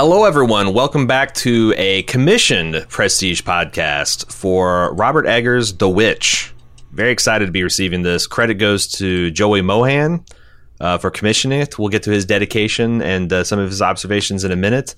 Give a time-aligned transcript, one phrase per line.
[0.00, 0.74] Hello, everyone.
[0.74, 6.54] Welcome back to a commissioned prestige podcast for Robert Eggers' The Witch.
[6.92, 8.28] Very excited to be receiving this.
[8.28, 10.24] Credit goes to Joey Mohan
[10.80, 11.80] uh, for commissioning it.
[11.80, 14.94] We'll get to his dedication and uh, some of his observations in a minute.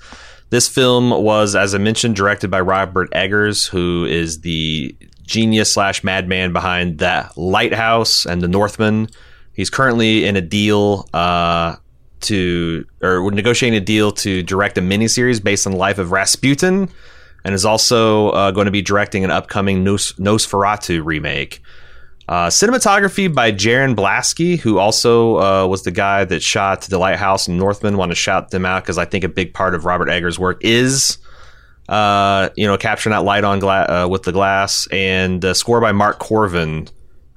[0.51, 6.05] This film was, as I mentioned, directed by Robert Eggers, who is the genius slash
[6.05, 9.09] madman behind The Lighthouse and The Northman.
[9.55, 11.77] He's currently in a deal uh,
[12.23, 16.89] to, or negotiating a deal to direct a miniseries based on the life of Rasputin,
[17.45, 21.63] and is also uh, going to be directing an upcoming Nos- Nosferatu remake.
[22.29, 27.49] Uh, cinematography by Jarin Blaschke, who also uh, was the guy that shot The Lighthouse
[27.49, 27.97] and Northman.
[27.97, 30.65] Want to shout them out because I think a big part of Robert Eggers' work
[30.65, 31.19] is,
[31.89, 34.87] uh, you know, capturing that light on gla- uh, with the glass.
[34.93, 36.89] And uh, score by Mark Korven,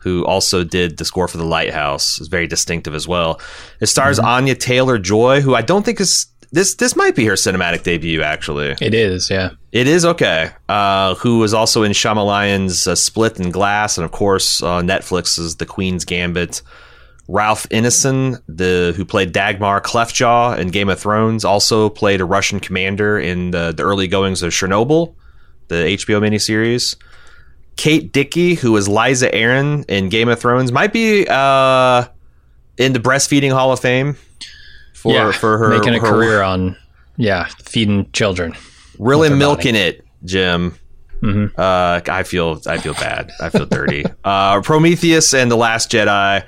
[0.03, 2.19] who also did the score for The Lighthouse.
[2.19, 3.39] is very distinctive as well.
[3.79, 4.27] It stars Mm-hmm.
[4.27, 6.75] Anya Taylor Joy, who I don't think is this.
[6.75, 8.75] This might be her cinematic debut, actually.
[8.81, 9.51] It is, yeah.
[9.71, 10.51] It is okay.
[10.69, 15.55] Uh, who was also in Shyamalan's uh, Split and Glass, and of course uh, Netflix's
[15.55, 16.61] The Queen's Gambit.
[17.29, 22.59] Ralph Ineson, the who played Dagmer Cleftjaw in Game of Thrones, also played a Russian
[22.59, 25.15] commander in the, the early goings of Chernobyl,
[25.69, 26.97] the HBO miniseries.
[27.75, 32.05] Kate Dickie, who was Lysa Arryn in Game of Thrones, might be uh,
[32.77, 34.15] in the breastfeeding Hall of Fame
[34.93, 36.77] for yeah, for her making a her- career on,
[37.17, 38.53] yeah, feeding children.
[38.99, 40.75] really milking it, Jim.
[41.21, 41.57] Mhm.
[41.57, 43.31] Uh, I feel I feel bad.
[43.41, 44.03] I feel dirty.
[44.25, 46.43] Uh, Prometheus and the Last Jedi.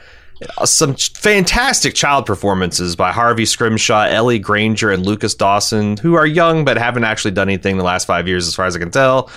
[0.58, 6.26] Uh, Some fantastic child performances by Harvey Scrimshaw, Ellie Grainger, and Lucas Dawson, who are
[6.26, 8.80] young but haven't actually done anything in the last five years, as far as I
[8.80, 9.30] can tell.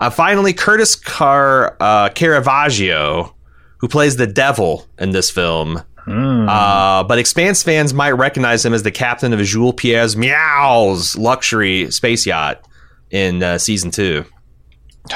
[0.00, 3.34] Uh, finally, Curtis Car- uh, Caravaggio,
[3.78, 5.82] who plays the devil in this film.
[6.04, 6.48] Hmm.
[6.48, 11.90] Uh, but Expanse fans might recognize him as the captain of Jules Pierre's Mao's luxury
[11.90, 12.66] space yacht
[13.10, 14.24] in uh, season two.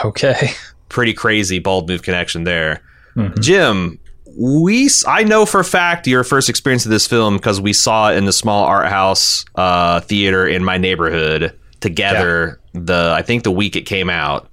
[0.04, 0.50] Okay.
[0.90, 2.82] Pretty crazy bald move connection there.
[3.16, 3.40] Mhm.
[3.40, 3.98] Jim,
[4.38, 8.10] we I know for a fact your first experience of this film because we saw
[8.10, 12.60] it in the small art house uh, theater in my neighborhood together.
[12.74, 14.48] The I think the week it came out.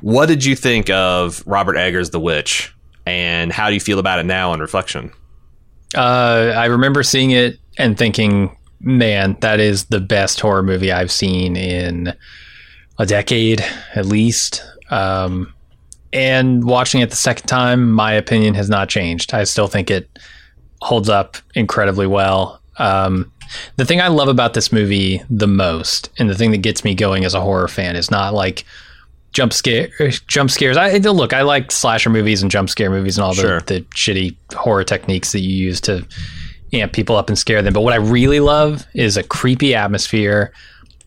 [0.00, 2.74] What did you think of Robert Eggers' The Witch,
[3.06, 5.12] and how do you feel about it now on reflection?
[5.94, 11.12] Uh, I remember seeing it and thinking, man, that is the best horror movie I've
[11.12, 12.14] seen in
[12.98, 14.62] a decade at least.
[14.90, 15.52] Um,
[16.12, 19.34] and watching it the second time, my opinion has not changed.
[19.34, 20.08] I still think it
[20.80, 22.60] holds up incredibly well.
[22.76, 23.32] Um,
[23.76, 26.94] the thing I love about this movie the most, and the thing that gets me
[26.94, 28.64] going as a horror fan, is not like
[29.34, 29.88] jump scare
[30.28, 30.78] jump scares.
[30.78, 34.34] I look, I like slasher movies and jump scare movies and all the, the shitty
[34.54, 36.06] horror techniques that you use to
[36.72, 37.72] amp people up and scare them.
[37.74, 40.52] But what I really love is a creepy atmosphere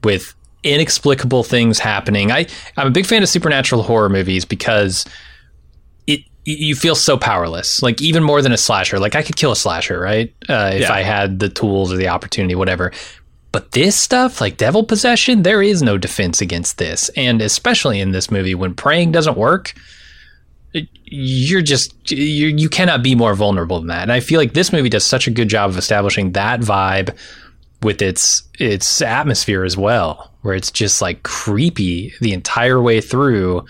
[0.03, 2.31] with inexplicable things happening.
[2.31, 5.05] I I'm a big fan of supernatural horror movies because
[6.05, 7.81] it you feel so powerless.
[7.81, 8.99] Like even more than a slasher.
[8.99, 10.33] Like I could kill a slasher, right?
[10.49, 10.93] Uh, if Yeah.
[10.93, 12.91] I had the tools or the opportunity, whatever.
[13.57, 17.09] But this stuff, like devil possession, there is no defense against this.
[17.17, 19.73] And especially in this movie, when praying doesn't work,
[21.05, 24.03] you're just you you cannot be more vulnerable than that.
[24.03, 27.17] And I feel like this movie does such a good job of establishing that vibe
[27.81, 33.65] with its its atmosphere as well, where it's just like creepy the entire way through.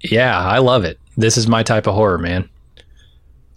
[0.00, 0.98] Yeah, I love it.
[1.16, 2.48] This is my type of horror, man.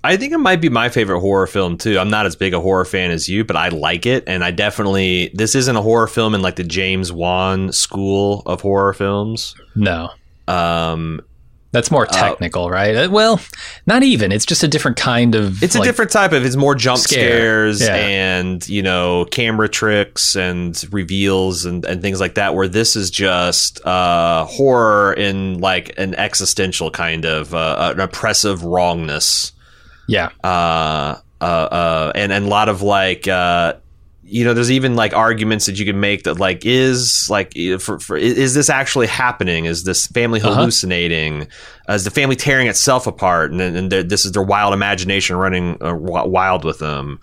[0.03, 2.00] I think it might be my favorite horror film too.
[2.00, 4.51] I'm not as big a horror fan as you, but I like it, and I
[4.51, 9.53] definitely this isn't a horror film in like the James Wan school of horror films.
[9.75, 10.09] No,
[10.47, 11.22] Um,
[11.73, 12.95] that's more technical, right?
[12.95, 13.40] Uh, Well,
[13.85, 14.31] not even.
[14.34, 15.63] It's just a different kind of.
[15.63, 16.44] it's a different type of.
[16.45, 17.72] It's more jump Scare.
[17.73, 17.95] scares Yeah.
[17.95, 22.56] and you know camera tricks and reveals and, and things like that.
[22.56, 28.63] Where this is just uh, horror in like an existential kind of uh, an oppressive
[28.66, 29.53] wrongness.
[30.07, 33.73] Yeah, uh, uh, uh, and and a lot of like, uh,
[34.23, 37.99] you know, there's even like arguments that you can make that like is like for,
[37.99, 39.66] for is this actually happening?
[39.66, 40.53] Is this family Uh-huh.
[40.55, 41.47] hallucinating?
[41.90, 43.52] Uh, is the family tearing itself apart?
[43.52, 47.20] And, and this is their wild imagination running uh, wild with them.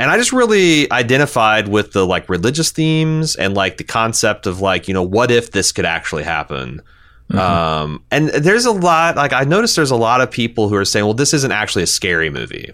[0.00, 4.60] And I just really identified with the like religious themes and like the concept of
[4.60, 6.82] like, you know, what if this could actually happen?
[7.34, 10.84] Um, and there's a lot like I noticed there's a lot of people who are
[10.84, 12.72] saying, well, this isn't actually a scary movie.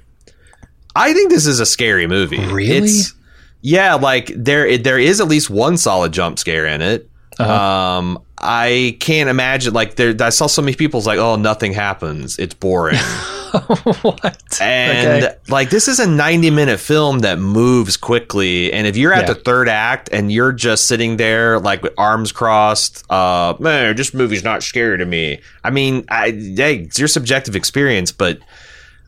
[0.95, 2.39] I think this is a scary movie.
[2.39, 2.71] Really?
[2.71, 3.15] It's,
[3.63, 7.11] yeah, like there there is at least one solid jump scare in it.
[7.39, 7.53] Uh-huh.
[7.53, 10.15] Um, I can't imagine like there.
[10.21, 12.39] I saw so many people's like, oh, nothing happens.
[12.39, 12.99] It's boring.
[14.03, 14.61] what?
[14.61, 15.35] And Okay.
[15.49, 19.35] like this is a 90 minute film that moves quickly and if you're at Yeah.
[19.35, 24.13] the third act and you're just sitting there like with arms crossed, uh man, this
[24.15, 25.41] movie's not scary to me.
[25.63, 28.39] I mean, I hey, it's your subjective experience, but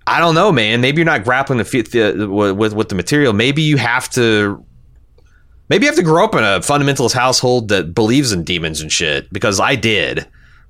[0.06, 0.80] I don't know, man.
[0.80, 3.32] Maybe you're not grappling the, the with with the material.
[3.32, 4.64] Maybe you have to
[5.68, 8.92] maybe you have to grow up in a fundamentalist household that believes in demons and
[8.92, 10.26] shit because I did.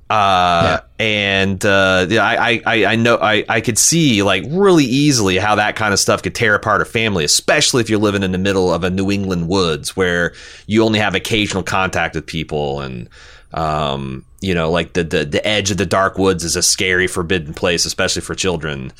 [0.08, 4.84] Uh, and uh, yeah, I, I, I- I know I, I could see like really
[4.84, 8.22] easily how that kind of stuff could tear apart a family, especially if you're living
[8.22, 10.32] in the middle of a New England woods where
[10.66, 13.08] you only have occasional contact with people and
[13.52, 17.06] um, you know, like the, the the edge of the dark woods is a scary,
[17.06, 18.92] forbidden place, especially for children.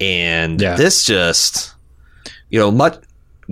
[0.00, 0.76] And Yeah.
[0.76, 1.74] this just,
[2.50, 2.98] you know, much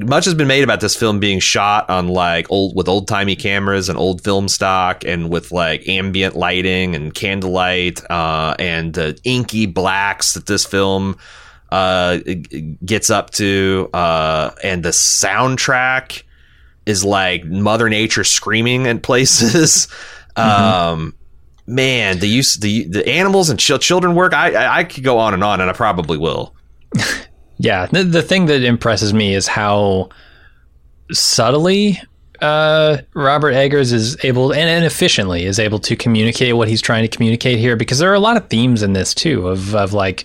[0.06, 3.37] much has been made about this film being shot on like old with old timey
[3.37, 9.19] cameras and old film stock and with like ambient lighting and candlelight uh, and the
[9.25, 11.17] inky blacks that this film
[11.70, 12.19] uh,
[12.85, 16.23] gets up to uh, and the soundtrack
[16.87, 19.88] is like Mother Nature screaming in places.
[20.37, 21.14] Um,
[21.67, 24.32] man, the use the the animals and ch- children work.
[24.32, 26.55] I, I I could go on and on, and I probably will.
[27.62, 30.09] Yeah, the, the thing that impresses me is how
[31.12, 32.01] subtly
[32.41, 37.03] uh, Robert Eggers is able and, and efficiently is able to communicate what he's trying
[37.03, 37.77] to communicate here.
[37.77, 40.25] Because there are a lot of themes in this too of of like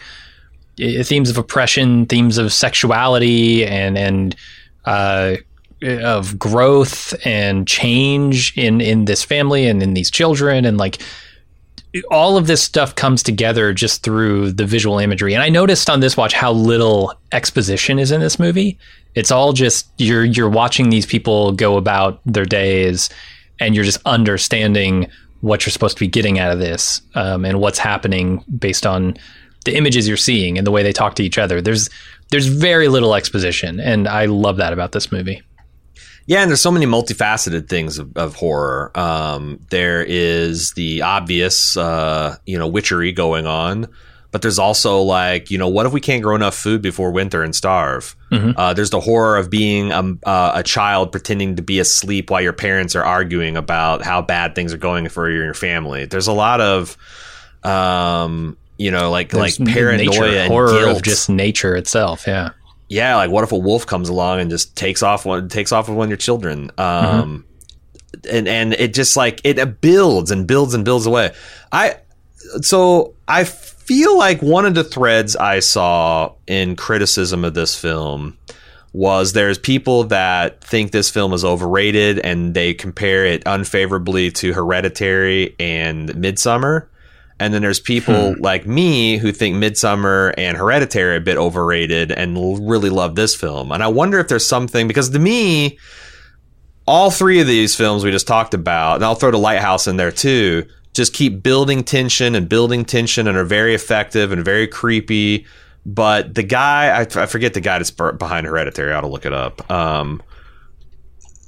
[0.77, 4.35] themes of oppression, themes of sexuality, and and
[4.85, 5.35] uh,
[5.83, 10.99] of growth and change in in this family and in these children, and like
[12.11, 15.33] all of this stuff comes together just through the visual imagery.
[15.33, 18.77] And I noticed on this watch how little exposition is in this movie.
[19.15, 23.09] It's all just you're you're watching these people go about their days,
[23.59, 25.09] and you're just understanding
[25.41, 29.15] what you're supposed to be getting out of this, um, and what's happening based on
[29.63, 31.61] the images you're seeing and the way they talk to each other.
[31.61, 31.89] There's
[32.31, 35.41] there's very little exposition, and I love that about this movie.
[36.27, 38.91] Yeah, and there's so many multifaceted things of, of horror.
[38.95, 43.87] Um, there is the obvious, uh, you know, witchery going on,
[44.31, 47.43] but there's also like, you know, what if we can't grow enough food before winter
[47.43, 48.15] and starve?
[48.57, 52.41] Uh, there's the horror of being um, uh, a child pretending to be asleep while
[52.41, 56.05] your parents are arguing about how bad things are going for you and your family.
[56.05, 56.97] There's a lot of,
[57.63, 62.25] um, you know, like There's like paranoia nature, and horror guilt of just nature itself.
[62.27, 62.49] Yeah.
[62.87, 65.89] Yeah, like what if a wolf comes along and just takes off one takes off
[65.89, 66.71] with one of your children?
[66.77, 67.45] Um,
[68.29, 71.33] and and it just like it builds and builds and builds away.
[71.71, 71.97] I
[72.61, 78.37] so I feel like one of the threads I saw in criticism of this film
[78.93, 84.53] was there's people that think this film is overrated and they compare it unfavorably to
[84.53, 86.87] Hereditary and Midsommar.
[87.39, 92.11] And then there's people like me who think Midsommar and Hereditary are a bit overrated
[92.11, 93.73] and l- really love this film.
[93.73, 95.77] And I wonder if there's something because to me,
[96.87, 99.97] all three of these films we just talked about, and I'll throw the Lighthouse in
[99.97, 104.67] there too, just keep building tension and building tension and are very effective and very
[104.67, 105.45] creepy.
[105.85, 108.93] But the guy, I, I forget the guy that's b- behind Hereditary.
[108.93, 109.69] I ought to look it up.
[109.69, 110.21] Um,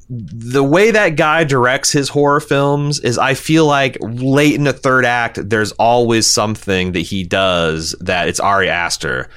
[0.10, 4.74] the way that guy directs his horror films is I feel like late in the
[4.74, 9.30] third act, there's always something that he does that it's Ari Aster.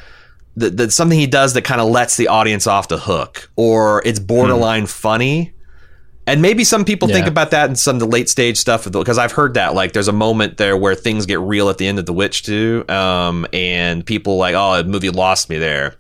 [0.57, 4.03] That, that something he does that kind of lets the audience off the hook, or
[4.05, 5.55] it's borderline funny.
[6.27, 9.19] And maybe some people think about that in some of the late stage stuff because
[9.19, 11.99] I've heard that like there's a moment there where things get real at the end
[11.99, 15.97] of The Witch too, um, and people like, oh, the movie lost me there.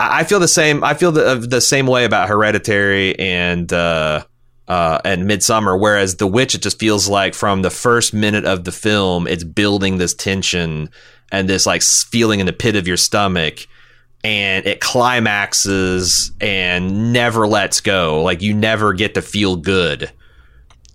[0.00, 0.82] I feel the same.
[0.82, 4.24] I feel the the same way about Hereditary and uh,
[4.66, 5.78] uh, and Midsommar.
[5.78, 9.44] Whereas The Witch, it just feels like from the first minute of the film, it's
[9.44, 10.88] building this tension
[11.30, 13.66] and this like feeling in the pit of your stomach,
[14.24, 18.22] and it climaxes and never lets go.
[18.22, 20.10] Like you never get to feel good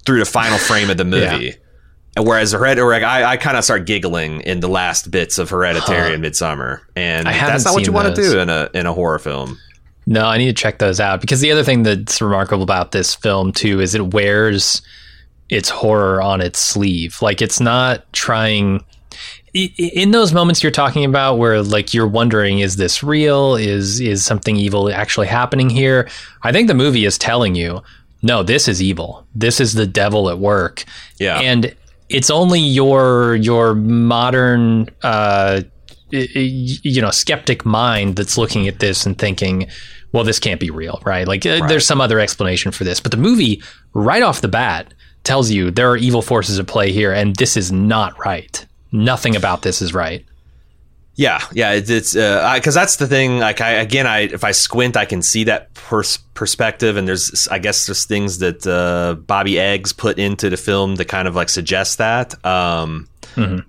[0.05, 1.49] through the final frame of the movie.
[1.49, 1.59] And
[2.17, 6.13] Whereas Hereditary, I, I kind of start giggling in the last bits of Hereditary Huh.
[6.13, 9.19] and Midsommar, and that's not what you want to do in a in a horror
[9.19, 9.57] film.
[10.07, 13.15] No, I need to check those out because the other thing that's remarkable about this
[13.15, 14.81] film too is it wears
[15.49, 17.21] its horror on its sleeve.
[17.21, 18.83] Like it's not trying
[19.53, 23.55] in those moments you're talking about where like you're wondering is this real?
[23.55, 26.07] Is is something evil actually happening here?
[26.43, 27.81] I think the movie is telling you,
[28.21, 29.25] no, this is evil.
[29.33, 30.83] This is the devil at work.
[31.19, 31.39] Yeah.
[31.39, 31.75] And
[32.09, 35.61] it's only your your modern uh
[36.11, 39.67] you know skeptic mind that's looking at this and thinking
[40.11, 41.27] well this can't be real right?
[41.27, 42.99] Like uh, there's some other explanation for this.
[42.99, 43.61] But the movie
[43.93, 44.93] right off the bat
[45.23, 48.65] tells you there are evil forces at play here and this is not right.
[48.91, 50.25] Nothing about this is right
[51.17, 53.39] Yeah, yeah, it's it's because uh, that's the thing.
[53.39, 57.47] Like, I again, I if I squint, I can see that pers- perspective, and there's,
[57.47, 61.35] I guess, there's things that uh, Bobby Eggs put into the film to kind of
[61.35, 62.33] like suggest that.
[62.45, 63.59] Um, mm-hmm.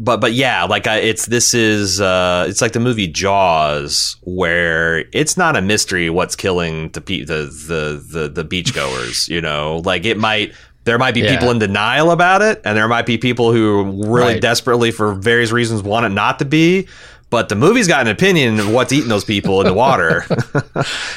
[0.00, 5.04] But but yeah, like I, it's this is uh, it's like the movie Jaws, where
[5.12, 9.28] it's not a mystery what's killing the pe- the the the, the beachgoers.
[9.28, 10.54] you know, like it might
[10.88, 11.34] there might be yeah.
[11.34, 14.40] people in denial about it, and there might be people who really right.
[14.42, 16.88] desperately, for various reasons, want it not to be.
[17.28, 20.24] But the movie's got an opinion of what's eating those people in the water.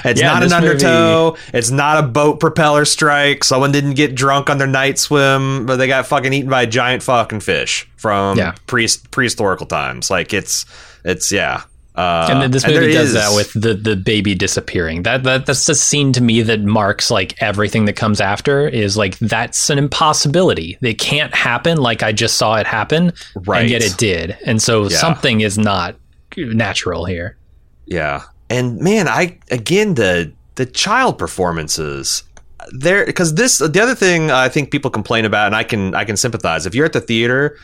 [0.04, 1.30] it's yeah, not an undertow.
[1.30, 1.58] Movie...
[1.58, 3.46] It's not a boat propeller strike.
[3.46, 6.68] Someone didn't get drunk on their night swim, but they got fucking eaten by a
[6.68, 8.56] giant fucking fish from yeah.
[8.68, 10.12] pre- prehistorical times.
[10.12, 10.66] Like it's,
[11.06, 11.63] it's yeah.
[11.93, 15.03] Uh, and then this movie does is, that with the the baby disappearing.
[15.03, 18.95] That that that's a scene to me that marks like everything that comes after is
[18.95, 20.77] like that's an impossibility.
[20.81, 21.77] It can't happen.
[21.77, 23.12] Like I just saw it happen,
[23.45, 23.63] right.
[23.63, 24.38] and yet it did.
[24.45, 24.98] And so yeah.
[24.98, 25.98] something is not
[26.38, 27.38] natural here.
[27.86, 32.24] Yeah, and man, I again the the child performances
[32.71, 36.05] there because this the other thing I think people complain about, and I can I
[36.05, 36.65] can sympathize.
[36.65, 37.57] If you're at the theater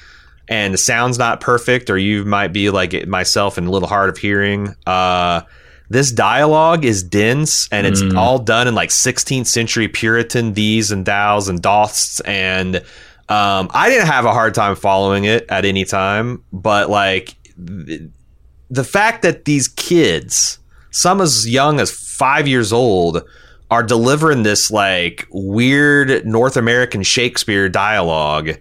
[0.47, 4.09] and the sound's not perfect, or you might be like myself and a little hard
[4.09, 4.75] of hearing.
[4.85, 5.41] Uh,
[5.89, 8.17] this dialogue is dense and it's mm.
[8.17, 12.83] all done in like 16th century Puritan these and thous and doths and
[13.29, 18.83] um, I didn't have a hard time following it at any time, but like the
[18.85, 20.59] fact that these kids,
[20.91, 23.23] some as young as five years old,
[23.69, 28.51] are delivering this like weird North American Shakespeare dialogue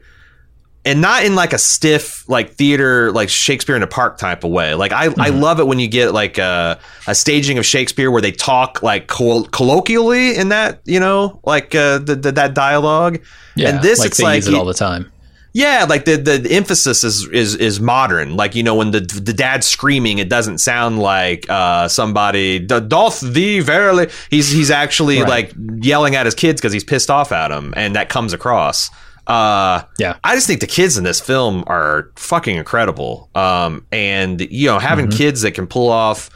[0.87, 4.52] and not in like a stiff like theater like Shakespeare in a park type of
[4.52, 4.75] way.
[4.75, 5.21] Like I, mm-hmm.
[5.21, 6.78] I love it when you get like a,
[7.09, 11.75] a staging of Shakespeare where they talk like coll- colloquially in that you know like
[11.75, 13.21] uh, the, the, that dialogue.
[13.57, 15.11] Yeah, and this like it's like it all the time.
[15.52, 18.37] Yeah, like the, the, emphasis is is is modern.
[18.37, 23.21] Like you know when the the dad's screaming, it doesn't sound like uh, somebody doth
[23.21, 24.09] thee verily.
[24.31, 25.28] He's he's actually right.
[25.28, 28.90] like yelling at his kids because he's pissed off at them, and that comes across.
[29.26, 33.28] Uh, yeah, I just think the kids in this film are fucking incredible.
[33.35, 35.18] Um, and you know, having mm-hmm.
[35.18, 36.30] kids that can pull off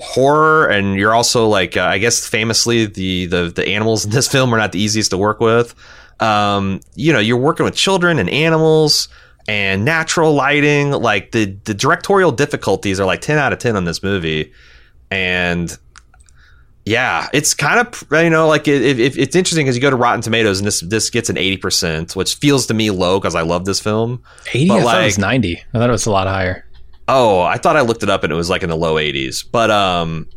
[0.00, 4.26] horror, and you're also like, uh, I guess, famously the the the animals in this
[4.32, 5.74] film are not the easiest to work with.
[6.20, 9.08] Um, you know, you're working with children and animals
[9.46, 10.90] and natural lighting.
[10.90, 14.52] Like the the directorial difficulties are like ten out of ten on this movie,
[15.10, 15.76] and
[16.88, 19.96] yeah, it's kind of you know like it, it, it's interesting because you go to
[19.96, 23.34] Rotten Tomatoes and this this gets an eighty percent, which feels to me low because
[23.34, 24.22] I love this film.
[24.54, 25.62] Eighty, I like, thought it was ninety.
[25.74, 26.64] I thought it was a lot higher.
[27.06, 29.42] Oh, I thought I looked it up and it was like in the low eighties,
[29.42, 30.28] but um,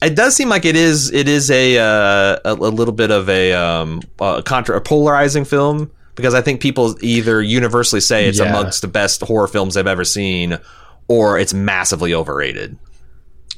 [0.00, 3.28] it does seem like it is it is a uh, a, a, little bit of
[3.28, 8.38] a um a contra a polarizing film because I think people either universally say it's
[8.38, 8.48] yeah.
[8.48, 10.58] amongst the best horror films they've ever seen,
[11.08, 12.78] or it's massively overrated.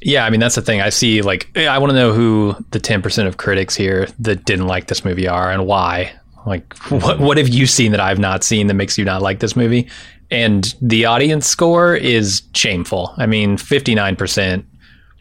[0.01, 0.81] Yeah, I mean that's the thing.
[0.81, 4.67] I see like I want to know who the 10% of critics here that didn't
[4.67, 6.11] like this movie are and why.
[6.45, 9.39] Like what what have you seen that I've not seen that makes you not like
[9.39, 9.87] this movie?
[10.29, 13.13] And the audience score is shameful.
[13.17, 14.65] I mean, 59%.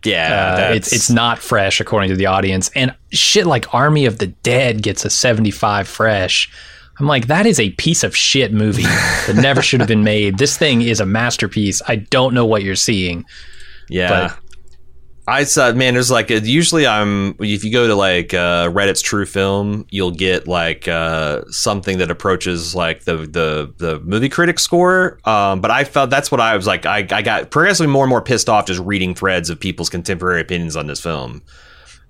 [0.04, 2.70] Yeah, uh, it's it's not fresh according to the audience.
[2.76, 6.48] And shit like Army of the Dead gets a 75 fresh.
[6.98, 8.82] I'm like, that is a piece of shit movie
[9.26, 10.38] that never should have been made.
[10.38, 11.82] This thing is a masterpiece.
[11.88, 13.24] I don't know what you're seeing.
[13.88, 14.08] Yeah.
[14.28, 14.38] But
[15.28, 19.26] I said, man, there's like usually I'm if you go to like uh, Reddit's True
[19.26, 25.18] Film, you'll get like uh, something that approaches like the the the movie critic score.
[25.24, 26.86] Um, but I felt that's what I was like.
[26.86, 30.40] I, I got progressively more and more pissed off just reading threads of people's contemporary
[30.40, 31.42] opinions on this film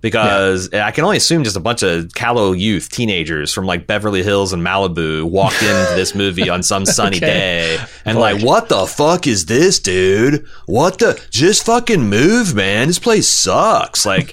[0.07, 0.87] because yeah.
[0.87, 4.53] I can only assume just a bunch of callow youth, teenagers from like Beverly Hills
[4.53, 7.27] and Malibu walked into this movie on some sunny okay.
[7.27, 8.21] day and Boy.
[8.21, 10.47] like, what the fuck is this, dude?
[10.67, 11.21] What the?
[11.31, 12.87] Just fucking move, man.
[12.87, 14.07] This place sucks.
[14.07, 14.33] Like,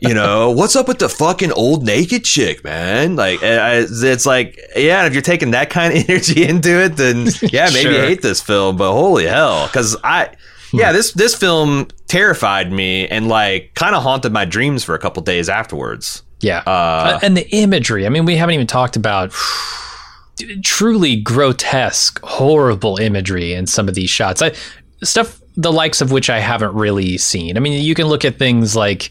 [0.00, 3.14] you know, what's up with the fucking old naked chick, man?
[3.14, 7.28] Like, eh, it's like, yeah, if you're taking that kind of energy into it, then
[7.42, 8.02] yeah, maybe sure.
[8.02, 8.76] hate this film.
[8.76, 10.30] But holy hell, because I
[10.78, 14.98] yeah, this this film terrified me and like kind of haunted my dreams for a
[14.98, 16.22] couple days afterwards.
[16.40, 18.06] Yeah, uh, and the imagery.
[18.06, 19.32] I mean, we haven't even talked about
[20.62, 24.42] truly grotesque, horrible imagery in some of these shots.
[24.42, 24.52] I,
[25.02, 27.56] stuff the likes of which I haven't really seen.
[27.56, 29.10] I mean, you can look at things like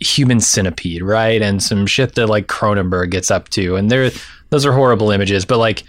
[0.00, 4.10] Human Centipede, right, and some shit that like Cronenberg gets up to, and there
[4.50, 5.84] those are horrible images, but like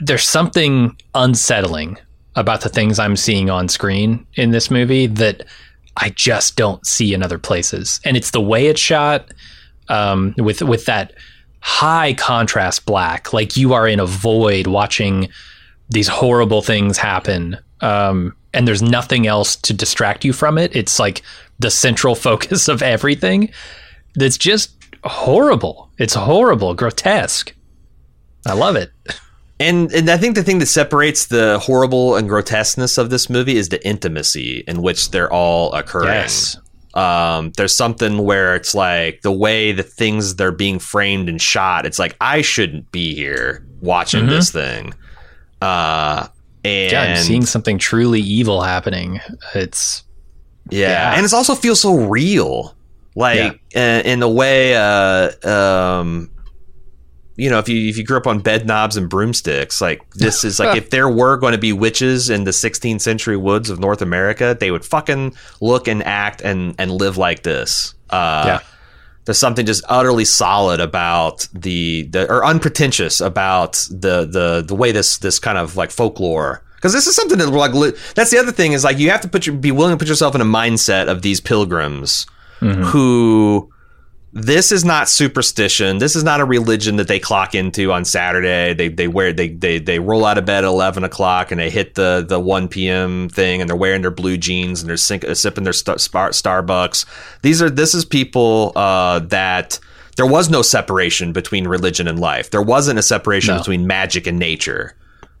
[0.00, 1.98] there's something unsettling
[2.36, 5.44] about the things I'm seeing on screen in this movie that
[5.96, 8.00] I just don't see in other places.
[8.04, 9.32] And it's the way it's shot
[9.88, 11.14] um, with with that
[11.60, 15.28] high contrast black, like you are in a void watching
[15.90, 20.74] these horrible things happen um, and there's nothing else to distract you from it.
[20.74, 21.22] It's like
[21.58, 23.50] the central focus of everything.
[24.14, 24.74] That's just
[25.04, 25.90] horrible.
[25.98, 27.54] It's horrible, grotesque.
[28.46, 28.90] I love it.
[29.60, 33.56] And and I think the thing that separates the horrible and grotesqueness of this movie
[33.56, 36.08] is the intimacy in which they're all occurring.
[36.08, 36.56] Yes.
[36.94, 41.86] Um, there's something where it's like the way the things they're being framed and shot.
[41.86, 44.30] It's like I shouldn't be here watching Mhm.
[44.30, 44.94] this thing.
[45.62, 46.28] Uh,
[46.64, 49.20] and Yeah, I'm seeing something truly evil happening.
[49.54, 50.02] It's
[50.70, 50.88] Yeah.
[50.88, 51.14] Yeah.
[51.16, 52.74] and it also feels so real,
[53.16, 56.30] like uh, in the way, uh, um,
[57.36, 60.44] you know, if you if you grew up on bed knobs and broomsticks, like this
[60.44, 63.80] is like if there were going to be witches in the 16th century woods of
[63.80, 67.94] North America, they would fucking look and act and and live like this.
[68.10, 68.60] Uh, Yeah.
[69.24, 74.92] There's something just utterly solid about the, the or unpretentious about the the the way
[74.92, 78.36] this this kind of like folklore because this is something that like li- that's the
[78.38, 80.42] other thing is like you have to put your be willing to put yourself in
[80.42, 82.26] a mindset of these pilgrims
[82.60, 83.70] who
[84.36, 85.98] this is not superstition.
[85.98, 88.74] This is not a religion that they clock into on Saturday.
[88.74, 91.70] They they wear they they they roll out of bed at eleven o'clock and they
[91.70, 93.28] hit the the one p.m.
[93.28, 96.30] thing and they're wearing their blue jeans and they're sink, uh, sipping their star, spar,
[96.30, 97.06] Starbucks.
[97.42, 99.78] These are this is people uh, that
[100.16, 102.50] there was no separation between religion and life.
[102.50, 103.60] There wasn't a separation No.
[103.60, 104.96] between magic and nature.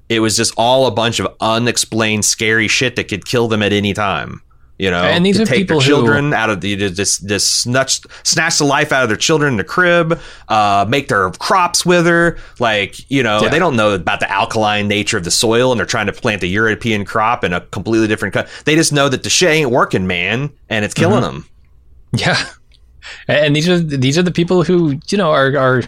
[0.08, 3.72] It was just all a bunch of unexplained scary shit that could kill them at
[3.72, 4.42] any time.
[4.76, 7.28] You know, And these to are take people their who- children out of the just
[7.28, 11.30] just snatch snatch the life out of their children in the crib, uh, make their
[11.30, 12.38] crops wither.
[12.58, 13.50] Like you know, Yeah.
[13.50, 16.42] they don't know about the alkaline nature of the soil, and they're trying to plant
[16.42, 18.34] a European crop in a completely different.
[18.34, 21.34] Co- they just know that the shit ain't working, man, and it's killing Mm-hmm.
[21.34, 21.48] them.
[22.16, 22.44] Yeah,
[23.28, 25.82] and these are these are the people who you know are are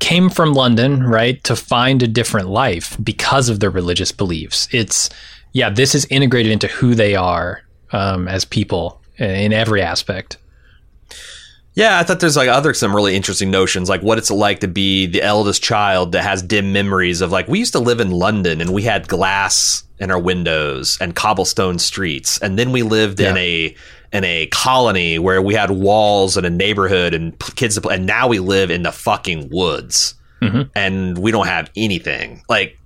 [0.00, 4.68] came from London, right, to find a different life because of their religious beliefs.
[4.72, 5.08] It's
[5.52, 7.62] yeah, this is integrated into who they are
[7.94, 10.36] um, as people in every aspect.
[11.76, 14.68] Yeah, I thought there's like other some really interesting notions, like what it's like to
[14.68, 18.10] be the eldest child that has dim memories of like we used to live in
[18.12, 23.18] London and we had glass in our windows and cobblestone streets, and then we lived
[23.20, 23.74] in a
[24.12, 28.06] in a colony where we had walls and a neighborhood and kids to play, and
[28.06, 30.70] now we live in the fucking woods Mhm.
[30.76, 32.78] and we don't have anything like.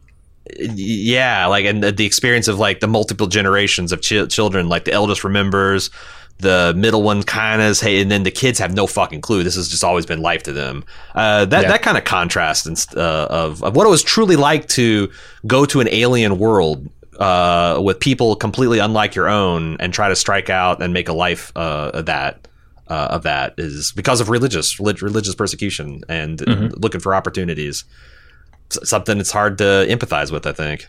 [0.56, 4.92] Yeah, like and the, experience of like the multiple generations of ch- children, like the
[4.92, 5.90] eldest remembers,
[6.38, 9.42] the middle one kind of hey, and then the kids have no fucking clue.
[9.42, 10.84] This has just always been life to them.
[11.14, 11.68] Uh, that Yeah.
[11.68, 15.10] that kind of contrast and st- uh, of of what it was truly like to
[15.46, 20.16] go to an alien world uh, with people completely unlike your own and try to
[20.16, 22.46] strike out and make a life uh, of that.
[22.90, 26.40] Uh, of that is because of religious relig- religious persecution and
[26.82, 27.84] looking for opportunities.
[28.70, 30.46] Something it's hard to empathize with.
[30.46, 30.88] I think.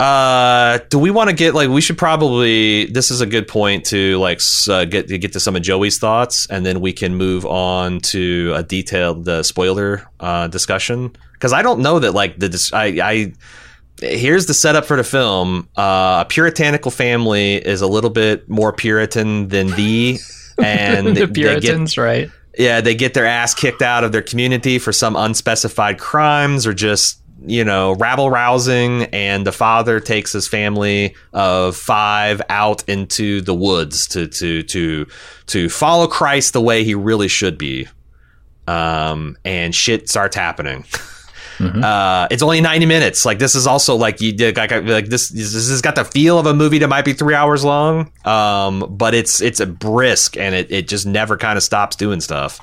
[0.00, 3.84] Uh, do we want to get like we should probably this is a good point
[3.84, 7.16] to like uh, get to get to some of Joey's thoughts and then we can
[7.16, 12.38] move on to a detailed uh, spoiler uh, discussion because I don't know that like
[12.38, 13.32] the I I
[14.00, 18.72] here's the setup for the film uh, a puritanical family is a little bit more
[18.72, 20.18] Puritan than the
[20.64, 22.30] and the they get Puritans, right?
[22.60, 26.74] Yeah, they get their ass kicked out of their community for some unspecified crimes or
[26.74, 29.04] just, you know, rabble rousing.
[29.14, 35.06] And the father takes his family of five out into the woods to to to
[35.46, 37.88] to follow Christ the way he really should be.
[38.66, 40.84] Um, and shit starts happening.
[41.60, 43.24] Uh, it's only 90 minutes.
[43.24, 46.46] Like this is also like you like, like this this has got the feel of
[46.46, 48.10] a movie that might be three hours long.
[48.24, 52.20] Um, but it's it's a brisk and it, it just never kind of stops doing
[52.20, 52.60] stuff.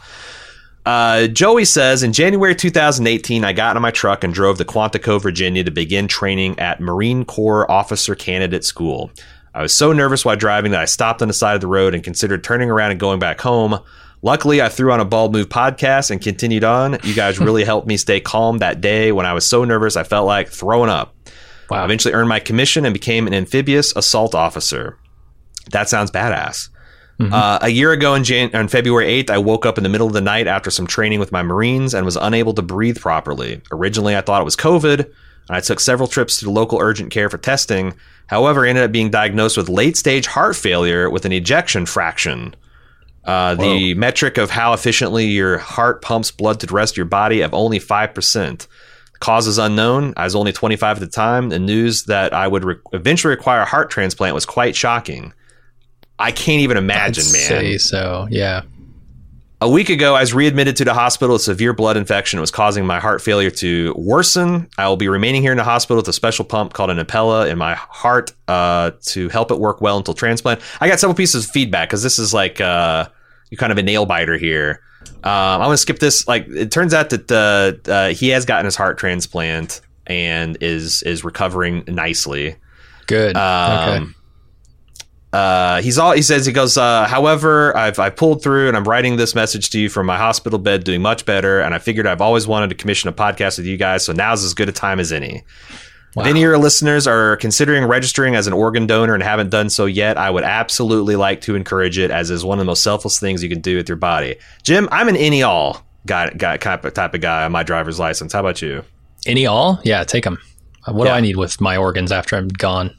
[0.86, 5.22] Uh, Joey says in January 2018, I got in my truck and drove to Quantico,
[5.22, 9.12] Virginia to begin training at Marine Corps Officer Candidate School.
[9.54, 11.94] I was so nervous while driving that I stopped on the side of the road
[11.94, 13.80] and considered turning around and going back home.
[14.28, 16.98] Luckily, I threw on a Bald Move podcast and continued on.
[17.04, 20.04] You guys really helped me stay calm that day when I was so nervous I
[20.04, 21.16] felt like throwing up.
[21.72, 21.86] I Wow.
[21.86, 24.98] eventually earned my commission and became an amphibious assault officer.
[25.72, 26.68] That sounds badass.
[27.22, 30.08] Uh, a year ago in Jan- on February 8th, I woke up in the middle
[30.08, 33.62] of the night after some training with my Marines and was unable to breathe properly.
[33.72, 37.12] Originally, I thought it was COVID, and I took several trips to the local urgent
[37.12, 37.94] care for testing.
[38.28, 42.54] However, I ended up being diagnosed with late stage heart failure with an ejection fraction.
[43.28, 47.06] Uh, the metric of how efficiently your heart pumps blood to the rest of your
[47.06, 48.68] body of only 5%.
[49.20, 50.14] Cause is unknown.
[50.16, 51.50] I was only 25 at the time.
[51.50, 55.34] The news that I would re- eventually require a heart transplant was quite shocking.
[56.18, 57.48] I can't even imagine, I'd man.
[57.48, 58.62] Say so, yeah.
[59.60, 62.38] A week ago, I was readmitted to the hospital with severe blood infection.
[62.38, 64.70] It was causing my heart failure to worsen.
[64.78, 67.50] I will be remaining here in the hospital with a special pump called an Impella
[67.50, 70.62] in my heart uh, to help it work well until transplant.
[70.80, 73.08] I got several pieces of feedback because this is like uh,
[73.50, 74.82] you kind of a nail biter here.
[75.24, 76.28] Um, I'm going to skip this.
[76.28, 81.04] Like, it turns out that uh, uh, he has gotten his heart transplant and is
[81.04, 82.56] is recovering nicely.
[83.08, 83.36] Good.
[83.36, 84.14] Um, okay.
[85.34, 86.46] Uh, he's all he says.
[86.46, 86.78] He goes.
[86.78, 90.18] Uh, However, I've I pulled through, and I'm writing this message to you from my
[90.18, 91.60] hospital bed, doing much better.
[91.62, 94.44] And I figured I've always wanted to commission a podcast with you guys, so now's
[94.44, 95.44] as good a time as any.
[96.16, 99.70] If any of your listeners are considering registering as an organ donor and haven't done
[99.70, 102.82] so yet, I would absolutely like to encourage it, as is one of the most
[102.82, 104.36] selfless things you can do with your body.
[104.64, 108.00] Jim, I'm an any all guy, guy type of type of guy on my driver's
[108.00, 108.34] license.
[108.34, 108.84] How about you?
[109.28, 109.80] Any all?
[109.84, 110.40] Yeah, take them.
[110.86, 111.12] What Yeah.
[111.12, 112.96] do I need with my organs after I'm gone?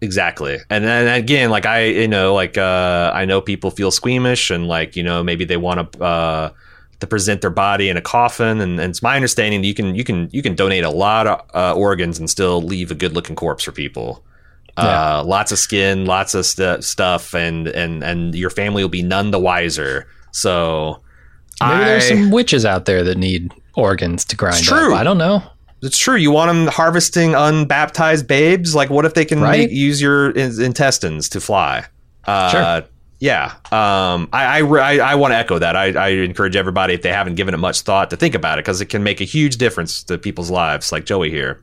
[0.00, 0.58] Exactly.
[0.70, 4.68] And then again, like I, you know, like uh, I know people feel squeamish and
[4.68, 6.50] like you know maybe they want to uh,
[7.00, 9.94] to present their body in a coffin, and, and it's my understanding that you can
[9.94, 13.12] you can you can donate a lot of uh, organs and still leave a good
[13.12, 14.24] looking corpse for people.
[14.76, 19.02] Uh, lots of skin, lots of stu stuff, and and and your family will be
[19.02, 20.06] none the wiser.
[20.30, 21.02] So
[21.60, 24.94] Maybe there's some witches out there that need organs to grind true.
[24.94, 25.00] up.
[25.00, 25.42] I don't know.
[25.82, 26.14] It's true.
[26.16, 28.74] You want them harvesting unbaptized babes?
[28.76, 29.60] Like, what if they can Right.
[29.60, 31.84] make, use your in- intestines to fly?
[32.24, 32.88] Uh, Sure.
[33.20, 33.54] Yeah.
[33.72, 35.76] Um, I I, I, I want to echo that.
[35.76, 38.64] I, I encourage everybody, if they haven't given it much thought, to think about it
[38.64, 41.60] because it can make a huge difference to people's lives, like Joey here.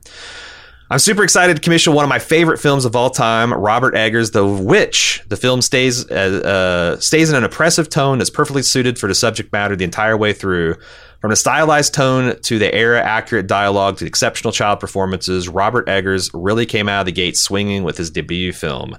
[0.88, 4.30] I'm super excited to commission one of my favorite films of all time, Robert Eggers'
[4.30, 5.20] The Witch.
[5.26, 9.14] The film stays uh, uh, stays in an oppressive tone that's perfectly suited for the
[9.14, 10.76] subject matter the entire way through.
[11.20, 15.88] From the stylized tone to the era accurate dialogue to the exceptional child performances, Robert
[15.88, 18.96] Eggers really came out of the gate swinging with his debut film.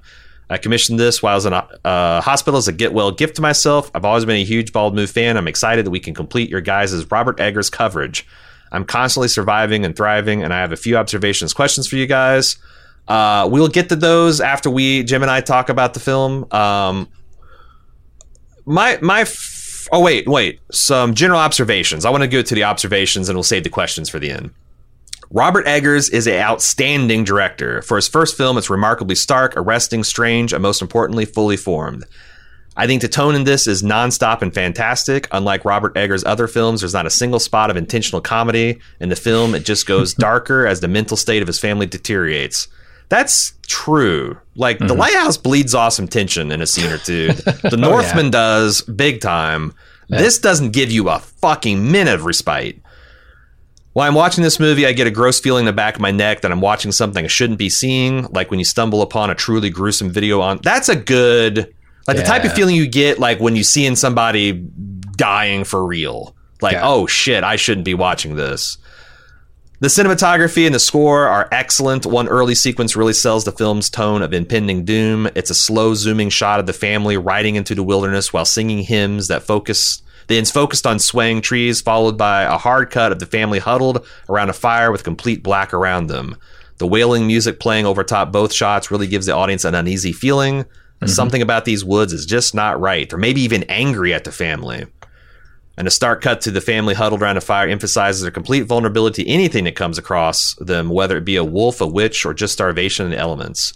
[0.49, 3.36] I commissioned this while I was in a uh, hospital as a get well gift
[3.36, 3.91] to myself.
[3.93, 5.36] I've always been a huge Bald Move fan.
[5.38, 8.25] I'm excited that we can complete your guys' Robert Eggers coverage.
[8.71, 12.57] I'm constantly surviving and thriving, and I have a few observations, questions for you guys.
[13.07, 16.45] Uh, we'll get to those after we Jim and I talk about the film.
[16.51, 17.07] Um,
[18.65, 22.05] my my f- oh wait wait some general observations.
[22.05, 24.51] I want to go to the observations, and we'll save the questions for the end.
[25.32, 27.82] Robert Eggers is an outstanding director.
[27.82, 32.06] For his first film, it's remarkably stark, arresting, strange, and most importantly, fully formed.
[32.78, 35.28] I think the tone in this is nonstop and fantastic.
[35.32, 39.16] Unlike Robert Eggers' other films, there's not a single spot of intentional comedy in the
[39.16, 39.56] film.
[39.56, 42.68] It just goes darker as the mental state of his family deteriorates.
[43.10, 44.38] That's true.
[44.56, 45.00] Like the mm-hmm.
[45.00, 47.32] Lighthouse bleeds off some tension in a scene or two.
[47.48, 49.74] Oh, the Northman does big time.
[50.10, 52.80] This doesn't give you a fucking minute of respite.
[53.97, 56.12] While I'm watching this movie, I get a gross feeling in the back of my
[56.12, 59.33] neck that I'm watching something I shouldn't be seeing, like when you stumble upon a
[59.33, 60.60] truly gruesome video on.
[60.62, 61.73] That's a good,
[62.07, 66.36] like the type of feeling you get, like when you seeing somebody dying for real.
[66.62, 66.88] Like, Yeah.
[66.88, 68.77] oh shit, I shouldn't be watching this.
[69.79, 72.05] The cinematography and the score are excellent.
[72.05, 75.27] One early sequence really sells the film's tone of impending doom.
[75.33, 79.27] It's a slow zooming shot of the family riding into the wilderness while singing hymns
[79.29, 83.26] that focus then it's focused on swaying trees, followed by a hard cut of the
[83.26, 86.36] family huddled around a fire with complete black around them.
[86.78, 90.63] The wailing music playing over top both shots really gives the audience an uneasy feeling.
[90.63, 91.08] Mm-hmm.
[91.08, 93.12] Something about these woods is just not right.
[93.12, 94.86] Or maybe even angry at the family.
[95.78, 99.24] And a stark cut to the family huddled around a fire emphasizes their complete vulnerability
[99.24, 102.54] to anything that comes across them, whether it be a wolf, a witch, or just
[102.54, 103.74] starvation and elements.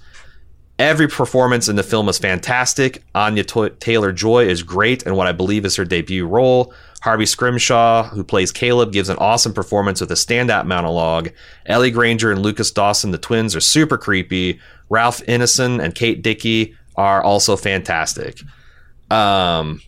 [0.82, 3.04] Every performance in the film is fantastic.
[3.14, 6.74] Anya Taylor Joy is great in what I believe is her debut role.
[7.04, 11.30] Harvey Scrimshaw, who plays Caleb, gives an awesome performance with a standout monologue.
[11.68, 14.60] Ellie Grainger and Lucas Dawson, the twins, are super creepy.
[14.90, 18.42] Ralph Ineson and Kate Dickie are also fantastic.
[19.12, 19.82] Um,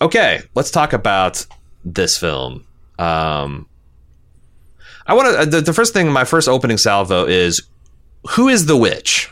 [0.00, 1.44] okay, let's talk about
[1.84, 2.64] this film.
[2.96, 3.68] Um,
[5.04, 5.46] I want to.
[5.46, 7.68] The, the first thing, my first opening salvo is
[8.30, 9.28] who is the witch?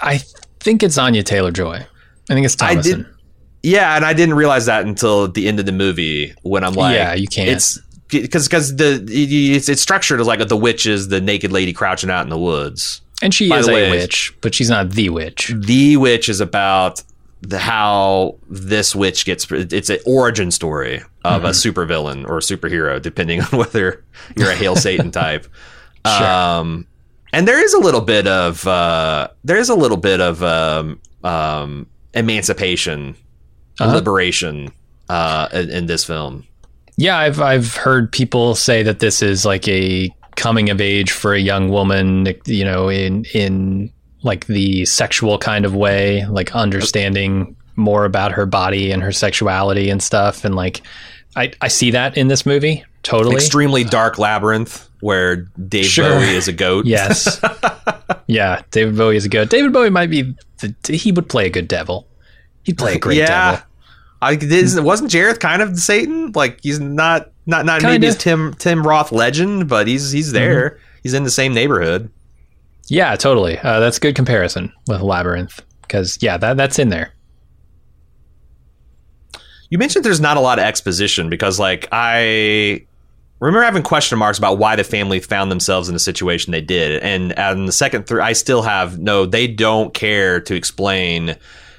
[0.00, 0.20] I
[0.60, 1.84] think it's Anya Taylor Joy.
[2.30, 2.82] I think it's I Thomasin.
[2.82, 3.06] did-
[3.62, 6.94] Yeah, and I didn't realize that until the end of the movie when I'm like,
[6.94, 7.48] Yeah, you can't.
[7.50, 7.78] It's
[8.08, 12.10] because because the it's, it's structured as like the witch is the naked lady crouching
[12.10, 13.00] out in the woods.
[13.22, 15.52] and she By is the a way- witch, but she's not the witch.
[15.56, 17.02] The witch is about
[17.42, 19.50] the how this witch gets.
[19.50, 21.46] It's an origin story of Mm-hmm.
[21.46, 24.04] a supervillain or a superhero, depending on whether
[24.36, 25.46] you're a hail Satan type.
[26.06, 26.24] Sure.
[26.24, 26.86] Um,
[27.32, 31.00] and there is a little bit of uh, there is a little bit of um,
[31.24, 33.16] um, emancipation,
[33.80, 33.94] Uh-huh.
[33.94, 34.70] liberation
[35.08, 36.44] uh, in, in this film.
[36.96, 41.34] Yeah, I've I've heard people say that this is like a coming of age for
[41.34, 43.90] a young woman, you know, in in
[44.22, 49.90] like the sexual kind of way, like understanding more about her body and her sexuality
[49.90, 50.44] and stuff.
[50.44, 50.80] And like,
[51.36, 53.34] I, I see that in this movie totally.
[53.36, 55.36] Extremely dark labyrinth where
[55.68, 56.18] Dave sure.
[56.18, 56.84] Bowie is a goat.
[56.96, 57.40] Yes.
[58.26, 59.50] yeah, David Bowie is a goat.
[59.50, 62.08] David Bowie might be the, he would play a good devil.
[62.64, 63.52] He'd play a great yeah.
[63.52, 63.66] devil.
[64.20, 66.32] I wasn't Jareth kind of Satan?
[66.32, 67.94] Like he's not not not Kinda.
[67.94, 70.70] maybe as Tim Tim Roth legend, but he's he's there.
[70.70, 71.00] Mm-hmm.
[71.04, 72.10] He's in the same neighborhood.
[72.88, 73.58] Yeah, totally.
[73.58, 77.12] Uh, that's a good comparison with Labyrinth because yeah, that that's in there.
[79.70, 82.86] You mentioned there's not a lot of exposition because like I
[83.40, 87.02] remember having question marks about why the family found themselves in the situation they did,
[87.02, 89.26] and on the second through, I still have no.
[89.26, 91.36] They don't care to explain.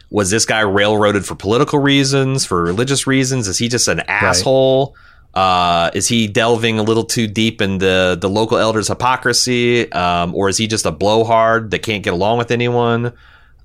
[0.09, 3.47] Was this guy railroaded for political reasons, for religious reasons?
[3.47, 4.95] Is he just an asshole?
[4.95, 5.03] Right.
[5.37, 10.49] Uh, is he delving a little too deep into the local elders' hypocrisy, um, or
[10.49, 13.07] is he just a blowhard that can't get along with anyone?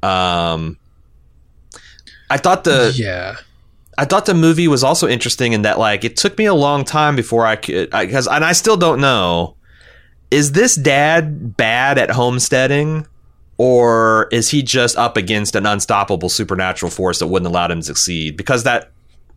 [0.02, 0.78] Um,
[2.28, 3.36] I thought the yeah
[4.02, 6.84] I thought the movie was also interesting in that like it took me a long
[6.84, 9.54] time before I could because and I still don't know
[10.32, 13.06] is this dad bad at homesteading
[13.58, 17.86] or is he just up against an unstoppable supernatural force that wouldn't allow him to
[17.86, 18.90] succeed because that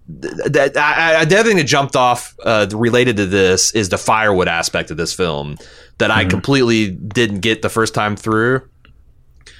[0.07, 3.99] that I, I, the other thing that jumped off uh, related to this is the
[3.99, 5.59] firewood aspect of this film
[5.99, 6.21] that mm-hmm.
[6.21, 8.67] I completely didn't get the first time through.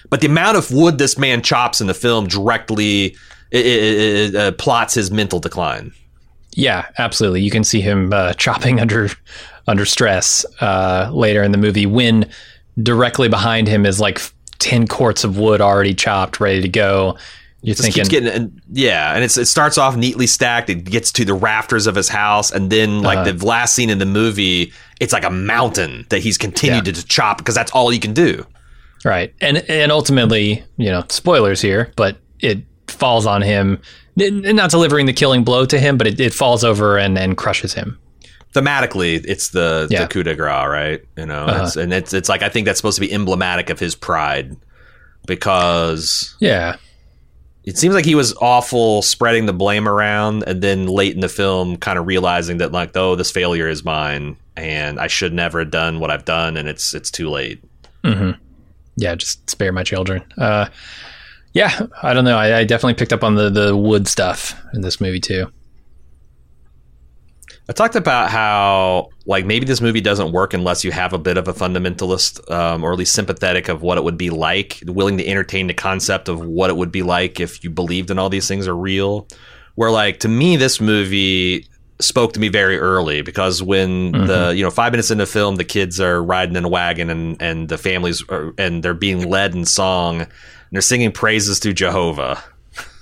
[0.10, 3.15] But the amount of wood this man chops in the film directly
[3.51, 5.93] it, it, it uh, plots his mental decline.
[6.55, 7.41] Yeah, absolutely.
[7.41, 9.10] You can see him uh, chopping under
[9.67, 12.29] under stress uh, later in the movie when
[12.81, 14.21] directly behind him is like
[14.60, 17.17] ten quarts of wood already chopped, ready to go.
[17.62, 20.69] You're just thinking, getting, and, yeah, and it's it starts off neatly stacked.
[20.69, 23.31] It gets to the rafters of his house, and then like uh-huh.
[23.31, 26.93] the last scene in the movie, it's like a mountain that he's continued yeah.
[26.93, 28.45] to chop because that's all he can do.
[29.03, 32.60] Right, and and ultimately, you know, spoilers here, but it
[32.95, 33.79] falls on him,
[34.15, 37.73] not delivering the killing blow to him, but it, it falls over and, and crushes
[37.73, 37.99] him.
[38.53, 40.03] Thematically, it's the, yeah.
[40.03, 41.01] the coup de grace, right?
[41.17, 41.63] You know, uh-huh.
[41.65, 44.55] it's, and it's it's like I think that's supposed to be emblematic of his pride
[45.27, 46.77] because yeah,
[47.65, 51.29] it seems like he was awful spreading the blame around, and then late in the
[51.29, 55.60] film, kind of realizing that like, oh, this failure is mine, and I should never
[55.60, 57.62] have done what I've done, and it's it's too late.
[58.03, 58.39] Mm-hmm.
[58.97, 60.23] Yeah, just spare my children.
[60.38, 60.67] Uh,
[61.56, 62.38] yeah, I don't know.
[62.38, 65.48] I, I definitely picked up on the the wood stuff in this movie too.
[67.68, 71.38] I talked about how like maybe this movie doesn't work unless you have a bit
[71.38, 75.18] of a fundamentalist um, or at least sympathetic of what it would be like, willing
[75.18, 78.30] to entertain the concept of what it would be like if you believed in all
[78.30, 79.26] these things are real.
[79.76, 81.65] Where like to me, this movie
[82.02, 84.26] spoke to me very early because when mm-hmm.
[84.26, 87.10] the you know five minutes into the film, the kids are riding in a wagon
[87.10, 90.28] and and the families are, and they're being led in song
[90.76, 92.44] they're singing praises to Jehovah.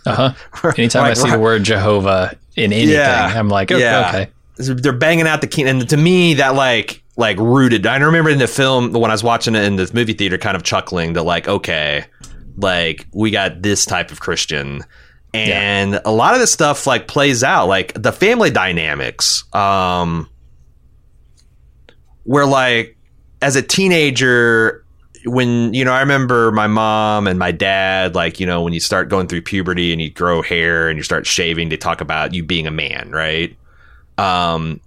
[0.05, 0.71] Uh huh.
[0.77, 4.09] Anytime I see the word Jehovah in anything, yeah, I'm like, okay, yeah.
[4.09, 4.31] okay.
[4.57, 7.85] They're banging out the key, and to me, that like like rooted.
[7.87, 10.55] I remember in the film when I was watching it in the movie theater, kind
[10.55, 12.05] of chuckling that like, okay,
[12.57, 14.83] like we got this type of Christian,
[15.33, 16.01] and yeah.
[16.05, 20.29] a lot of this stuff like plays out, like the family dynamics, um,
[22.23, 22.97] where like
[23.41, 24.82] as a teenager
[25.25, 28.79] when you know, I remember my mom and my dad, like you know, when you
[28.79, 32.33] start going through puberty and you grow hair and you start shaving, they talk about
[32.33, 33.55] you being a man, right?
[34.17, 34.81] Um,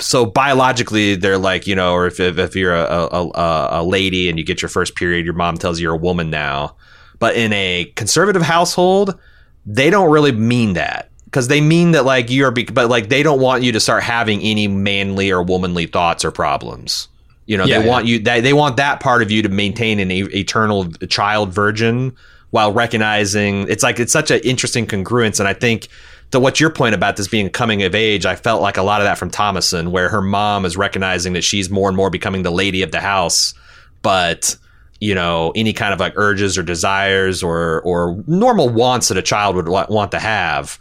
[0.00, 4.28] so biologically, they're like you know, or if if, if you're a, a, a lady
[4.28, 6.76] and you get your first period, your mom tells you you're a woman now.
[7.18, 9.18] But in a conservative household,
[9.66, 13.40] they don't really mean that because they mean that like you're, but like they don't
[13.40, 17.08] want you to start having any manly or womanly thoughts or problems.
[17.46, 17.90] You know, yeah, they yeah.
[17.90, 22.16] want you they, they want that part of you to maintain an eternal child virgin
[22.50, 25.40] while recognizing it's like it's such an interesting congruence.
[25.40, 25.88] And I think
[26.30, 29.00] to what your point about this being coming of age, I felt like a lot
[29.00, 32.42] of that from Thomasin, where her mom is recognizing that she's more and more becoming
[32.42, 33.54] the lady of the house,
[34.02, 34.56] but
[35.00, 39.22] you know any kind of like urges or desires or or normal wants that a
[39.22, 40.78] child would want to have,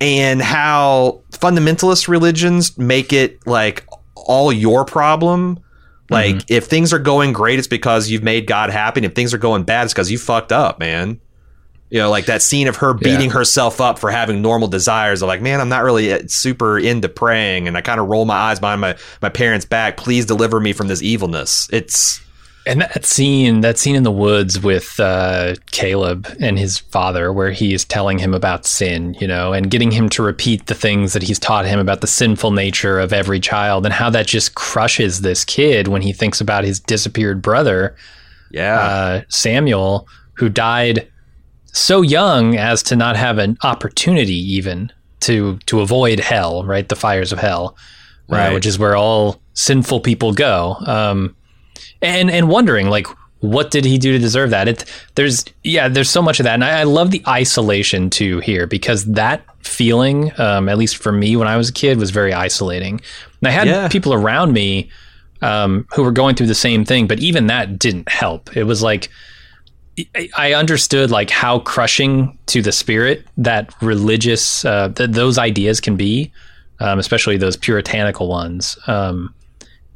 [0.00, 5.63] and how fundamentalist religions make it like all your problem
[6.14, 6.54] like mm-hmm.
[6.54, 9.00] if things are going great, it's because you've made God happy.
[9.00, 11.20] And if things are going bad, it's because you fucked up, man.
[11.90, 13.34] You know, like that scene of her beating yeah.
[13.34, 15.22] herself up for having normal desires.
[15.22, 18.24] Of like, man, I'm not really uh, super into praying, and I kind of roll
[18.24, 19.96] my eyes behind my my parents' back.
[19.96, 21.68] Please deliver me from this evilness.
[21.72, 22.23] It's
[22.66, 27.50] and that scene, that scene in the woods with uh, Caleb and his father, where
[27.50, 31.12] he is telling him about sin, you know, and getting him to repeat the things
[31.12, 34.54] that he's taught him about the sinful nature of every child, and how that just
[34.54, 37.94] crushes this kid when he thinks about his disappeared brother,
[38.50, 41.06] yeah, uh, Samuel, who died
[41.66, 46.88] so young as to not have an opportunity even to to avoid hell, right?
[46.88, 47.76] The fires of hell,
[48.30, 48.50] uh, right?
[48.50, 50.76] Uh, which is where all sinful people go.
[50.86, 51.36] Um,
[52.04, 53.06] and and wondering like
[53.40, 54.68] what did he do to deserve that?
[54.68, 54.84] It
[55.16, 58.66] there's yeah, there's so much of that, and I, I love the isolation too here
[58.66, 62.32] because that feeling, um, at least for me when I was a kid, was very
[62.32, 63.00] isolating.
[63.40, 63.88] And I had yeah.
[63.88, 64.90] people around me
[65.42, 68.56] um, who were going through the same thing, but even that didn't help.
[68.56, 69.10] It was like
[70.36, 75.96] I understood like how crushing to the spirit that religious uh, th- those ideas can
[75.96, 76.32] be,
[76.80, 78.78] um, especially those puritanical ones.
[78.86, 79.34] Um,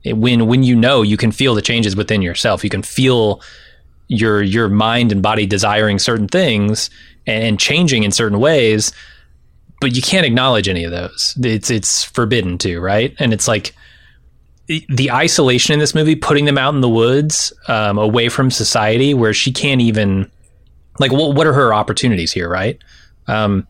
[0.05, 2.65] when when you know, you can feel the changes within yourself.
[2.65, 3.41] You can feel
[4.09, 6.91] your your mind and body desiring certain things
[7.27, 8.91] and, changing in certain ways,
[9.83, 11.35] but you can't acknowledge any of those.
[11.43, 13.15] It's it's forbidden to, right?
[13.19, 13.75] And it's like
[14.67, 19.15] the isolation in this movie, putting them out in the woods, um, away from society,
[19.15, 20.31] where she can't even
[20.99, 22.79] like what what are her opportunities here, right?
[23.27, 23.67] Um,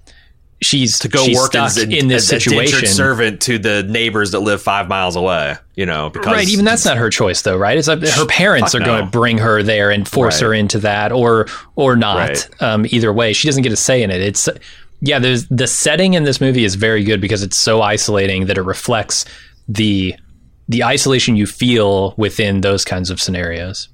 [0.60, 3.82] she's to go she's work as a, in this a, situation, a servant to the
[3.84, 5.56] neighbors that live five miles away.
[5.74, 6.48] You know, because right.
[6.48, 7.78] Even that's not her choice, though, right?
[7.78, 8.86] It's like her parents are no.
[8.86, 10.48] going to bring her there and force right.
[10.48, 12.28] her into that, or or not.
[12.28, 12.62] Right.
[12.62, 14.20] Um, either way, she doesn't get a say in it.
[14.20, 14.48] It's
[15.00, 15.18] yeah.
[15.18, 18.62] There's the setting in this movie is very good because it's so isolating that it
[18.62, 19.24] reflects
[19.68, 20.16] the
[20.68, 23.88] the isolation you feel within those kinds of scenarios.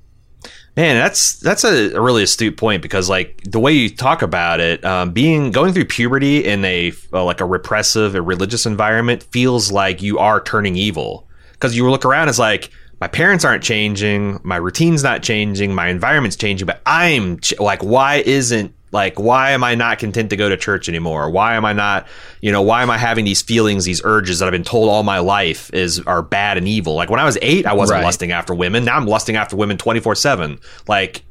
[0.76, 4.84] Man, that's that's a, really astute point because like the way you talk about it,
[4.84, 9.70] um, being going through puberty in a uh, like a repressive, a religious environment feels
[9.70, 11.28] like you are turning evil.
[11.52, 15.88] Because you look around, it's like my parents aren't changing, my routine's not changing, my
[15.88, 20.36] environment's changing, but I'm ch- like, why isn't like, why am I not content to
[20.36, 21.28] go to church anymore?
[21.28, 22.06] Why am I not,
[22.40, 25.02] you know, why am I having these feelings, these urges that I've been told all
[25.02, 26.94] my life is are bad and evil?
[26.94, 28.04] Like when I was eight, I wasn't right.
[28.04, 28.84] lusting after women.
[28.84, 30.60] Now I'm lusting after women 24 seven.
[30.86, 31.24] Like,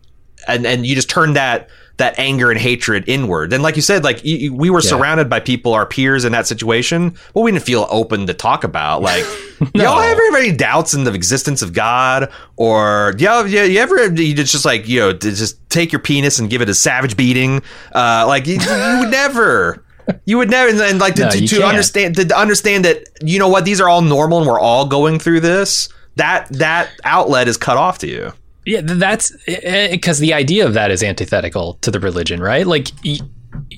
[0.45, 3.53] and, and you just turn that, that anger and hatred inward.
[3.53, 4.89] And like you said, like you, we were yeah.
[4.89, 8.63] surrounded by people, our peers in that situation, but we didn't feel open to talk
[8.63, 9.01] about.
[9.01, 9.23] Like,
[9.75, 9.83] no.
[9.83, 14.11] y'all ever have any doubts in the existence of God, or y'all, you, you ever
[14.11, 17.61] you just like you know just take your penis and give it a savage beating?
[17.93, 19.83] Uh, like you, you would never.
[20.25, 23.39] You would never, and, and like to, no, to, to understand to understand that you
[23.39, 25.87] know what these are all normal and we're all going through this.
[26.17, 28.33] That that outlet is cut off to you.
[28.65, 32.65] Yeah, that's eh, eh, because the idea of that is antithetical to the religion, right?
[32.65, 33.19] Like y-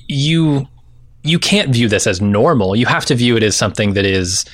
[0.08, 0.66] you
[1.22, 2.76] you can't view this as normal.
[2.76, 4.44] You have to view it as something that is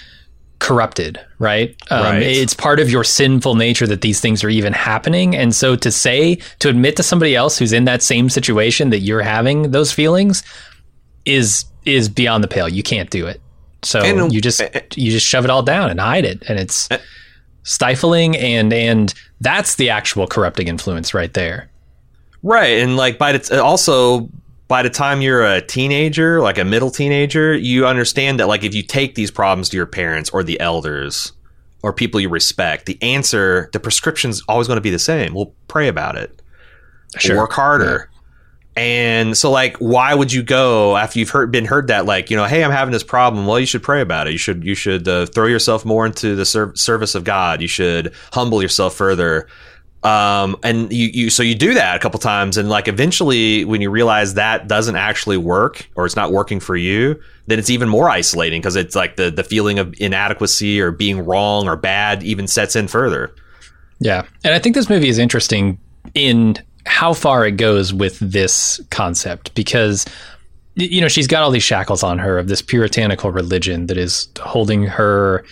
[0.59, 1.77] corrupted, right?
[1.91, 2.23] Um, right?
[2.23, 5.35] It's part of your sinful nature that these things are even happening.
[5.37, 9.01] And so to say, to admit to somebody else who's in that same situation that
[9.01, 10.43] you're having those feelings
[11.25, 12.69] is is beyond the pale.
[12.69, 13.41] You can't do it.
[13.83, 16.43] So and, um, you just eh, you just shove it all down and hide it,
[16.49, 16.89] and it's
[17.65, 21.71] stifling and and that's the actual corrupting influence right there.
[22.43, 24.29] Right, and like by the also
[24.69, 28.75] by the time you're a teenager, like a middle teenager, you understand that like if
[28.75, 31.33] you take these problems to your parents or the elders
[31.83, 35.35] or people you respect, the answer, the prescription's always going to be the same.
[35.35, 36.41] We'll pray about it.
[37.19, 37.37] Sure.
[37.37, 38.09] Work harder.
[38.75, 42.37] And so, like, why would you go after you've heard, been heard that, like, you
[42.37, 43.47] know, hey, I'm having this problem?
[43.47, 44.33] Well, you should pray about it.
[44.33, 47.61] You should, you should uh, throw yourself more into the ser- service of God.
[47.61, 49.47] You should humble yourself further.
[50.03, 53.81] Um, and you, you, so you do that a couple times, and like eventually, when
[53.81, 57.89] you realize that doesn't actually work or it's not working for you, then it's even
[57.89, 62.25] more isolating because it's like the the feeling of inadequacy or being wrong or bad
[62.25, 63.33] even sets in further.
[64.01, 65.79] Yeah, and I think this movie is interesting
[66.15, 66.57] in
[66.87, 70.05] how far it goes with this concept because
[70.75, 74.29] you know she's got all these shackles on her of this puritanical religion that is
[74.41, 75.45] holding her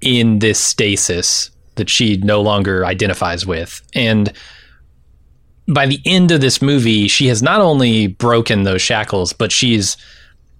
[0.00, 3.82] in this stasis that she no longer identifies with.
[3.94, 4.32] And
[5.66, 9.96] by the end of this movie, she has not only broken those shackles, but she's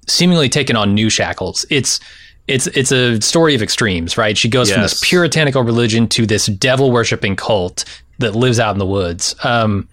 [0.08, 1.64] seemingly taken on new shackles.
[1.70, 2.00] It's
[2.46, 4.36] it's it's a story of extremes, right?
[4.36, 4.74] She goes yes.
[4.74, 7.84] from this puritanical religion to this devil worshipping cult
[8.18, 9.34] that lives out in the woods.
[9.44, 9.88] Um,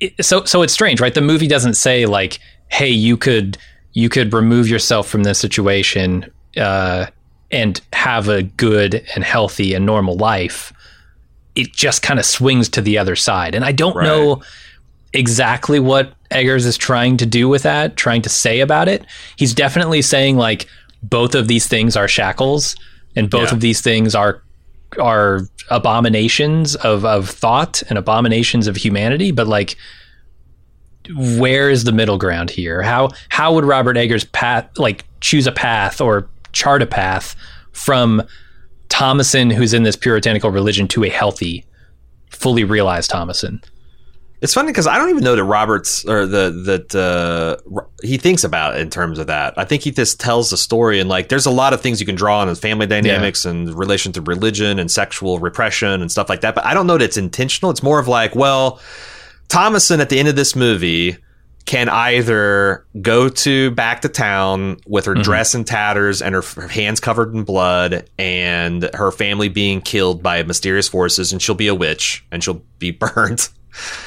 [0.00, 1.14] it, so so it's strange, right?
[1.14, 3.58] The movie doesn't say like, "Hey, you could
[3.92, 7.06] you could remove yourself from this situation." Uh,
[7.50, 10.72] and have a good and healthy and normal life,
[11.54, 13.54] it just kind of swings to the other side.
[13.54, 14.04] And I don't right.
[14.04, 14.42] know
[15.12, 19.04] exactly what Eggers is trying to do with that, trying to say about it.
[19.36, 20.66] He's definitely saying like
[21.02, 22.76] both of these things are shackles
[23.14, 23.54] and both yeah.
[23.54, 24.42] of these things are
[25.00, 29.76] are abominations of of thought and abominations of humanity, but like
[31.14, 32.82] where is the middle ground here?
[32.82, 37.36] How how would Robert Eggers path like choose a path or chart a path
[37.72, 38.22] from
[38.88, 41.64] Thomasin, who's in this puritanical religion, to a healthy,
[42.30, 43.62] fully realized Thomasin.
[44.42, 47.56] It's funny because I don't even know that Roberts or the that uh,
[48.02, 49.54] he thinks about in terms of that.
[49.56, 52.06] I think he just tells the story and like there's a lot of things you
[52.06, 53.52] can draw on in family dynamics yeah.
[53.52, 56.54] and relation to religion and sexual repression and stuff like that.
[56.54, 57.70] But I don't know that it's intentional.
[57.70, 58.78] It's more of like, well,
[59.48, 61.16] Thomasin at the end of this movie
[61.66, 65.22] can either go to back to town with her mm-hmm.
[65.22, 70.22] dress in tatters and her, her, hands covered in blood and her family being killed
[70.22, 73.48] by mysterious forces and she'll be a witch and she'll be burnt.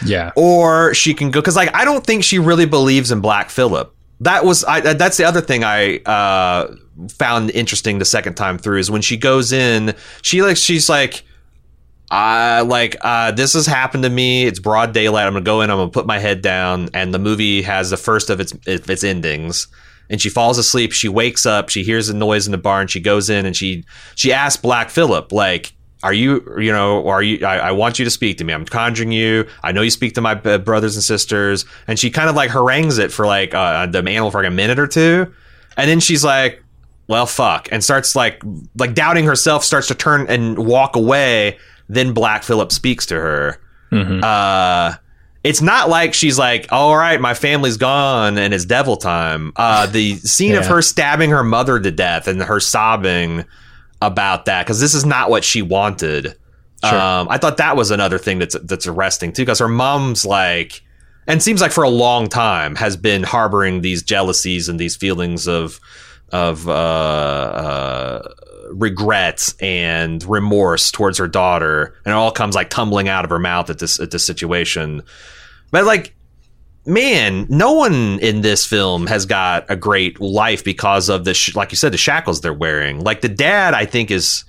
[0.06, 0.32] Yeah.
[0.36, 3.94] Or she can go cuz like I don't think she really believes in Black Phillip.
[4.22, 6.76] That was I that's the other thing I uh
[7.18, 11.24] found interesting the second time through is when she goes in, she like she's like
[12.12, 14.46] I like uh, this has happened to me.
[14.46, 15.28] It's broad daylight.
[15.28, 15.70] I'm gonna go in.
[15.70, 19.04] I'm gonna put my head down, and the movie has the first of its its
[19.04, 19.68] endings.
[20.10, 20.92] And she falls asleep.
[20.92, 21.70] She wakes up.
[21.70, 22.88] She hears a noise in the barn.
[22.88, 23.84] She goes in and she
[24.16, 27.08] she asks Black Phillip like, "Are you you know?
[27.08, 27.46] Are you?
[27.46, 28.54] I, I want you to speak to me.
[28.54, 29.48] I'm conjuring you.
[29.64, 32.98] I know you speak to my brothers and sisters." And she kind of like harangues
[32.98, 35.34] it for like uh, the animal for like a minute or two,
[35.78, 36.64] and then she's like,
[37.08, 38.42] "Well, fuck," and starts like
[38.78, 39.64] like doubting herself.
[39.64, 41.58] Starts to turn and walk away
[41.90, 43.60] then Black Phillip speaks to her.
[43.92, 44.24] Mm-hmm.
[44.24, 44.96] Uh,
[45.44, 49.52] it's not like she's like, all right, my family's gone and it's devil time.
[49.56, 50.60] Uh, the scene yeah.
[50.60, 53.46] of her stabbing her mother to death and her sobbing
[54.02, 56.36] about that because this is not what she wanted.
[56.84, 57.00] Sure.
[57.00, 60.82] Um, I thought that was another thing that's that's arresting too because her mom's like,
[61.28, 65.48] and seems like for a long time has been harboring these jealousies and these feelings
[65.48, 65.80] of
[66.32, 68.34] of uh, uh,
[68.72, 73.40] regret and remorse towards her daughter, and it all comes like tumbling out of her
[73.40, 75.04] mouth at this at this situation.
[75.72, 76.16] But like,
[76.90, 81.56] man, no one in this film has got a great life because of the sh-
[81.56, 83.02] like you said the shackles they're wearing.
[83.02, 84.44] Like the dad, I think is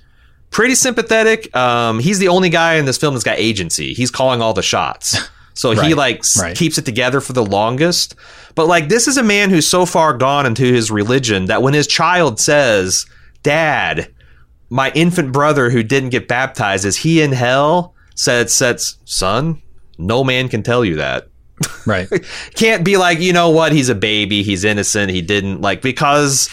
[0.49, 1.55] pretty sympathetic.
[1.55, 3.93] Um, he's the only guy in this film that's got agency.
[3.93, 5.29] He's calling all the shots.
[5.53, 6.55] So right, he like right.
[6.55, 8.15] keeps it together for the longest.
[8.55, 11.73] But like this is a man who's so far gone into his religion that when
[11.73, 13.05] his child says,
[13.43, 14.13] "Dad,
[14.69, 19.61] my infant brother who didn't get baptized is he in hell?" said says, "Son,
[19.97, 21.27] no man can tell you that."
[21.85, 22.07] Right.
[22.55, 23.71] Can't be like, "You know what?
[23.71, 24.43] He's a baby.
[24.43, 25.11] He's innocent.
[25.11, 26.49] He didn't like because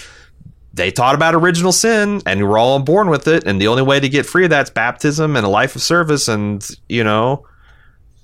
[0.78, 4.00] they taught about original sin and we're all born with it and the only way
[4.00, 7.44] to get free of that's baptism and a life of service and you know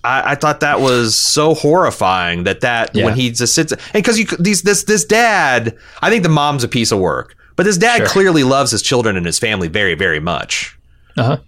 [0.04, 3.06] I, I, thought that was so horrifying that that yeah.
[3.06, 6.62] when he just sits and because you these this this dad, I think the mom's
[6.62, 8.06] a piece of work, but this dad sure.
[8.08, 10.78] clearly loves his children and his family very very much.
[11.16, 11.38] Uh-huh.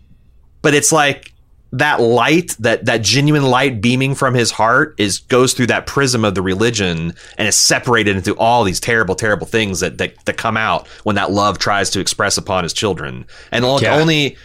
[0.63, 1.33] But it's like
[1.79, 6.25] that light, that that genuine light beaming from his heart is goes through that prism
[6.25, 10.37] of the religion and is separated into all these terrible, terrible things that that, that
[10.37, 13.27] come out when that love tries to express upon his children.
[13.53, 13.97] And yeah.
[13.97, 14.37] only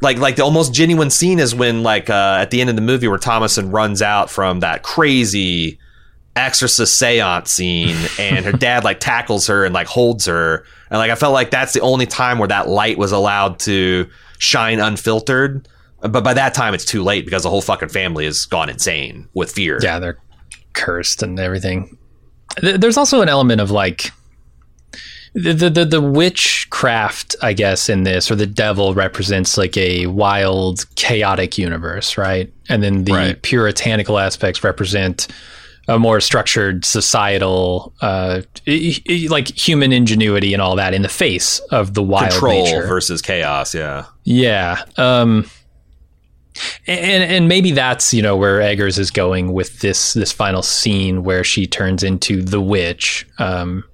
[0.00, 2.82] like like the almost genuine scene is when like uh, at the end of the
[2.82, 5.78] movie where Thomasin runs out from that crazy
[6.36, 11.10] exorcist seance scene and her dad like tackles her and like holds her and like
[11.10, 14.08] I felt like that's the only time where that light was allowed to
[14.38, 15.66] shine unfiltered
[16.00, 19.28] but by that time it's too late because the whole fucking family has gone insane
[19.34, 20.18] with fear yeah they're
[20.72, 21.96] cursed and everything
[22.62, 24.10] there's also an element of like
[25.34, 30.84] the, the the witchcraft, I guess, in this or the devil represents like a wild,
[30.96, 32.52] chaotic universe, right?
[32.68, 33.42] And then the right.
[33.42, 35.28] puritanical aspects represent
[35.86, 38.42] a more structured societal, uh,
[39.28, 42.86] like human ingenuity and all that in the face of the wild control nature.
[42.86, 43.74] versus chaos.
[43.74, 44.82] Yeah, yeah.
[44.96, 45.48] Um,
[46.86, 51.24] and and maybe that's you know where Eggers is going with this this final scene
[51.24, 53.26] where she turns into the witch.
[53.38, 53.84] Um,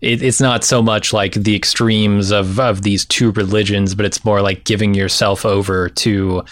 [0.00, 4.24] it, it's not so much like the extremes of of these two religions, but it's
[4.24, 6.42] more like giving yourself over to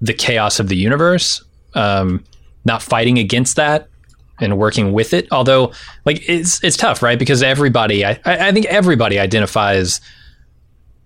[0.00, 1.42] the chaos of the universe,
[1.74, 2.22] um,
[2.64, 3.88] not fighting against that
[4.40, 5.26] and working with it.
[5.32, 5.72] Although,
[6.04, 7.18] like it's it's tough, right?
[7.18, 10.00] Because everybody, I I think everybody identifies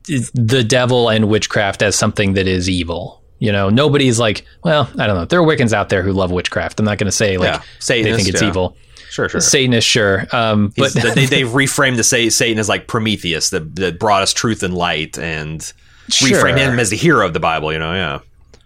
[0.07, 3.22] the devil and witchcraft as something that is evil.
[3.43, 5.24] You know, nobody's like, well, I don't know.
[5.24, 6.78] There are Wiccans out there who love witchcraft.
[6.78, 8.47] I'm not going to say like yeah, they think it's yeah.
[8.47, 8.76] evil.
[9.11, 9.40] Sure, sure.
[9.40, 10.28] Satanist, sure.
[10.30, 14.32] Um, but they, they've reframed the say Satan as like Prometheus that, that brought us
[14.32, 15.61] truth and light and
[16.09, 16.28] sure.
[16.28, 18.20] reframed him as the hero of the Bible, you know, yeah.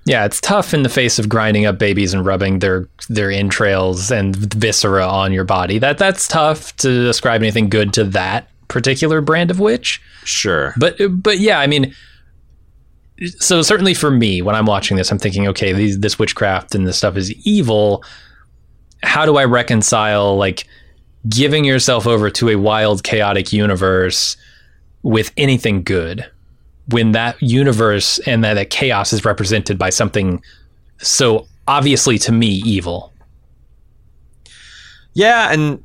[0.04, 4.10] Yeah, it's tough in the face of grinding up babies and rubbing their their entrails
[4.10, 5.78] and viscera on your body.
[5.78, 10.02] That that's tough to ascribe anything good to that particular brand of witch.
[10.24, 10.74] Sure.
[10.76, 11.94] But but yeah, I mean
[13.38, 16.86] so certainly for me when I'm watching this I'm thinking okay, these, this witchcraft and
[16.86, 18.04] this stuff is evil,
[19.02, 20.64] how do I reconcile like
[21.28, 24.36] giving yourself over to a wild, chaotic universe
[25.02, 26.28] with anything good
[26.88, 30.42] when that universe and that, that chaos is represented by something
[30.98, 33.12] so obviously to me evil.
[35.14, 35.82] Yeah, and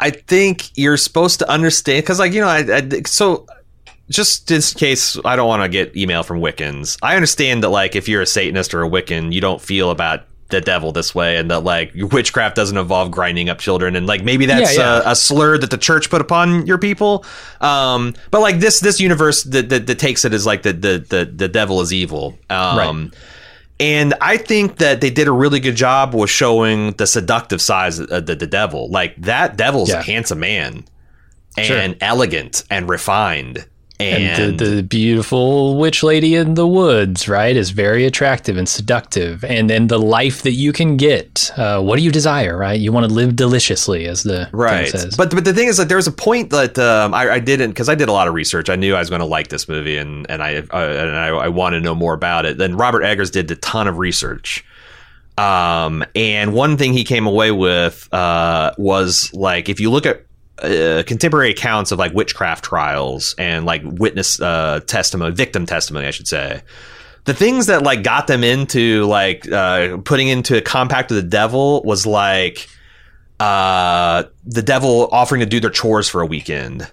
[0.00, 3.46] I think you're supposed to understand because, like, you know, I, I so
[4.12, 7.96] just in case I don't want to get email from Wiccans, I understand that like
[7.96, 11.38] if you're a Satanist or a Wiccan, you don't feel about the devil this way,
[11.38, 15.08] and that like witchcraft doesn't involve grinding up children, and like maybe that's Yeah, yeah.
[15.08, 17.24] A, a slur that the church put upon your people.
[17.62, 20.98] Um, but like this this universe that, that, that takes it as like the the
[21.08, 22.38] the, the devil is evil.
[22.50, 23.12] Um,
[23.80, 27.98] And I think that they did a really good job with showing the seductive size
[27.98, 28.88] of the, the devil.
[28.90, 30.00] Like that devil's Yeah.
[30.00, 30.84] a handsome man
[31.56, 31.94] and Sure.
[32.00, 33.66] elegant and refined.
[34.02, 38.68] And, And, the, the beautiful witch lady in the woods, right, is very attractive and
[38.68, 39.44] seductive.
[39.44, 41.50] And then the life that you can get.
[41.56, 42.78] Uh, what do you desire, right?
[42.78, 44.88] You want to live deliciously, as the thing right.
[44.88, 45.16] says.
[45.16, 47.70] But but the thing is that there was a point that um, I, I didn't
[47.70, 48.68] because I did a lot of research.
[48.68, 51.28] I knew I was going to like this movie and and I uh, and I,
[51.28, 52.58] I wanted to know more about it.
[52.58, 54.64] Then Robert Eggers did a ton of research.
[55.38, 60.24] Um, and one thing he came away with uh, was like if you look at
[60.62, 66.10] uh, contemporary accounts of like witchcraft trials and like witness uh, testimony, victim testimony, I
[66.10, 66.62] should say.
[67.24, 71.28] The things that like got them into like uh, putting into a compact with the
[71.28, 72.68] devil was like
[73.38, 76.90] uh, the devil offering to do their chores for a weekend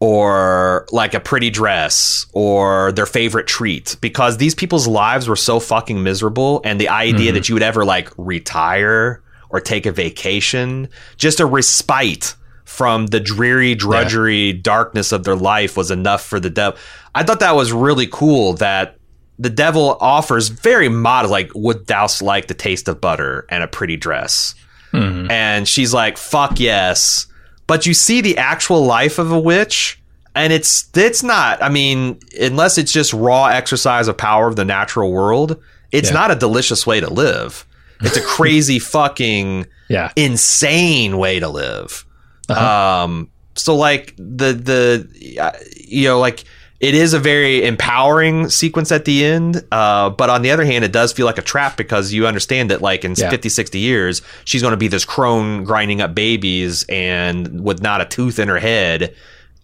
[0.00, 5.60] or like a pretty dress or their favorite treat because these people's lives were so
[5.60, 10.88] fucking miserable and the idea that you would ever like retire or take a vacation
[11.16, 12.34] just a respite
[12.70, 16.78] from the dreary drudgery darkness of their life was enough for the devil
[17.16, 18.96] i thought that was really cool that
[19.40, 23.68] the devil offers very modest like would thou like the taste of butter and a
[23.68, 24.54] pretty dress
[24.92, 25.30] Mhm.
[25.30, 27.26] and she's like fuck yes
[27.66, 30.00] but you see the actual life of a witch
[30.36, 34.64] and it's it's not i mean unless it's just raw exercise of power of the
[34.64, 35.60] natural world
[35.92, 36.14] it's Yeah.
[36.14, 37.66] not a delicious way to live
[38.00, 40.12] it's a crazy fucking yeah.
[40.16, 42.04] insane way to live
[42.50, 43.04] Uh-huh.
[43.04, 46.44] um so like the the uh, you know like
[46.80, 50.82] it is a very empowering sequence at the end uh, but on the other hand
[50.84, 53.28] it does feel like a trap because you understand that like in Yeah.
[53.30, 58.00] 50 60 years she's going to be this crone grinding up babies and with not
[58.00, 59.14] a tooth in her head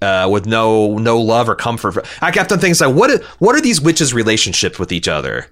[0.02, 3.62] uh, with no no love or comfort i kept on thinking like what what are
[3.62, 5.46] these witches relationships with each other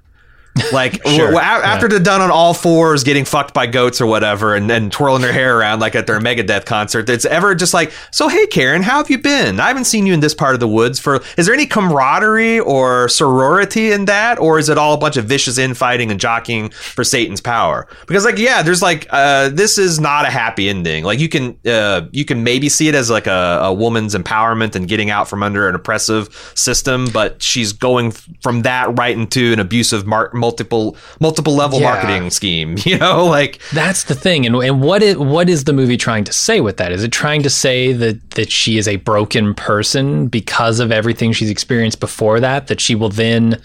[0.73, 1.33] like Sure.
[1.33, 4.89] w- after they're done on all fours getting fucked by goats or whatever and then
[4.91, 8.47] twirling their hair around like at their megadeth concert it's ever just like so hey
[8.47, 9.59] karen how have you been?
[9.61, 12.61] I haven't seen you in this part of the woods for is there any camaraderie
[12.61, 14.39] or sorority in that?
[14.39, 17.87] Or is it all a bunch of vicious infighting and jockeying for satan's power?
[18.07, 21.05] Because like yeah there's like uh, this is not a happy ending.
[21.05, 24.75] Like you can uh, you can maybe see it as like a, a woman's empowerment
[24.77, 29.17] and getting out from under an oppressive system but she's going f- from that right
[29.17, 31.91] into an abusive mar- multiple multiple level Yeah.
[31.93, 35.73] marketing scheme you know like That's the thing, and and what is what is the
[35.73, 36.93] movie trying to say with that?
[36.93, 41.33] Is it trying to say that that she is a broken person because of everything
[41.33, 42.67] she's experienced before that?
[42.69, 43.61] That she will then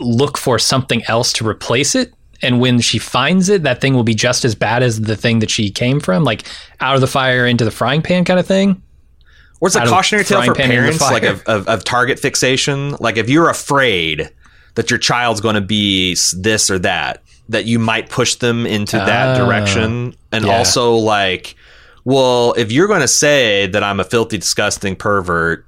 [0.00, 2.12] look for something else to replace it,
[2.42, 5.38] and when she finds it, that thing will be just as bad as the thing
[5.40, 6.44] that she came from, like
[6.80, 8.82] out of the fire into the frying pan kind of thing.
[9.60, 12.94] Or it's a Out cautionary tale for parents, like of, of, of target fixation.
[13.00, 14.30] Like if you're afraid
[14.78, 18.96] that your child's going to be this or that, that you might push them into
[18.96, 20.14] that Ah, direction.
[20.30, 20.56] And yeah.
[20.56, 21.56] also like,
[22.04, 25.66] well, if you're going to say that I'm a filthy, disgusting pervert,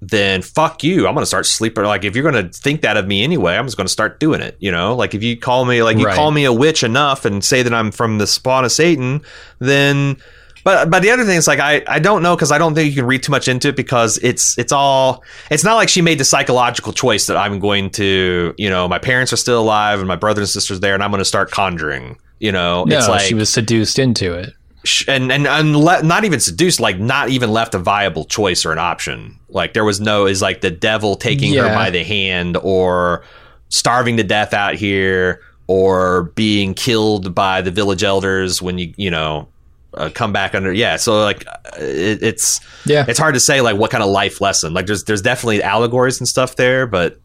[0.00, 1.08] then fuck you.
[1.08, 1.82] I'm going to start sleeping.
[1.82, 4.20] Like if you're going to think that of me anyway, I'm just going to start
[4.20, 4.56] doing it.
[4.60, 6.14] You know, like if you call me, like you Right.
[6.14, 9.22] call me a witch enough and say that I'm from the spawn of Satan,
[9.58, 10.16] then
[10.64, 12.90] but but the other thing is like I, I don't know because I don't think
[12.90, 16.02] you can read too much into it because it's it's all it's not like she
[16.02, 20.00] made the psychological choice that I'm going to you know my parents are still alive
[20.00, 22.84] and my brother and sisters there and I'm going to start conjuring you know?
[22.84, 24.52] No, it's like she was seduced into it.
[24.84, 28.66] sh- and and, and le- not even seduced like not even left a viable choice
[28.66, 29.38] or an option.
[29.48, 33.24] Like there was no is like the devil taking her by the hand or
[33.70, 39.10] starving to death out here or being killed by the village elders when you you
[39.10, 39.48] know
[39.96, 43.04] uh, come back under yeah so like uh, it, it's Yeah.
[43.08, 46.18] it's hard to say like what kind of life lesson like there's there's definitely allegories
[46.20, 47.18] and stuff there but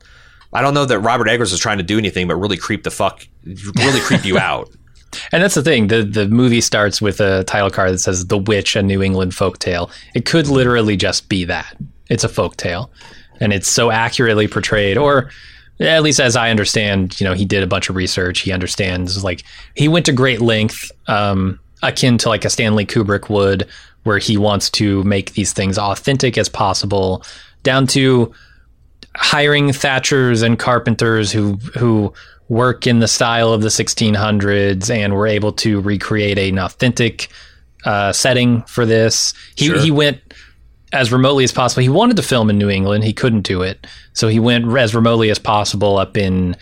[0.51, 2.91] I don't know that Robert Eggers was trying to do anything but really creep the
[2.91, 4.69] fuck really creep you out
[5.31, 5.87] And that's the thing.
[5.87, 9.31] The the movie starts with a title card that says "The Witch: A New England
[9.31, 11.75] Folktale." It could literally just be that.
[12.11, 12.89] It's a folktale,
[13.39, 15.31] and it's so accurately portrayed, or
[15.79, 18.41] at least as I understand, you know, he did a bunch of research.
[18.41, 19.43] He understands like
[19.75, 23.67] he went to great length, um, akin to like a Stanley Kubrick would,
[24.03, 27.23] where he wants to make these things authentic as possible,
[27.63, 28.33] down to
[29.15, 32.13] hiring thatchers and carpenters who who
[32.47, 37.27] work in the style of the 1600s and were able to recreate an authentic
[37.85, 39.33] uh, setting for this.
[39.55, 39.79] He Sure.
[39.79, 40.19] he went
[40.91, 41.83] as remotely as possible.
[41.83, 43.03] He wanted to film in New England.
[43.03, 46.55] He couldn't do it, so he went as remotely as possible up in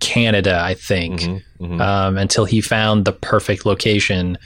[0.00, 1.20] Canada, I think,
[1.60, 1.80] Mhm.
[1.80, 4.38] um, until he found the perfect location.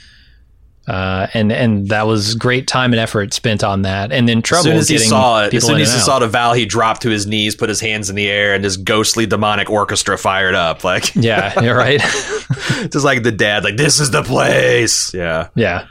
[0.89, 4.11] Uh, and and that was great time and effort spent on that.
[4.11, 6.03] And then As trouble soon as he saw it, as soon as he out.
[6.03, 8.63] saw the Val, he dropped to his knees, put his hands in the air, and
[8.65, 10.83] this ghostly demonic orchestra fired up.
[10.83, 11.99] Like, yeah, you're right.
[12.89, 15.13] just like the dad, like, this is the place.
[15.13, 15.49] Yeah.
[15.53, 15.85] Yeah.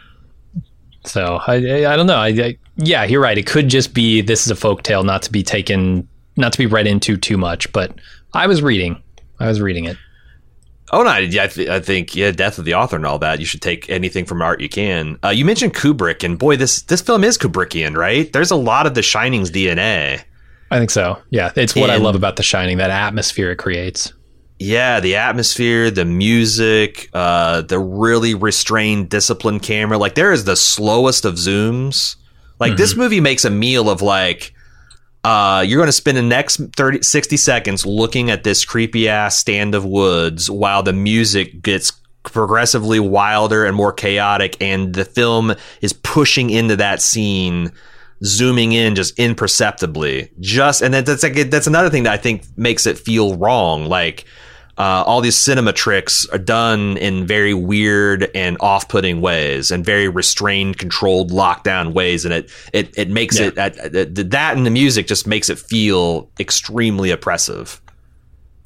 [1.05, 2.17] So I, I I don't know.
[2.17, 3.39] I, I yeah, you're right.
[3.39, 6.59] It could just be this is a folk tale, not to be taken, not to
[6.59, 7.73] be read into too much.
[7.73, 7.93] But
[8.35, 9.01] I was reading,
[9.39, 9.97] I was reading it.
[10.91, 13.41] Oh no, yeah, I, th- I think yeah, death of the author and all that.
[13.41, 15.19] You should take anything from art you can.
[15.23, 18.33] Uh, you mentioned Kubrick, and boy, this this film is Kubrickian, right?
[18.33, 20.23] There's a lot of The Shining's DNA.
[20.71, 21.21] I think so.
[21.31, 22.79] Yeah, it's what I love about The Shining.
[22.79, 24.13] That atmosphere it creates.
[24.59, 29.99] Yeah, the atmosphere, the music, uh, the really restrained, disciplined camera.
[29.99, 32.17] Like there is the slowest of zooms.
[32.59, 34.53] Like this movie makes a meal of like,
[35.25, 39.37] uh, you're going to spend the next 30, 60 seconds looking at this creepy ass
[39.37, 41.93] stand of woods while the music gets
[42.23, 47.73] progressively wilder and more chaotic, and the film is pushing into that scene
[48.25, 50.31] zooming in just imperceptibly.
[50.41, 53.87] Just and then that's like that's another thing that I think makes it feel wrong.
[53.87, 54.25] Like
[54.79, 60.09] uh, all these cinema tricks are done in very weird and off-putting ways, and very
[60.09, 63.47] restrained, controlled, lockdown ways, and it it it makes Yeah.
[63.57, 67.81] it that and the music just makes it feel extremely oppressive.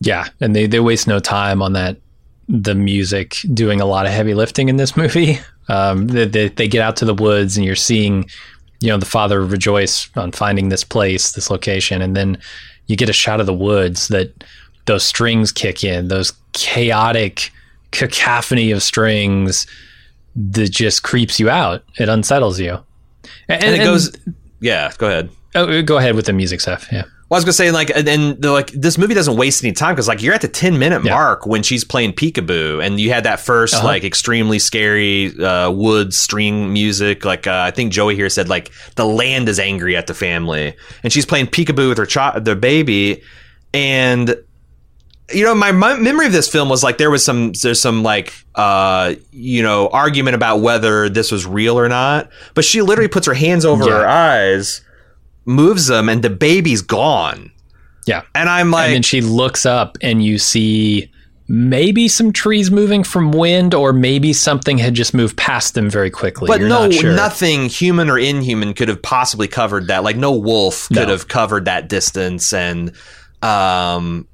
[0.00, 1.96] Yeah, and they they waste no time on that.
[2.48, 5.38] The music doing a lot of heavy lifting in this movie.
[5.68, 8.28] Um, they, they, they get out to the woods and you're seeing,
[8.80, 12.36] you know, the father rejoice on finding this place, this location, and then
[12.88, 14.42] you get a shot of the woods that
[14.86, 17.50] those strings kick in, those chaotic
[17.90, 19.66] cacophony of strings
[20.34, 21.84] that just creeps you out.
[21.98, 22.78] It unsettles you,
[23.48, 24.10] and, And it goes,
[24.60, 24.92] yeah.
[24.98, 25.30] Go ahead.
[25.54, 26.88] Oh, go ahead with the music stuff.
[26.90, 27.02] Yeah.
[27.28, 30.06] Well, I was gonna say like, and like this movie doesn't waste any time because
[30.08, 31.12] like you're at the ten minute Yeah.
[31.14, 33.86] mark when she's playing peekaboo, and you had that 1st Uh-huh.
[33.86, 37.24] like extremely scary uh, wood string music.
[37.24, 40.74] Like uh, I think Joey here said like the land is angry at the family,
[41.02, 43.22] and she's playing peekaboo with her child, their baby,
[43.72, 44.34] and
[45.34, 48.02] you know my, my memory of this film was like there was some there's some
[48.02, 53.08] like uh you know argument about whether this was real or not but she literally
[53.08, 53.98] puts her hands over Yeah.
[53.98, 54.82] her eyes
[55.44, 57.50] moves them and the baby's gone
[58.06, 58.22] Yeah.
[58.34, 61.10] and i'm like and then she looks up and you see
[61.48, 66.08] maybe some trees moving from wind or maybe something had just moved past them very
[66.08, 66.46] quickly.
[66.46, 67.12] but You're no not sure.
[67.14, 71.06] nothing human or inhuman could have possibly covered that like no wolf could No.
[71.08, 72.92] have covered that distance and
[73.42, 74.26] um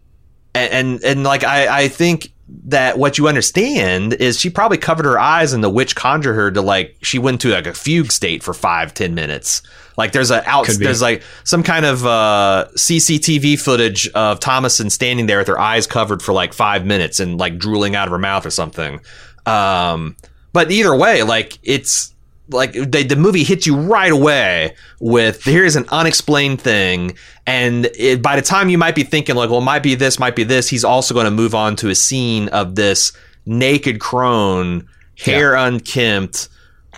[0.58, 5.04] and and, and like i i think that what you understand is she probably covered
[5.04, 8.10] her eyes and the witch conjured her to like she went to like a fugue
[8.10, 9.60] state for five ten minutes.
[9.98, 15.26] Like there's a out there's like some kind of uh cctv footage of thomasin standing
[15.26, 18.18] there with her eyes covered for like five minutes and like drooling out of her
[18.18, 19.00] mouth or something.
[19.44, 20.16] Um
[20.52, 22.14] but either way like it's
[22.50, 28.22] like they, the movie hits you right away with here's an unexplained thing and it,
[28.22, 30.44] by the time you might be thinking like well it might be this might be
[30.44, 33.12] this he's also going to move on to a scene of this
[33.46, 34.88] naked crone
[35.18, 36.48] hair unkempt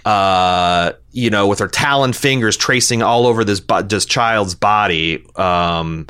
[0.05, 5.24] uh you know with her talon fingers tracing all over this bo- this child's body
[5.36, 6.07] um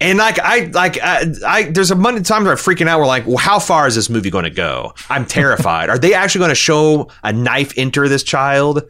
[0.00, 3.00] and like I like I, I there's a of times where I'm freaking out.
[3.00, 4.92] We're like, well, how far is this movie going to go?
[5.08, 5.88] I'm terrified.
[5.88, 8.82] Are they actually going to show a knife enter this child?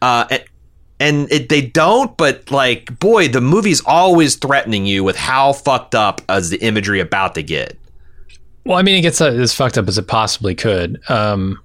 [0.00, 0.44] Uh, and,
[1.00, 2.16] and it, they don't.
[2.16, 7.00] But like, boy, the movie's always threatening you with how fucked up is the imagery
[7.00, 7.76] about to get.
[8.64, 11.00] Well, I mean, it gets uh, as fucked up as it possibly could.
[11.10, 11.60] Um,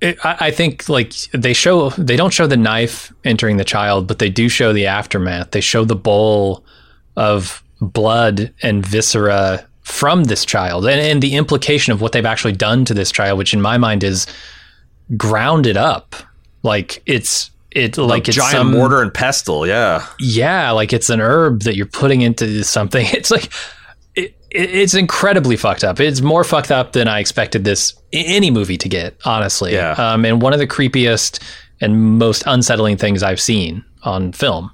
[0.00, 4.08] it, I, I think like they show they don't show the knife entering the child,
[4.08, 5.52] but they do show the aftermath.
[5.52, 6.64] They show the bowl
[7.16, 12.52] of blood and viscera from this child, and, and the implication of what they've actually
[12.52, 14.26] done to this child, which in my mind is
[15.16, 16.14] grounded up.
[16.62, 19.66] Like it's it like it's giant some mortar and pestle.
[19.66, 23.06] Yeah, yeah, like it's an herb that you're putting into something.
[23.12, 23.52] It's like
[24.14, 25.98] it, it, it's incredibly fucked up.
[25.98, 29.72] It's more fucked up than I expected this any movie to get, honestly.
[29.72, 29.92] Yeah.
[29.92, 31.42] Um, and one of the creepiest
[31.80, 34.70] and most unsettling things I've seen on film.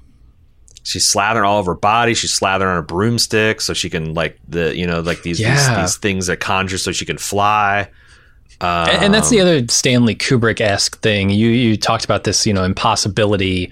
[0.83, 2.13] She's slathering all over her body.
[2.13, 5.55] She's slathering on a broomstick so she can like the you know like these Yeah.
[5.55, 7.89] these, these things that conjure so she can fly.
[8.61, 11.29] Um, and, and that's the other Stanley Kubrick esque thing.
[11.29, 13.71] You you talked about this, you know, impossibility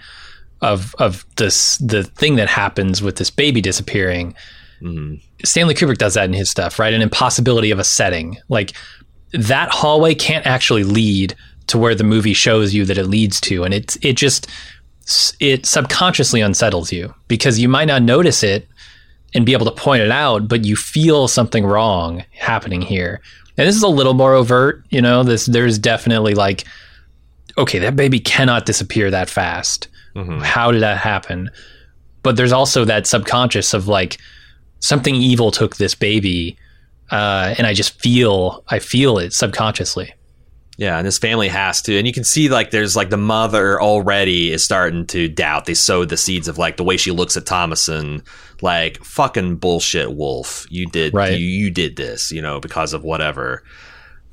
[0.62, 4.34] of of this the thing that happens with this baby disappearing.
[4.80, 6.94] hmm Stanley Kubrick does that in his stuff, right?
[6.94, 8.38] An impossibility of a setting.
[8.50, 8.72] Like
[9.34, 11.36] that hallway can't actually lead
[11.68, 14.48] to where the movie shows you that it leads to, and it it just
[15.40, 18.68] it subconsciously unsettles you because you might not notice it
[19.34, 23.22] and be able to point it out, but you feel something wrong happening here.
[23.58, 25.24] And this is a little more overt, you know.
[25.24, 26.66] This there's definitely like,
[27.58, 29.88] okay, that baby cannot disappear that fast.
[30.14, 31.50] hmm How did that happen?
[32.24, 34.18] But there's also that subconscious of like
[34.80, 36.58] something evil took this baby,
[37.12, 40.14] uh, and I just feel I feel it subconsciously.
[40.78, 43.82] Yeah, and his family has to, and you can see like there's like the mother
[43.82, 45.66] already is starting to doubt.
[45.66, 48.24] They sowed the seeds of like the way she looks at Thomasin,
[48.62, 50.68] like fucking bullshit, Wolf.
[50.70, 51.32] You did, Right.
[51.32, 53.64] You, you did this, you know, because of whatever.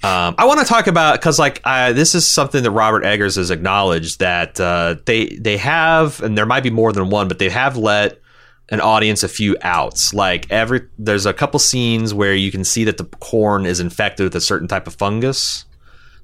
[0.02, 3.36] Um, I want to talk about because like uh, this is something that Robert Eggers
[3.36, 7.38] has acknowledged that uh, they they have, and there might be more than one, but
[7.38, 8.20] they have let
[8.68, 10.12] an audience a few outs.
[10.12, 14.24] Like every there's a couple scenes where you can see that the corn is infected
[14.24, 15.64] with a certain type of fungus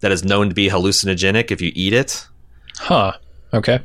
[0.00, 2.26] that is known to be hallucinogenic if you eat it.
[2.78, 3.12] Huh.
[3.52, 3.80] Okay.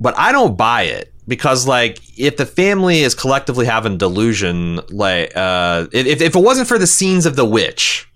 [0.00, 5.32] But I don't buy it because like if the family is collectively having delusion, like
[5.36, 8.08] uh, if if it wasn't for the scenes of the witch,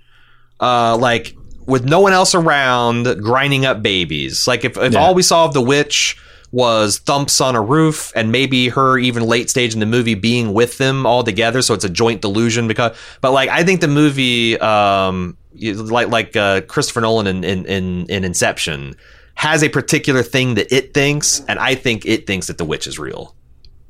[0.61, 1.37] uh, like
[1.67, 4.99] with no one else around grinding up babies, like if if Yeah.
[5.01, 6.17] all we saw of the witch
[6.53, 10.53] was thumps on a roof and maybe her even late stage in the movie being
[10.55, 13.89] with them all together so it's a joint delusion because but like i think the
[13.89, 18.95] movie um like like uh christopher nolan in in in, in inception
[19.35, 22.87] has a particular thing that it thinks and i think it thinks that the witch
[22.87, 23.35] is real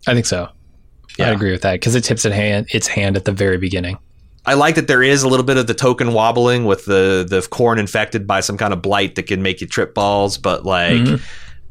[0.08, 0.48] I think so.
[1.18, 1.26] Yeah.
[1.26, 3.98] I agree with that because it tips its hand its hand at the very beginning.
[4.44, 7.42] I like that there is a little bit of the token wobbling with the the
[7.50, 10.92] corn infected by some kind of blight that can make you trip balls, but like
[10.92, 11.20] Mhm.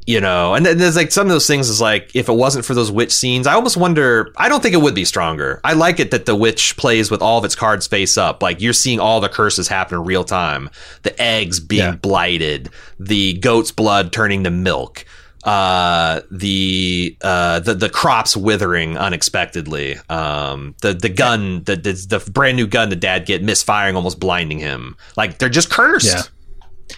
[0.08, 2.64] You know, and then there's like some of those things is like if it wasn't
[2.66, 4.32] for those witch scenes, I almost wonder.
[4.38, 5.60] I don't think it would be stronger.
[5.64, 8.44] I like it that the witch plays with all of its cards face up.
[8.44, 10.70] Like you're seeing all the curses happen in real time.
[11.04, 11.96] The eggs being Yeah.
[11.96, 15.06] blighted, the goat's blood turning to milk.
[15.44, 19.96] Uh, the uh, the the crops withering unexpectedly.
[20.10, 24.20] Um, the the gun, the, the the brand new gun the dad get misfiring, almost
[24.20, 24.98] blinding him.
[25.16, 26.32] Like they're just cursed.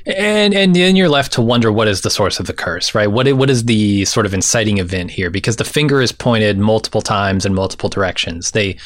[0.05, 3.07] And and then you're left to wonder what is the source of the curse, right?
[3.07, 5.29] What what is the sort of inciting event here?
[5.29, 8.51] Because the finger is pointed multiple times in multiple directions.
[8.51, 8.77] They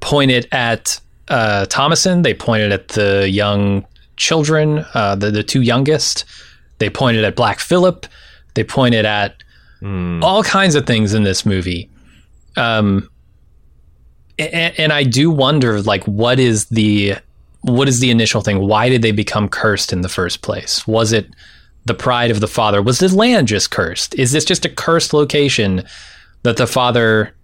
[0.00, 2.22] point it at uh, Thomasin.
[2.22, 3.86] They pointed at the young
[4.16, 6.24] children, uh, the the two youngest.
[6.78, 8.06] They pointed at Black Phillip.
[8.54, 9.34] They pointed at
[9.80, 10.20] Hmm.
[10.24, 11.88] all kinds of things in this movie.
[12.56, 13.08] Um,
[14.36, 17.14] and, and I do wonder, like, what is the
[17.62, 18.60] what is the initial thing?
[18.60, 20.86] Why did they become cursed in the first place?
[20.86, 21.28] Was it
[21.84, 22.82] the pride of the father?
[22.82, 24.14] Was this land just cursed?
[24.14, 25.84] Is this just a cursed location
[26.42, 27.34] that the father,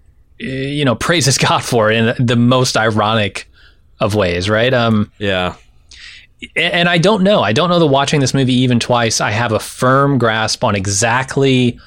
[0.40, 3.50] eh, you know, praises God for in the most ironic
[4.00, 4.48] of ways?
[4.48, 4.72] Right?
[4.72, 5.56] Um, yeah.
[6.54, 7.42] and I don't know.
[7.42, 10.74] I don't know that watching this movie even twice, I have a firm grasp on
[10.74, 11.78] exactly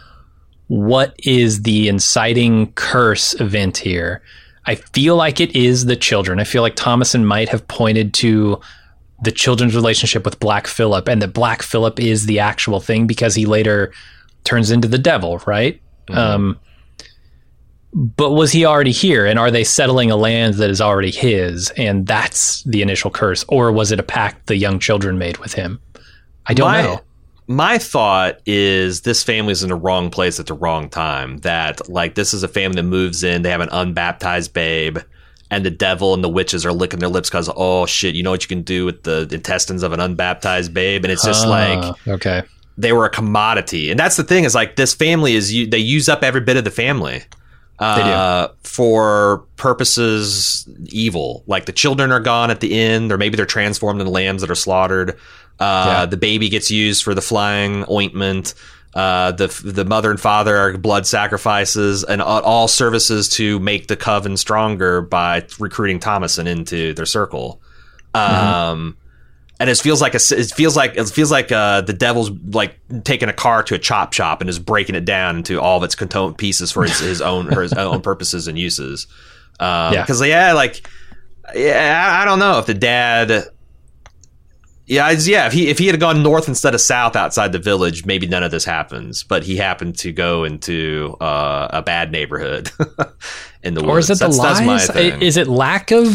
[0.67, 4.21] what is the inciting curse event here.
[4.68, 6.39] I feel like it is the children.
[6.39, 8.59] I feel like Thomasin might have pointed to
[9.24, 13.34] the children's relationship with Black Phillip and that Black Phillip is the actual thing because
[13.34, 13.93] he later
[14.43, 15.82] turns into the devil, right?
[16.09, 16.59] Um,
[17.93, 21.72] but was he already here and are they settling a land that is already his
[21.72, 25.53] and that's the initial curse or was it a pact the young children made with
[25.53, 25.80] him?
[26.45, 27.01] I don't my, know.
[27.50, 31.38] My thought is this family's in the wrong place at the wrong time.
[31.39, 34.98] That like this is a family that moves in, they have an unbaptized babe,
[35.50, 38.32] and the devil and the witches are licking their lips because oh shit, you know
[38.32, 41.80] what you can do with the intestines of an unbaptized babe, and it's just like
[41.82, 42.43] Ah, okay.
[42.78, 45.78] they were a commodity, and that's the thing is like this family is you they
[45.78, 47.24] use up every bit of the family.
[47.80, 51.43] Uh, for purposes evil.
[51.45, 54.50] Like the children are gone at the end, or maybe they're transformed into lambs that
[54.50, 55.16] are slaughtered.
[55.60, 56.05] Uh, Yeah.
[56.05, 58.53] The baby gets used for the flying ointment.
[58.93, 63.95] Uh, the the mother and father are blood sacrifices, and all, services to make the
[63.95, 67.62] coven stronger by recruiting Thomasin into their circle.
[68.16, 68.97] Um,
[69.60, 72.80] and it feels like a, it feels like it feels like uh, the devil's like
[73.03, 75.84] taking a car to a chop shop and is breaking it down into all of
[75.84, 79.05] its component pieces for his, his own for his own purposes and uses.
[79.60, 80.01] Um, Yeah.
[80.01, 80.88] Because yeah, like
[81.55, 83.45] yeah, I don't know if the dad.
[84.88, 85.48] Yeah, yeah.
[85.48, 88.42] If he if he had gone north instead of south outside the village, maybe none
[88.42, 89.22] of this happens.
[89.24, 92.72] But he happened to go into uh, a bad neighborhood
[93.64, 93.92] in the woods.
[93.92, 95.22] Or is it the That's- my lies?
[95.22, 96.08] Is it lack of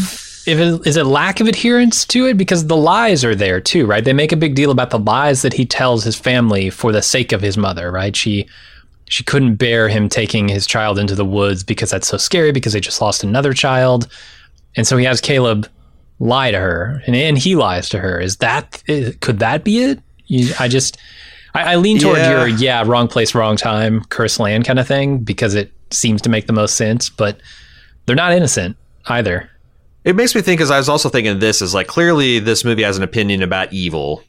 [0.47, 3.87] if it, is it lack of adherence to it because the lies are there too,
[3.87, 4.05] right?
[4.05, 7.03] They make a big deal about the lies that he tells his family for the
[7.03, 8.17] sake of his mother, right?
[8.17, 8.49] She
[9.09, 12.73] she couldn't bear him taking his child into the woods because that's so scary because
[12.73, 14.09] they just lost another child.
[14.75, 15.69] And so he has Caleb
[16.23, 18.21] lie to her and, and he lies to her.
[18.21, 20.01] Is that, is, could that be it?
[20.27, 20.97] You, I just,
[21.53, 22.31] I, I lean toward Yeah.
[22.39, 26.29] your, yeah, wrong place, wrong time, curse land kind of thing because it seems to
[26.31, 27.41] make the most sense, but
[28.07, 29.51] they're not innocent either.
[30.05, 32.83] It makes me think, as I was also thinking this, is like clearly this movie
[32.83, 34.23] has an opinion about evil.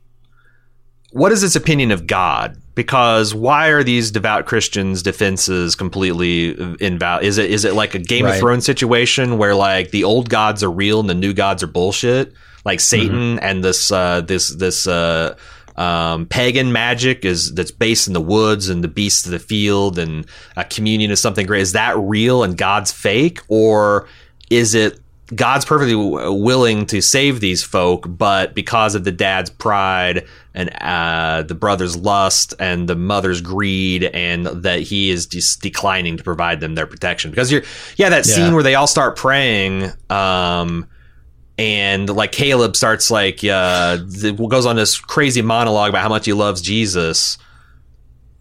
[1.14, 2.58] What is its opinion of God?
[2.74, 6.50] Because why are these devout Christians' defenses completely
[6.80, 7.24] invalid?
[7.24, 8.34] Is it is it like a Game Right.
[8.34, 11.68] of Thrones situation where like the old gods are real and the new gods are
[11.68, 12.34] bullshit?
[12.66, 15.36] Like Satan and this uh, this this uh,
[15.76, 20.00] um, pagan magic is that's based in the woods and the beasts of the field
[20.00, 20.26] and
[20.58, 21.62] a communion is something great.
[21.62, 24.08] Is that real and God's fake, or
[24.50, 25.00] is it
[25.36, 30.70] God's perfectly w- willing to save these folk, but because of the dad's pride and
[30.82, 36.24] uh, the brother's lust and the mother's greed, and that he is just declining to
[36.24, 37.32] provide them their protection.
[37.32, 37.64] Because you're,
[37.98, 38.36] yeah, that Yeah.
[38.36, 40.88] scene where they all start praying, um,
[41.58, 46.34] and like Caleb starts like uh, goes on this crazy monologue about how much he
[46.34, 47.38] loves Jesus.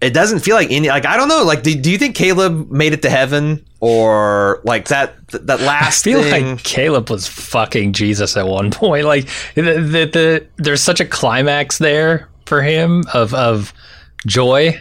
[0.02, 2.70] It doesn't feel like any like I don't know like do, do you think Caleb
[2.72, 6.56] made it to heaven or like that th- that I last feel thing?
[6.56, 9.06] like Caleb was fucking Jesus at one point.
[9.06, 13.72] Like the, the, the there's such a climax there for him of of
[14.26, 14.78] joy.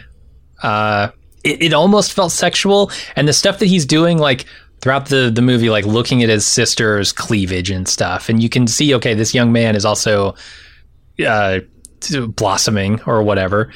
[0.60, 1.10] Uh,
[1.44, 4.44] it, it almost felt sexual, and the stuff that he's doing, like
[4.80, 8.66] throughout the the movie, like looking at his sister's cleavage and stuff, and you can
[8.66, 10.34] see, okay, this young man is also
[11.24, 11.60] uh,
[12.34, 13.72] blossoming or whatever.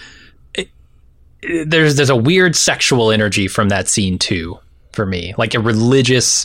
[1.42, 4.58] There's there's a weird sexual energy from that scene too
[4.92, 6.44] for me, like a religious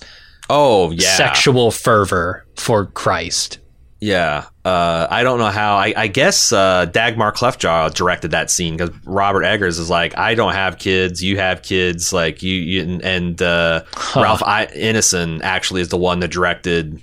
[0.49, 3.59] oh yeah sexual fervor for Christ.
[4.01, 8.75] yeah uh, I don't know how I, I guess uh, Dagmer Cleftjaw directed that scene
[8.75, 12.99] because Robert Eggers is like I don't have kids you have kids like you, you
[13.03, 13.83] and uh,
[14.15, 17.01] Ralph I, Ineson actually is the one that directed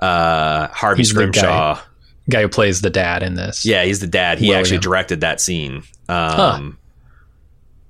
[0.00, 1.30] uh, Harvey He's the guy.
[1.30, 1.80] Scrimshaw
[2.30, 3.64] Guy who plays the dad in this.
[3.64, 4.38] Yeah, he's the dad.
[4.38, 5.82] He actually directed that scene.
[6.08, 6.78] Um,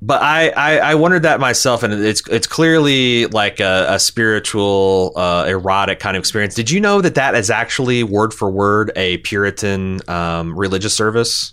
[0.05, 5.13] But I, I, I wondered that myself, and it's it's clearly like a, a spiritual,
[5.15, 6.57] uh, erotic kind of experience.
[6.57, 11.53] Did you know that that is actually word for word a Puritan um, religious service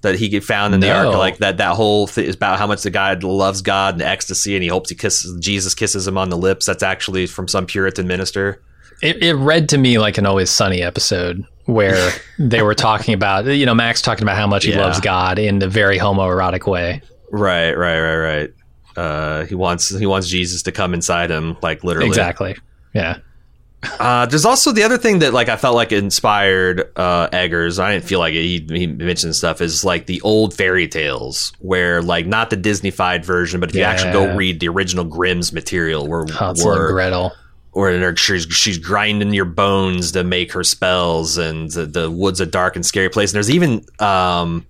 [0.00, 1.14] that he found in the ark?
[1.16, 4.56] Like that that whole thing is about how much the guy loves God and ecstasy,
[4.56, 6.66] and he hopes he kisses Jesus kisses him on the lips.
[6.66, 8.60] That's actually from some Puritan minister.
[9.02, 12.10] It, it read to me like an Always Sunny episode where
[12.40, 14.80] they were talking about, you know, Max talking about how much he Yeah.
[14.80, 17.02] loves God in a very homoerotic way.
[17.32, 18.50] Right, right, right, right.
[18.96, 22.08] Uh, he wants he wants Jesus to come inside him, like literally.
[22.08, 22.54] Exactly.
[22.94, 23.18] Yeah.
[23.98, 27.80] Uh, there's also the other thing that like I felt like inspired uh, Eggers.
[27.80, 28.42] I didn't feel like it.
[28.42, 33.24] He, he mentioned stuff is like the old fairy tales, where like not the Disneyfied
[33.24, 37.32] version, but if you actually go read the original Grimm's material, where Hansel and Gretel.
[37.72, 42.40] where they're- she's she's grinding your bones to make her spells, and the, the wood's
[42.40, 43.30] a dark and scary place.
[43.30, 44.64] And there's even um,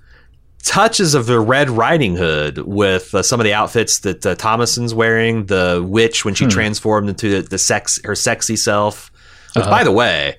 [0.64, 4.94] touches of the Red Riding Hood with uh, some of the outfits that uh, Thomasin's
[4.94, 5.46] wearing.
[5.46, 9.10] The witch when she transformed into the, the sex her sexy self.
[9.54, 10.36] Which, by the way,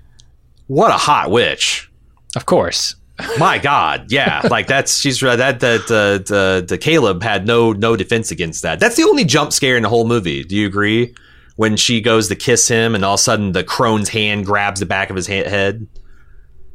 [0.67, 1.89] what a hot witch!
[2.36, 2.95] Of course.
[3.38, 7.95] My God, yeah, like that's she's that that uh, the the Caleb had no no
[7.95, 8.80] defense against that.
[8.80, 10.43] That's the only jump scare in the whole movie.
[10.43, 11.13] Do you agree?
[11.55, 14.80] When she goes to kiss him, and all of a sudden the crone's hand grabs
[14.80, 15.86] the back of his ha- head,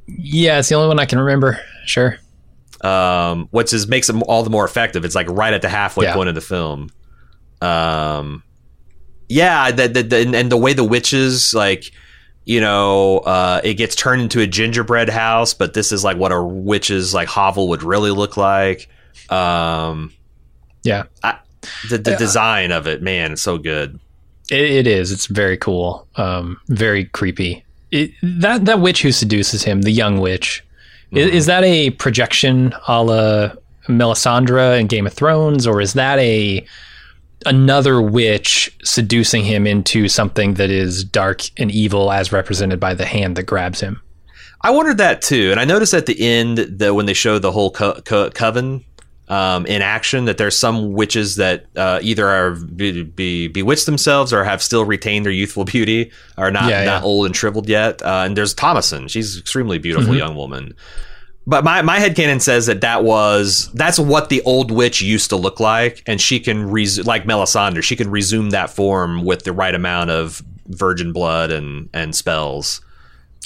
[0.07, 1.59] Yeah, it's the only one I can remember.
[1.85, 2.17] Sure.
[2.83, 5.05] Um, which is makes it all the more effective.
[5.05, 6.15] It's like right at the halfway Yeah.
[6.15, 6.91] point of the film.
[7.61, 8.43] Um,
[9.29, 11.91] yeah, the, the, the, and- and the way the witches like,
[12.45, 16.33] you know, uh, it gets turned into a gingerbread house, but this is like what
[16.33, 18.89] a witch's like hovel would really look like.
[19.29, 20.13] Um,
[20.83, 21.05] Yeah.
[21.91, 22.17] the, the Yeah.
[22.17, 23.99] design of it, man, it's so good.
[24.51, 25.13] It, it is.
[25.13, 26.07] It's very cool.
[26.17, 27.65] Um, very creepy.
[27.91, 30.65] It, that that witch who seduces him, the young witch,
[31.13, 31.37] i- mm-hmm.
[31.37, 33.51] is, that a projection a la
[33.89, 36.65] Melisandre in Game of Thrones, or is that a
[37.47, 43.07] another witch seducing him into something that is dark and evil, as represented by the
[43.07, 44.01] hand that grabs him?
[44.63, 47.53] I wondered that too, and I noticed at the end that when they show the
[47.53, 48.85] whole co- co- coven
[49.29, 54.33] um, in action, that there's some witches that uh, either are be, be, bewitched themselves
[54.33, 57.07] or have still retained their youthful beauty, are not Yeah, not yeah.
[57.07, 58.01] old and shriveled yet.
[58.03, 60.19] Uh, and there's Thomasin; she's an extremely beautiful Mhm.
[60.19, 60.75] young woman.
[61.47, 65.37] But my my headcanon says that that was that's what the old witch used to
[65.37, 69.53] look like, and she can res- like Melisandre, she can resume that form with the
[69.53, 72.83] right amount of virgin blood and and spells.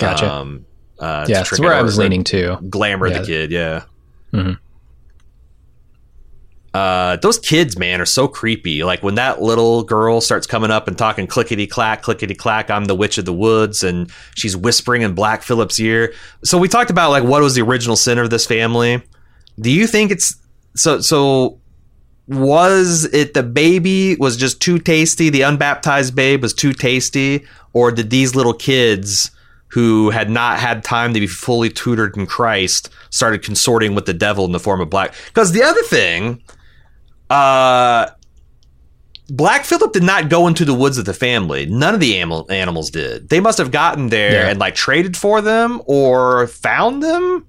[0.01, 0.29] Gotcha.
[0.33, 0.67] Um,
[0.99, 2.59] uh, yeah, that's where I was leaning to.
[2.69, 3.19] Glamour Yeah.
[3.21, 3.83] the kid, yeah.
[4.33, 4.59] Mhm.
[6.75, 8.83] Uh, those kids, man, are so creepy.
[8.83, 12.87] Like when that little girl starts coming up and talking clickety clack, clickety clack, I'm
[12.87, 16.15] the witch of the woods, and she's whispering in Black Phillip's ear.
[16.45, 19.03] So we talked about like what was the original sin of this family.
[19.61, 20.35] Do you think it's
[20.75, 21.01] so?
[21.01, 21.61] So
[22.27, 25.29] was it the baby was just too tasty?
[25.29, 27.45] The unbaptized babe was too tasty,
[27.75, 29.31] or did these little kids?
[29.73, 34.13] who had not had time to be fully tutored in Christ started consorting with the
[34.13, 35.15] devil in the form of black.
[35.29, 36.43] Because the other thing,
[37.31, 38.07] uh,
[39.29, 41.65] Black Phillip did not go into the woods of the family.
[41.67, 43.29] None of the animal, animals did.
[43.31, 44.51] They must have gotten there Yeah.
[44.51, 47.47] and like traded for them or found them.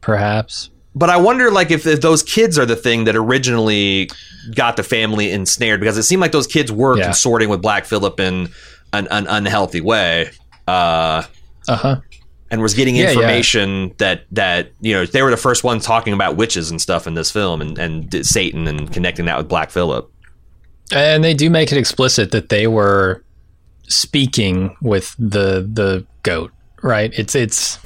[0.00, 0.70] Perhaps.
[0.94, 4.10] But I wonder, like, if, if those kids are the thing that originally
[4.54, 7.04] got the family ensnared, because it seemed like those kids were Yeah.
[7.04, 8.48] consorting with Black Phillip in
[8.92, 10.30] an, an unhealthy way.
[10.66, 11.22] Uh,
[11.68, 11.96] Uh huh.
[12.50, 13.10] And was getting Yeah, yeah.
[13.10, 17.06] information that that you know they were the first ones talking about witches and stuff
[17.06, 20.10] in this film and and Satan and connecting that with Black Phillip.
[20.90, 23.22] And they do make it explicit that they were
[23.88, 26.50] speaking with the the goat,
[26.82, 27.12] right?
[27.18, 27.78] It's it's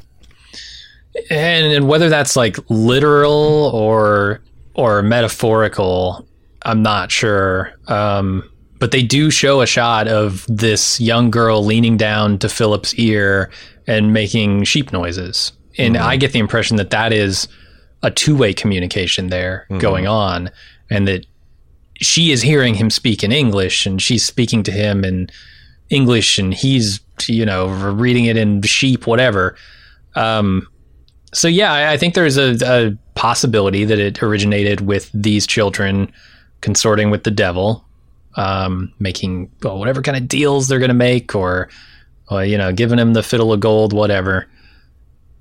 [1.31, 4.41] and, and whether that's like literal or
[4.75, 6.27] or metaphorical,
[6.65, 7.73] I'm not sure.
[7.89, 8.49] Um,
[8.79, 13.51] but they do show a shot of this young girl leaning down to Phillip's ear
[13.93, 17.49] and making sheep noises, and I get the impression that that is
[18.03, 20.51] a two way communication there going on,
[20.91, 21.27] and that
[22.03, 25.31] she is hearing him speak in English and she's speaking to him in
[25.91, 29.57] English and he's, you know, reading it in sheep, whatever.
[30.15, 30.67] Um,
[31.33, 36.13] so yeah, I, I think there's a, a possibility that it originated with these children
[36.61, 37.85] consorting with the devil,
[38.37, 41.69] um, making well, whatever kind of deals they're going to make or,
[42.33, 44.49] or, you know, giving him the fiddle of gold, whatever.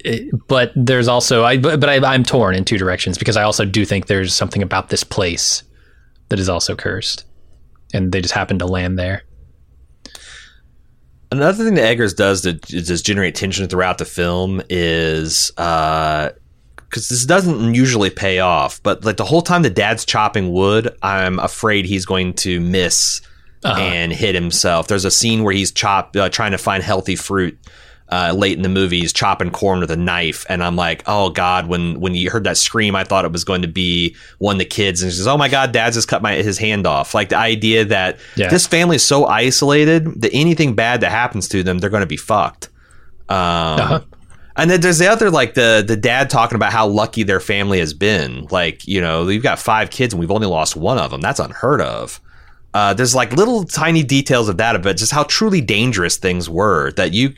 [0.03, 3.43] It- but there's also I but, but I, I'm torn in two directions because I
[3.43, 5.63] also do think there's something about this place
[6.29, 7.25] that is also cursed,
[7.93, 9.23] and they just happen to land there.
[11.31, 16.29] Another thing that Eggers does to just generate tension throughout the film is uh,
[16.75, 20.93] because this doesn't usually pay off, but like the whole time the dad's chopping wood,
[21.01, 23.21] I'm afraid he's going to miss
[23.63, 23.79] Uh-huh.
[23.79, 24.87] and hit himself.
[24.87, 27.57] There's a scene where he's chop uh, trying to find healthy fruit.
[28.09, 31.29] Uh, late in the movie, he's chopping corn with a knife, and I'm like, "Oh
[31.29, 34.55] God!" When when you heard that scream, I thought it was going to be one
[34.55, 36.85] of the kids, and he says, "Oh my God, Dad's just cut my his hand
[36.85, 38.49] off." Like the idea that Yeah.
[38.49, 42.05] this family is so isolated that anything bad that happens to them, they're going to
[42.07, 42.67] be fucked.
[43.29, 44.01] Um, Uh-huh.
[44.57, 47.79] And then there's the other, like the the dad talking about how lucky their family
[47.79, 48.45] has been.
[48.51, 51.21] Like, you know, you've got five kids and we've only lost one of them.
[51.21, 52.19] That's unheard of.
[52.73, 56.91] Uh, there's like little tiny details of that, but just how truly dangerous things were.
[56.93, 57.33] That you,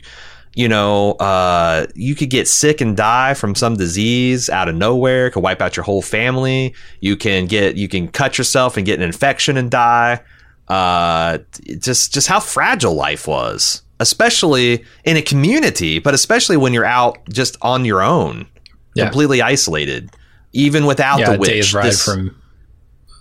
[0.54, 5.30] you know, uh, you could get sick and die from some disease out of nowhere.
[5.30, 6.72] Could wipe out your whole family.
[7.00, 10.20] You can get, you can cut yourself and get an infection and die.
[10.68, 11.38] Uh,
[11.80, 17.18] just, just how fragile life was, especially in a community, but especially when you're out
[17.28, 18.46] just on your own,
[18.94, 19.04] Yeah.
[19.06, 20.10] completely isolated,
[20.52, 21.50] even without yeah, the witch.
[21.50, 22.36] days ride this- from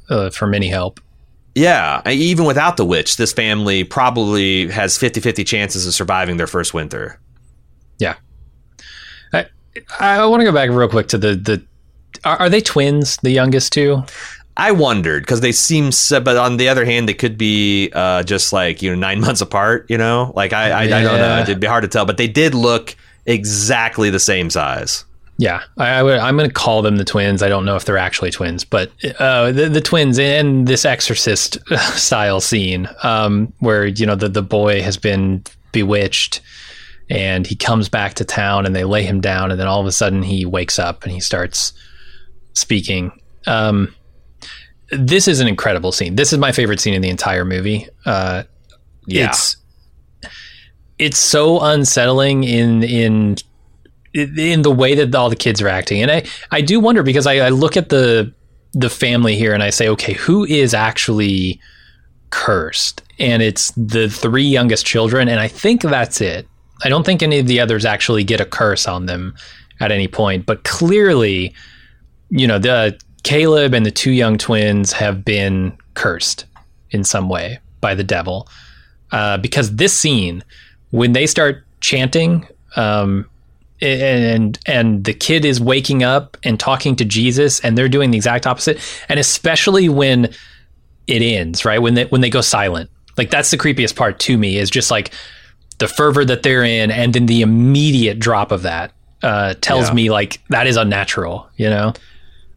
[0.09, 0.99] uh, from any help.
[1.55, 6.73] Yeah, even without the witch, this family probably has 50-50 chances of surviving their first
[6.73, 7.19] winter.
[7.99, 8.15] Yeah,
[9.31, 9.45] I
[9.99, 11.63] I want to go back real quick to the the.
[12.23, 13.17] Are, are they twins?
[13.17, 14.03] The youngest two?
[14.55, 18.23] I wondered because they seem, so, but on the other hand, they could be uh,
[18.23, 19.85] just like you know nine months apart.
[19.89, 21.39] You know, like I, I, I don't know.
[21.39, 22.95] It'd be hard to tell, but they did look
[23.25, 25.05] exactly the same size.
[25.43, 27.43] Yeah, I, I would, I'm going to call them the twins.
[27.43, 31.57] I don't know if they're actually twins, but uh, the, the twins in this Exorcist
[31.95, 36.39] style scene, um, where you know the the boy has been bewitched,
[37.09, 39.85] and he comes back to town, and they lay him down, and then all of
[39.85, 41.73] a sudden he wakes up and he starts
[42.53, 43.11] speaking.
[43.45, 43.93] Um,
[44.91, 46.15] this is an incredible scene.
[46.15, 47.89] This is my favorite scene in the entire movie.
[48.05, 48.43] Uh,
[49.07, 49.57] Yeah, it's
[50.97, 53.35] it's so unsettling in in
[54.13, 56.01] in the way that all the kids are acting.
[56.01, 58.33] And i i do wonder because i, I look at the
[58.73, 61.59] the family here and i say okay who is actually
[62.29, 63.03] cursed?
[63.19, 65.29] And it's the three youngest children.
[65.29, 66.47] And i think that's it.
[66.83, 69.35] I don't think any of the others actually get a curse on them
[69.79, 70.45] at any point.
[70.45, 71.53] But clearly
[72.29, 76.45] you know the caleb and the two young twins have been cursed
[76.91, 78.47] in some way by the devil.
[79.11, 80.43] Uh, because this scene,
[80.89, 83.29] when they start chanting, um,
[83.83, 88.17] and and the kid is waking up and talking to Jesus, and they're doing the
[88.17, 88.79] exact opposite,
[89.09, 90.25] and especially when
[91.07, 94.37] it ends, right when they when they go silent, like that's the creepiest part to
[94.37, 95.11] me is just like
[95.79, 99.93] the fervor that they're in, and then the immediate drop of that uh, tells Yeah.
[99.93, 101.93] me like that is unnatural, you know.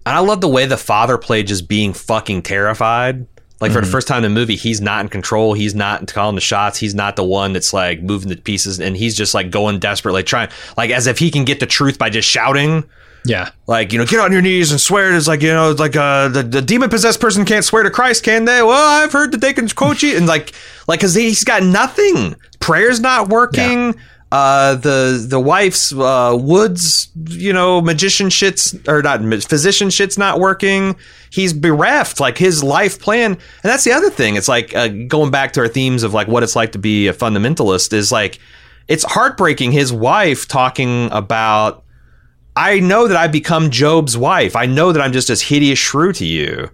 [0.04, 3.26] And I love the way the father played just being fucking terrified.
[3.60, 5.54] Like for the first time in the movie, he's not in control.
[5.54, 6.78] He's not calling the shots.
[6.78, 10.18] He's not the one that's like moving the pieces, and he's just like going desperately
[10.18, 12.84] like trying, like as if he can get the truth by just shouting.
[13.24, 13.50] Yeah.
[13.66, 15.14] Like you know, get on your knees and swear.
[15.16, 17.90] It's like you know, it's like uh, the the demon possessed person can't swear to
[17.90, 18.62] Christ, can they?
[18.62, 20.52] Well, I've heard that they can quote you, and like
[20.86, 22.36] like because he's got nothing.
[22.60, 23.94] Prayer's not working.
[24.32, 30.40] Uh, the the wife's uh, woods, you know, magician shit's or not physician shit's not
[30.40, 30.96] working.
[31.30, 32.18] He's bereft.
[32.18, 34.34] Like his life plan, and that's the other thing.
[34.34, 37.06] It's like uh, going back to our themes of like what it's like to be
[37.06, 38.40] a fundamentalist is like
[38.88, 39.70] it's heartbreaking.
[39.70, 41.84] His wife talking about
[42.56, 44.56] I know that I've become Job's wife.
[44.56, 46.70] I know that I'm just as hideous shrew to you.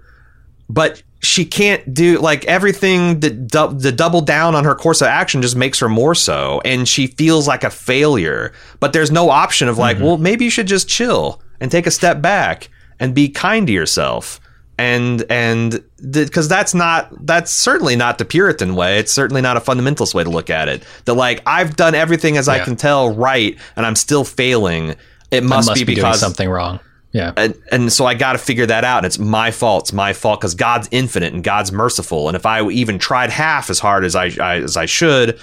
[0.69, 5.07] But she can't do like everything that du- the double down on her course of
[5.07, 8.53] action just makes her more so and she feels like a failure.
[8.81, 10.07] But there's no option of like, mm-hmm.
[10.07, 12.69] well, maybe you should just chill and take a step back
[12.99, 14.41] and be kind to yourself.
[14.79, 18.99] And and because that's not that's certainly not the Puritan way.
[18.99, 20.83] It's certainly not a fundamentalist way to look at it.
[21.05, 24.97] That like I've done everything as I can tell right, and I'm still failing.
[25.31, 26.81] It must, must be be doing because something wrong.
[27.13, 27.33] Yeah.
[27.37, 28.99] and, and so I got to figure that out.
[28.99, 29.85] And it's my fault.
[29.85, 32.29] It's my fault because God's infinite and God's merciful.
[32.29, 35.39] And if I even tried half as hard as I, I as I should,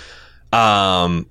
[0.52, 1.28] um,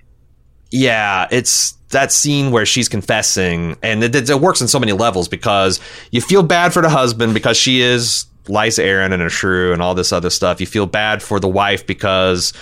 [0.70, 5.26] yeah, it's that scene where she's confessing, and it, it, works on so many levels
[5.26, 5.80] because
[6.10, 9.80] you feel bad for the husband because she is Lysa Arryn and a shrew and
[9.80, 10.60] all this other stuff.
[10.60, 12.52] You feel bad for the wife because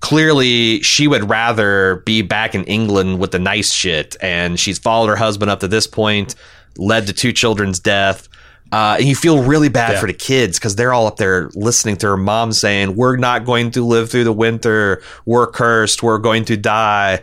[0.00, 5.08] clearly she would rather be back in England with the nice shit, and she's followed
[5.08, 6.34] her husband up to this point,
[6.76, 8.28] led to two children's death.
[8.72, 10.00] Uh, and you feel really bad Yeah.
[10.00, 13.44] for the kids because they're all up there listening to her mom saying, "We're not
[13.44, 15.02] going to live through the winter.
[15.26, 16.02] We're cursed.
[16.04, 17.22] We're going to die."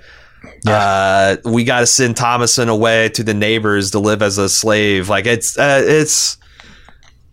[0.68, 5.08] Uh, we got to send Thomasin away to the neighbors to live as a slave.
[5.10, 6.38] Like it's uh, it's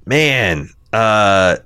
[0.07, 1.57] man, uh,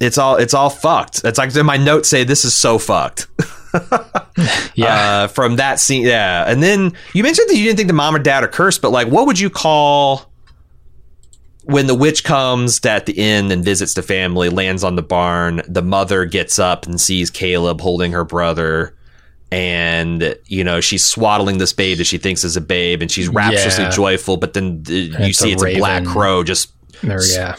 [0.00, 1.22] it's all it's all fucked.
[1.24, 3.26] It's like my notes say this is so fucked.
[4.74, 5.22] Yeah.
[5.24, 6.44] Uh, from that scene, yeah.
[6.46, 8.90] And then you mentioned that you didn't think the mom or dad are cursed, but
[8.90, 10.30] like, what would you call
[11.64, 15.62] when the witch comes at the inn and visits the family, lands on the barn?
[15.66, 18.94] The mother gets up and sees Caleb holding her brother.
[19.50, 23.28] And you know she's swaddling this babe that she thinks is a babe, and she's
[23.30, 23.90] rapturously Yeah.
[23.90, 24.36] joyful.
[24.36, 26.70] But then uh, you see a it's a black crow just
[27.02, 27.56] Or, yeah.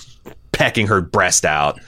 [0.51, 1.79] pecking her breast out.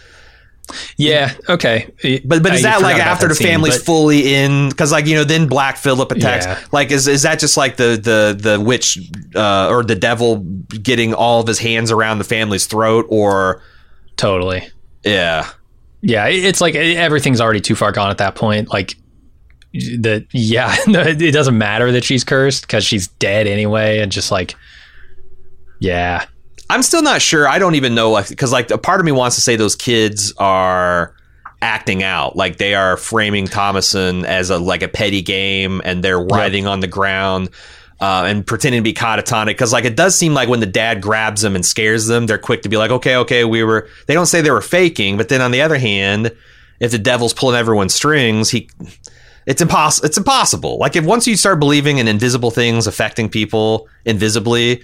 [0.97, 1.33] Yeah.
[1.49, 1.89] Okay.
[2.25, 4.69] But but is I that like after that the scene, family's but- fully in?
[4.69, 6.45] Because like you know, then Black Phillip attacks.
[6.45, 6.59] Yeah.
[6.71, 8.97] Like is is that just like the the the witch
[9.35, 10.37] uh, or the devil
[10.81, 13.05] getting all of his hands around the family's throat?
[13.09, 13.61] Or
[14.17, 14.67] Totally.
[15.03, 15.49] yeah,
[16.01, 16.27] Yeah.
[16.27, 18.69] It's like everything's already too far gone at that point.
[18.69, 18.95] Like
[19.73, 24.29] the yeah, it it doesn't matter that she's cursed because she's dead anyway, and just
[24.31, 24.55] like
[25.79, 26.25] yeah,
[26.71, 27.49] I'm still not sure.
[27.49, 30.33] I don't even know because like a part of me wants to say those kids
[30.37, 31.13] are
[31.61, 32.37] acting out.
[32.37, 36.79] Like they are framing Thomasin as a like a petty game and they're writhing on
[36.79, 37.49] the ground
[37.99, 39.47] uh, and pretending to be catatonic.
[39.47, 42.37] Because like it does seem like when the dad grabs them and scares them they're
[42.37, 45.27] quick to be like okay okay we were they don't say they were faking but
[45.27, 46.31] then on the other hand
[46.79, 48.69] if the devil's pulling everyone's strings he
[49.45, 50.77] it's impossible it's impossible.
[50.77, 54.83] Like if once you start believing in invisible things affecting people invisibly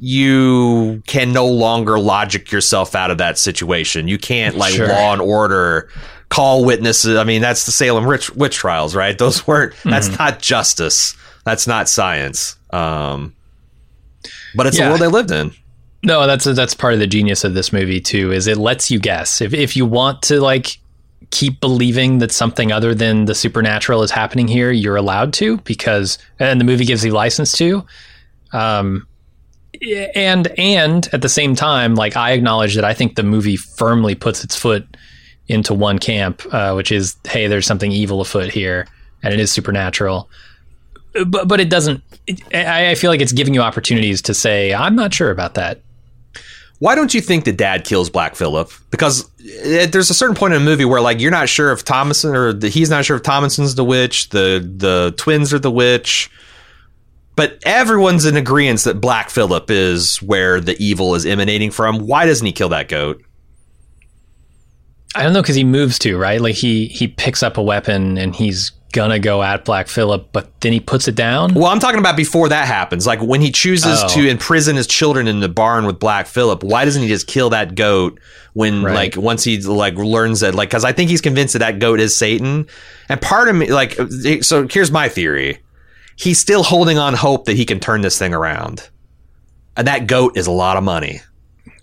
[0.00, 4.08] you can no longer logic yourself out of that situation.
[4.08, 4.88] You can't like Sure.
[4.88, 5.88] law and order
[6.28, 7.16] call witnesses.
[7.16, 9.16] I mean, that's the Salem witch, witch trials, right?
[9.18, 9.74] Those weren't.
[9.84, 10.22] That's Mm-hmm.
[10.22, 11.16] not justice.
[11.44, 12.56] That's not science.
[12.70, 13.34] Um,
[14.54, 15.52] but it's the world they lived in.
[16.04, 18.30] No, that's that's part of the genius of this movie too.
[18.30, 20.78] Is it lets you guess if if you want to like
[21.30, 26.18] keep believing that something other than the supernatural is happening here, you're allowed to because
[26.38, 27.84] and the movie gives you license to.
[28.52, 29.06] Um,
[30.14, 34.14] and and at the same time, like I acknowledge that I think the movie firmly
[34.14, 34.86] puts its foot
[35.46, 38.86] into one camp, uh, which is hey, there's something evil afoot here,
[39.22, 40.28] and it is supernatural.
[41.26, 42.02] But but it doesn't.
[42.26, 45.80] It, I, feel like it's giving you opportunities to say I'm not sure about that.
[46.80, 48.70] Why don't you think the dad kills Black Phillip?
[48.90, 51.84] Because it, there's a certain point in the movie where like you're not sure if
[51.84, 55.70] Thomasin or the, he's not sure if Thomasin's the witch, the the twins are the
[55.70, 56.30] witch,
[57.38, 62.00] but everyone's in agreement that Black Phillip is where the evil is emanating from.
[62.00, 63.22] Why doesn't he kill that goat?
[65.14, 66.40] I don't know because he moves to right.
[66.40, 70.50] Like he he picks up a weapon and he's gonna go at Black Phillip, but
[70.60, 71.54] then he puts it down.
[71.54, 73.06] Well, I'm talking about before that happens.
[73.06, 74.08] Like when he chooses Oh.
[74.08, 77.50] to imprison his children in the barn with Black Phillip, why doesn't he just kill
[77.50, 78.18] that goat
[78.54, 78.94] when Right.
[78.94, 82.00] like once he like learns that like cuz I think he's convinced that that goat
[82.00, 82.66] is Satan.
[83.08, 83.98] And part of me like
[84.42, 85.58] so here's my theory.
[86.18, 88.88] He's still holding on hope that he can turn this thing around.
[89.76, 91.20] And that goat is a lot of money.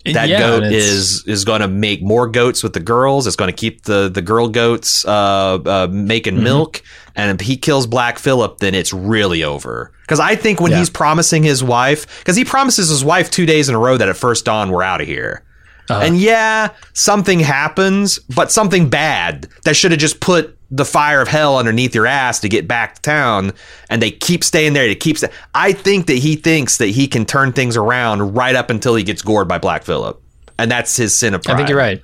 [0.04, 3.26] that Yeah, goat is is going to make more goats with the girls.
[3.26, 6.44] It's going to keep the the girl goats uh, uh, making Mm-hmm.
[6.44, 6.82] milk.
[7.16, 9.90] And if he kills Black Phillip, then it's really over.
[10.02, 10.78] Because I think when Yeah.
[10.80, 14.08] he's promising his wife, because he promises his wife two days in a row that
[14.10, 15.42] at first dawn we're out of here.
[15.88, 16.00] Uh-huh.
[16.04, 21.28] And yeah, something happens, but something bad that should have just put the fire of
[21.28, 23.52] hell underneath your ass to get back to town.
[23.88, 24.88] And they keep staying there.
[24.88, 25.24] It keeps.
[25.54, 29.04] I think that he thinks that he can turn things around right up until he
[29.04, 30.20] gets gored by Black Phillip,
[30.58, 31.54] and that's his sin of pride.
[31.54, 32.02] I think you're right.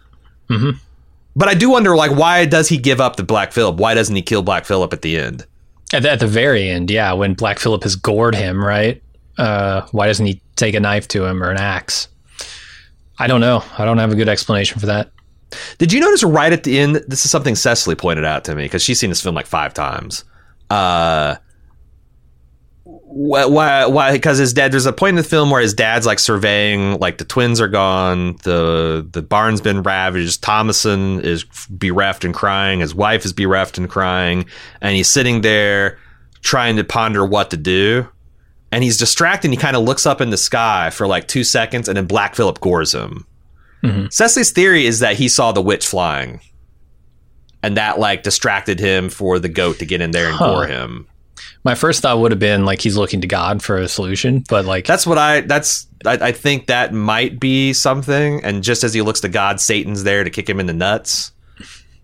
[1.35, 3.77] But I do wonder, like, why does he give up the Black Phillip?
[3.77, 5.47] Why doesn't he kill Black Phillip at the end?
[5.95, 9.03] At the, at the very end, yeah, when Black Phillip has gored him, right?
[9.39, 12.09] Uh, why doesn't he take a knife to him or an axe?
[13.19, 13.65] I don't know.
[13.79, 15.11] I don't have a good explanation for that.
[15.79, 17.05] Did you notice right at the end?
[17.09, 19.75] This is something Cecily pointed out to me because she's seen this film like five
[19.75, 20.25] times.
[20.71, 21.37] Uh,
[22.85, 23.87] why?
[23.87, 24.13] Why?
[24.13, 24.73] Because his dad.
[24.73, 27.69] There's a point in the film where his dad's like surveying, like the twins are
[27.69, 30.43] gone, the the barn's been ravaged.
[30.43, 32.81] Thomasin is bereft and crying.
[32.81, 34.47] His wife is bereft and crying,
[34.81, 35.99] and he's sitting there
[36.41, 38.09] trying to ponder what to do.
[38.73, 39.49] And he's distracted.
[39.49, 42.07] and He kind of looks up in the sky for like two seconds, and then
[42.07, 43.27] Black Phillip gores him.
[43.83, 44.07] Mm-hmm.
[44.11, 46.41] Cecily's theory is that he saw the witch flying,
[47.63, 50.47] and that like distracted him for the goat to get in there and Huh.
[50.53, 51.07] gore him.
[51.65, 54.65] My first thought would have been like he's looking to God for a solution, but
[54.65, 55.43] like That's what I.
[55.43, 58.45] That's I, I think that might be something.
[58.45, 61.31] And just as he looks to God, Satan's there to kick him in the nuts.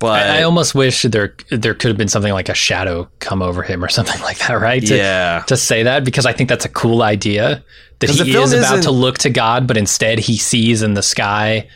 [0.01, 3.43] But I, I almost wish there there could have been something like a shadow come
[3.43, 4.85] over him or something like that, right?
[4.87, 7.65] To, yeah, to say that because I think that's a cool idea
[8.01, 11.69] that he is about to look to God, but instead he sees in the sky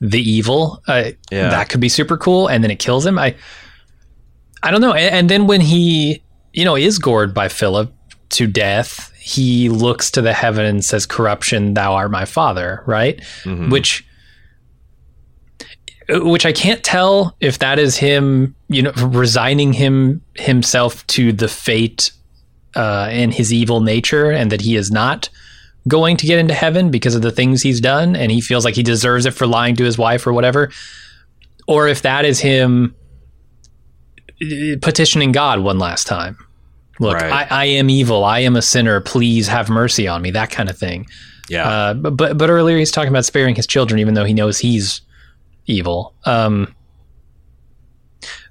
[0.00, 0.82] the evil.
[0.88, 1.48] Uh, Yeah.
[1.50, 3.18] That could be super cool, and then it kills him.
[3.18, 3.34] I
[4.62, 4.92] I don't know.
[4.92, 6.22] And, and then when he
[6.52, 7.92] you know is gored by Phillip
[8.30, 13.20] to death, he looks to the heaven and says, "Corruption, thou art my father." Right,
[13.44, 13.70] Mhm.
[13.70, 14.04] which
[16.08, 21.48] which I can't tell if that is him, you know, resigning him himself to the
[21.48, 22.10] fate
[22.74, 25.28] uh, and his evil nature, and that he is not
[25.88, 28.74] going to get into heaven because of the things he's done, and he feels like
[28.74, 30.70] he deserves it for lying to his wife or whatever,
[31.66, 32.94] or if that is him
[34.40, 36.36] uh, petitioning God one last time.
[37.00, 37.50] Look, Right.
[37.50, 38.24] I, I am evil.
[38.24, 39.00] I am a sinner.
[39.00, 40.30] Please have mercy on me.
[40.30, 41.06] That kind of thing.
[41.48, 41.68] yeah.
[41.68, 44.58] Uh, but, but but earlier he's talking about sparing his children, even though he knows
[44.58, 45.00] he's
[45.66, 46.14] evil.
[46.26, 46.74] Um,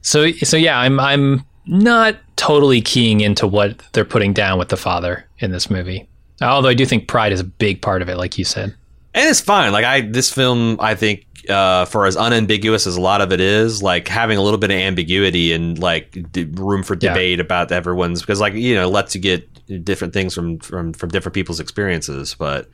[0.01, 4.77] so so yeah, I'm I'm not totally keying into what they're putting down with the
[4.77, 6.09] father in this movie.
[6.41, 8.75] Although I do think pride is a big part of it, like you said.
[9.13, 9.71] and it's fine.
[9.71, 13.41] Like I, this film, I think, uh, for as unambiguous as a lot of it
[13.41, 17.09] is, like having a little bit of ambiguity and like d- room for Yeah.
[17.09, 19.47] debate about everyone's because, like, you know, lets you get
[19.83, 22.35] different things from from from different people's experiences.
[22.37, 22.69] But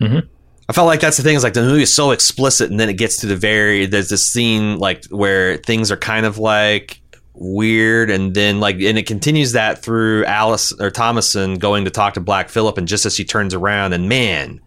[0.00, 0.26] Mhm.
[0.68, 2.88] I felt like that's the thing is like the movie is so explicit, and then
[2.88, 7.00] it gets to the very there's this scene like where things are kind of like
[7.36, 12.14] weird and then like and it continues that through Alice or Thomasin going to talk
[12.14, 14.60] to Black Phillip and just as she turns around and man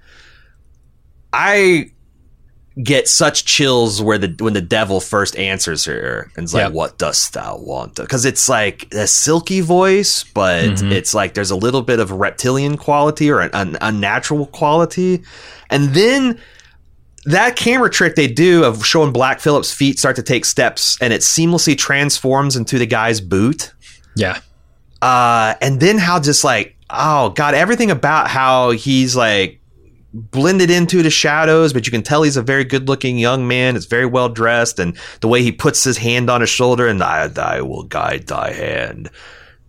[1.34, 1.92] I
[2.84, 6.74] get such chills where the when the devil first answers her and it's like Yep.
[6.74, 10.92] what dost thou want because it's like a silky voice but Mhm.
[10.92, 15.24] it's like there's a little bit of reptilian quality or an, an unnatural quality
[15.72, 16.40] and then
[17.28, 21.12] that camera trick they do of showing Black Phillip's feet start to take steps and
[21.12, 23.74] it seamlessly transforms into the guy's boot.
[24.16, 24.40] Yeah,
[25.02, 29.60] uh, and then how just like oh god everything about how he's like
[30.14, 33.76] blended into the shadows but you can tell he's a very good looking young man.
[33.76, 37.04] It's very well dressed and the way he puts his hand on his shoulder and
[37.04, 39.10] I, I will guide thy hand.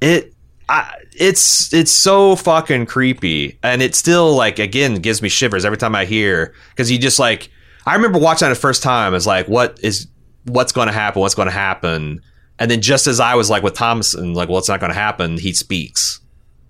[0.01, 0.32] It
[0.69, 5.78] I, it's it's so fucking creepy and it still like again gives me shivers every
[5.78, 7.51] time I hear because you just like
[7.86, 10.07] I remember watching it the first time it's like what is
[10.45, 12.20] what's going to happen what's going to happen
[12.59, 14.99] and then just as I was like with Thomasin, like well it's not going to
[14.99, 16.20] happen he speaks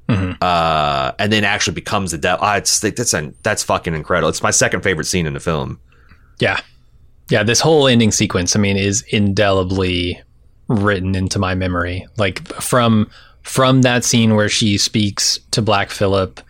[0.09, 0.39] Mhm.
[0.41, 4.51] uh, and then actually becomes the devil ah, it's that's that's fucking incredible it's my
[4.51, 5.81] second favorite scene in the film
[6.41, 6.61] yeah,
[7.31, 7.43] yeah.
[7.43, 10.23] This whole ending sequence, I mean, is indelibly
[10.69, 12.07] written into my memory.
[12.16, 13.11] Like from
[13.49, 16.41] from that scene where she speaks to Black Phillip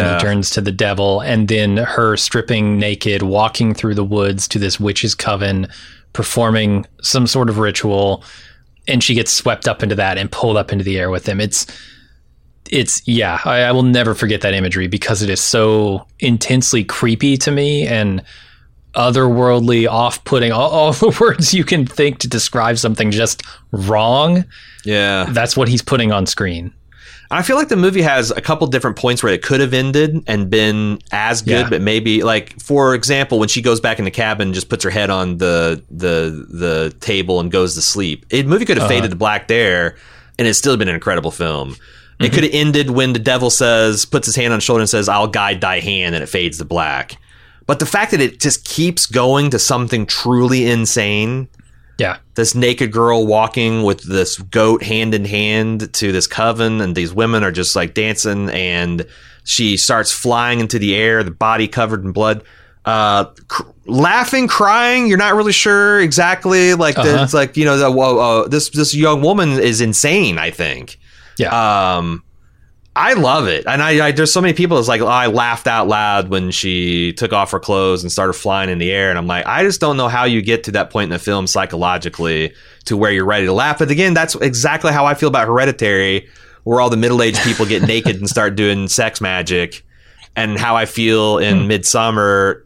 [0.00, 4.46] and he turns to the devil and then her stripping naked walking through the woods
[4.48, 5.66] to this witch's coven
[6.12, 8.22] performing some sort of ritual
[8.86, 11.40] and she gets swept up into that and pulled up into the air with him.
[11.40, 11.66] It's
[12.70, 17.36] it's yeah I, I will never forget that imagery because it is so intensely creepy
[17.38, 18.22] to me and
[18.98, 23.42] otherworldly off-putting all, all the words you can think to describe something just
[23.72, 24.44] wrong
[24.84, 26.72] yeah that's what he's putting on screen
[27.30, 30.24] I feel like the movie has a couple different points where it could have ended
[30.26, 31.68] and been as good, Yeah.
[31.68, 34.88] but maybe like for example, when she goes back in the cabin, just puts her
[34.88, 38.24] head on the the the table and goes to sleep.
[38.30, 38.94] It movie could have Uh-huh.
[38.94, 39.96] faded to black there,
[40.38, 41.72] and it's still been an incredible film.
[41.74, 42.24] Mm-hmm.
[42.24, 44.88] It could have ended when the devil says, puts his hand on his shoulder and
[44.88, 47.18] says, "I'll guide thy hand," and it fades to black.
[47.68, 51.48] But the fact that it just keeps going to something truly insane
[51.98, 52.16] Yeah.
[52.34, 57.12] this naked girl walking with this goat hand in hand to this coven and these
[57.14, 59.06] women are just like dancing and
[59.44, 62.42] she starts flying into the air the body covered in blood
[62.84, 67.22] uh cr- laughing crying you're not really sure exactly like Uh-huh.
[67.24, 70.98] it's like you know the, uh, this this young woman is insane i think
[71.38, 71.50] Yeah.
[71.96, 72.22] um
[73.00, 74.76] I love it, and I, I there's so many people.
[74.78, 78.32] It's like oh, I laughed out loud when she took off her clothes and started
[78.32, 80.72] flying in the air, and I'm like, I just don't know how you get to
[80.72, 82.52] that point in the film psychologically
[82.86, 83.78] to where you're ready to laugh.
[83.78, 86.28] But again, that's exactly how I feel about Hereditary,
[86.64, 89.84] where all the middle aged people get naked and start doing sex magic,
[90.34, 92.62] and how I feel in Midsommar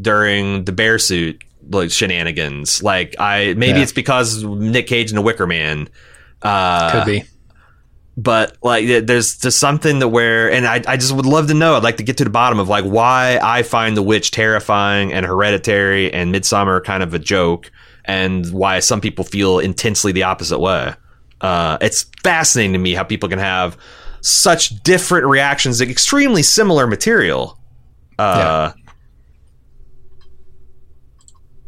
[0.00, 2.82] during the bear suit like shenanigans.
[2.82, 3.82] Like I maybe Yeah.
[3.82, 5.88] it's because Nick Cage and the Wicker Man.
[6.42, 7.24] Uh, Could be.
[8.16, 11.74] But like there's just something that where and I, I just would love to know.
[11.74, 15.12] I'd like to get to the bottom of like why i find the witch terrifying
[15.12, 17.72] and hereditary and midsommar kind of a joke
[18.04, 20.94] and why some people feel intensely the opposite way.
[21.40, 23.76] Uh, it's fascinating to me how people can have
[24.20, 27.58] such different reactions to extremely similar material.
[28.18, 28.72] Uh,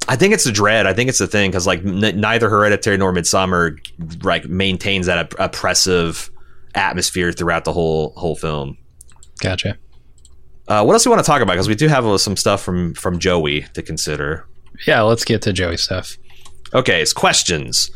[0.09, 0.87] I think it's the dread.
[0.87, 3.79] I think it's the thing because like n- neither Hereditary nor Midsommar
[4.25, 6.31] like maintains that op- oppressive
[6.77, 8.79] atmosphere throughout the whole whole film.
[9.41, 9.79] Gotcha.
[10.69, 11.53] Uh, what else do we want to talk about?
[11.53, 14.47] Because we do have uh, some stuff from from Joey to consider.
[14.87, 16.17] Yeah, let's get to Joey stuff.
[16.75, 17.91] Okay, it's questions.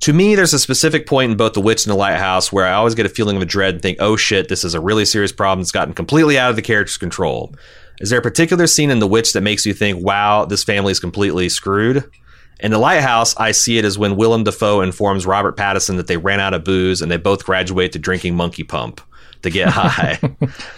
[0.00, 2.74] To me, there's a specific point in both The Witch and The Lighthouse where I
[2.74, 5.06] always get a feeling of a dread and think, oh shit, this is a really
[5.06, 7.54] serious problem that's gotten completely out of the character's control.
[8.00, 10.92] Is there a particular scene in The Witch that makes you think, wow, this family
[10.92, 12.04] is completely screwed?
[12.60, 16.16] In The Lighthouse, I see it as when Willem Dafoe informs Robert Pattinson that they
[16.16, 19.00] ran out of booze and they both graduate to drinking Monkey Pump
[19.42, 20.18] to get high.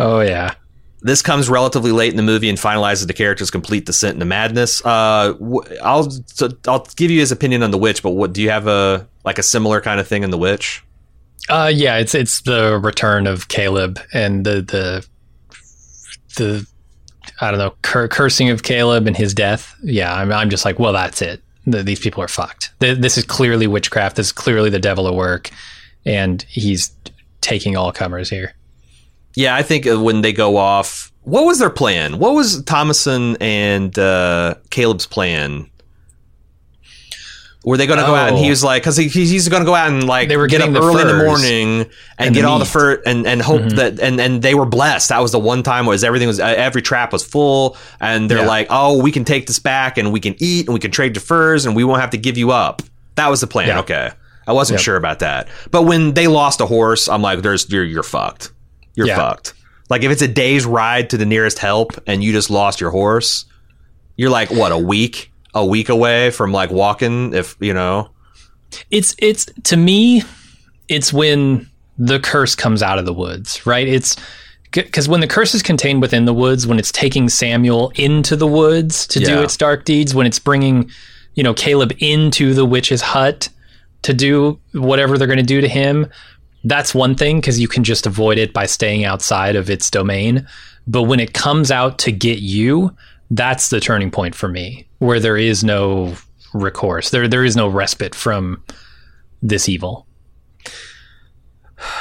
[0.00, 0.54] Oh yeah.
[1.02, 4.84] this comes relatively late in the movie and finalizes the character's complete descent into madness.
[4.84, 5.34] Uh,
[5.82, 8.66] I'll so I'll give you his opinion on the witch, but what do you have
[8.66, 10.82] a like a similar kind of thing in the witch?
[11.48, 15.06] Uh, yeah, it's it's the return of Caleb and the the
[16.36, 16.66] the
[17.40, 19.74] I don't know cur- cursing of Caleb and his death.
[19.82, 21.40] Yeah, I'm I'm just like, well, that's it.
[21.70, 22.72] The, these people are fucked.
[22.78, 24.16] This is clearly witchcraft.
[24.16, 25.50] This is clearly the devil at work,
[26.04, 26.92] and he's
[27.40, 28.54] taking all comers here.
[29.34, 32.18] Yeah, I think uh, when they go off, what was their plan?
[32.18, 35.70] What was Thomasin and uh, Caleb's plan?
[37.64, 38.50] Were they going to go out and he Oh.
[38.50, 40.70] was like, because he, he's going to go out and like They were get up
[40.74, 43.76] early in the morning and, and get all the fur and, and hope Mhm.
[43.76, 45.08] that and and they were blessed.
[45.08, 48.38] That was the one time was everything was uh, every trap was full and they're
[48.38, 48.46] Yeah.
[48.46, 51.14] like, oh, we can take this back and we can eat and we can trade
[51.14, 52.80] the furs and we won't have to give you up.
[53.16, 53.66] That was the plan.
[53.68, 53.80] Yeah.
[53.80, 54.10] Okay,
[54.46, 54.84] I wasn't Yep.
[54.84, 58.52] sure about that, but when they lost a horse, I'm like, there's you're you're fucked.
[58.94, 59.16] You're Yeah.
[59.16, 59.54] fucked.
[59.90, 62.90] Like if it's a day's ride to the nearest help and you just lost your
[62.90, 63.46] horse,
[64.16, 67.34] you're like what a week, a week away from like walking.
[67.34, 68.10] If you know,
[68.90, 70.22] It's it's to me,
[70.88, 71.68] it's when
[71.98, 73.86] the curse comes out of the woods, right?
[73.86, 74.16] It's
[74.70, 78.46] because when the curse is contained within the woods, when it's taking Samuel into the
[78.46, 80.90] woods to do its dark deeds, when it's bringing,
[81.34, 83.48] you know, Caleb into the witch's hut
[84.02, 86.06] to do whatever they're going to do to him,
[86.64, 90.46] that's one thing because you can just avoid it by staying outside of its domain.
[90.86, 92.94] But when it comes out to get you,
[93.30, 96.14] that's the turning point for me, where there is no
[96.54, 97.10] recourse.
[97.10, 98.62] There there is no respite from
[99.42, 100.06] this evil.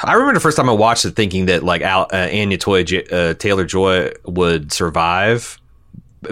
[0.03, 2.81] I remember the first time I watched it, thinking that like Al, uh, Anya Toy
[2.81, 5.59] uh, Taylor Joy would survive,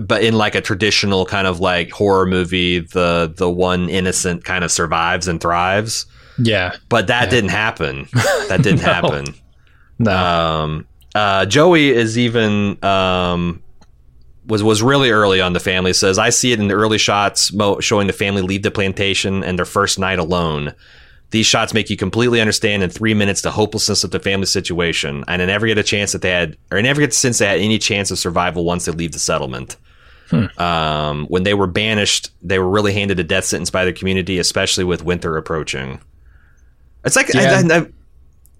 [0.02, 4.64] but in like a traditional kind of like horror movie, the the one innocent kind
[4.64, 6.08] of survives and thrives.
[6.40, 6.76] Yeah.
[6.90, 7.30] But that Yeah.
[7.30, 8.08] didn't happen.
[8.50, 8.92] That didn't No.
[8.94, 9.26] happen.
[10.00, 10.12] No.
[10.12, 13.62] Um, uh, Joey is even um,
[14.48, 15.94] was was really early on the family.
[15.94, 19.44] Says I see it in the early shots mo- showing the family leave the plantation
[19.44, 20.74] and their first night alone.
[21.32, 25.24] These shots make you completely understand in three minutes the hopelessness of the family situation,
[25.28, 27.48] and I never get a chance that they had, or I never get sense they
[27.48, 29.76] had any chance of survival once they leave the settlement.
[30.58, 34.38] Um, when they were banished, they were really handed a death sentence by their community,
[34.40, 36.00] especially with winter approaching.
[37.04, 37.62] It's like I- Yeah.
[37.72, 37.88] I, I,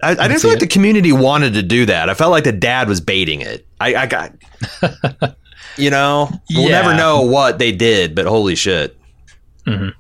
[0.04, 0.60] I, I didn't see feel like it.
[0.62, 2.10] the community wanted to do that.
[2.10, 3.66] I felt like the dad was baiting it.
[3.80, 4.34] I, I got,
[5.78, 6.82] you know, we'll Yeah.
[6.82, 8.98] never know what they did, but holy shit.
[9.68, 9.94] Mhm.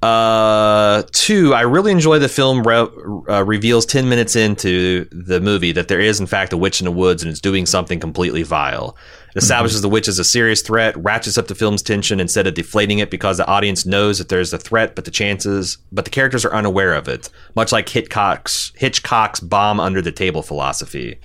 [0.00, 2.86] Uh, two, I really enjoy the film re-
[3.28, 6.84] uh, reveals 10 minutes into the movie that there is, in fact, a witch in
[6.84, 8.96] the woods and it's doing something completely vile.
[9.34, 12.54] It establishes the witch as a serious threat, ratchets up the film's tension instead of
[12.54, 16.12] deflating it because the audience knows that there's a threat, but the chances, but the
[16.12, 21.18] characters are unaware of it, much like Hitchcock's, Hitchcock's bomb under the table philosophy.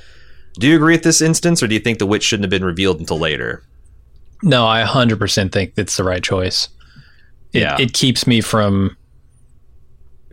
[0.54, 2.64] Do you agree with this instance, or do you think the witch shouldn't have been
[2.66, 3.64] revealed until later?
[4.44, 6.70] No, I 100% think it's the right choice.
[7.54, 7.78] It, Yeah.
[7.80, 8.96] it keeps me from.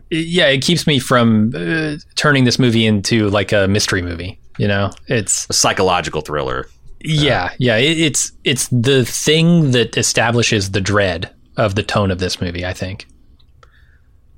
[0.09, 4.39] Yeah, it keeps me from uh, turning this movie into like a mystery movie.
[4.57, 6.67] You know, it's A psychological thriller.
[6.99, 7.77] yeah, yeah.
[7.77, 12.65] It, it's it's the thing that establishes the dread of the tone of this movie.
[12.65, 13.07] I think.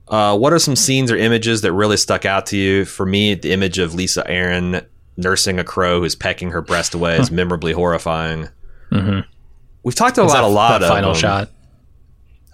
[0.07, 2.85] Uh, what are some scenes or images that really stuck out to you?
[2.85, 4.85] For me, the image of Lysa Arryn
[5.17, 8.49] nursing a crow who's pecking her breast away is memorably horrifying.
[8.91, 9.29] Mm-hmm.
[9.83, 11.21] We've talked about a lot that of final them.
[11.21, 11.49] shot.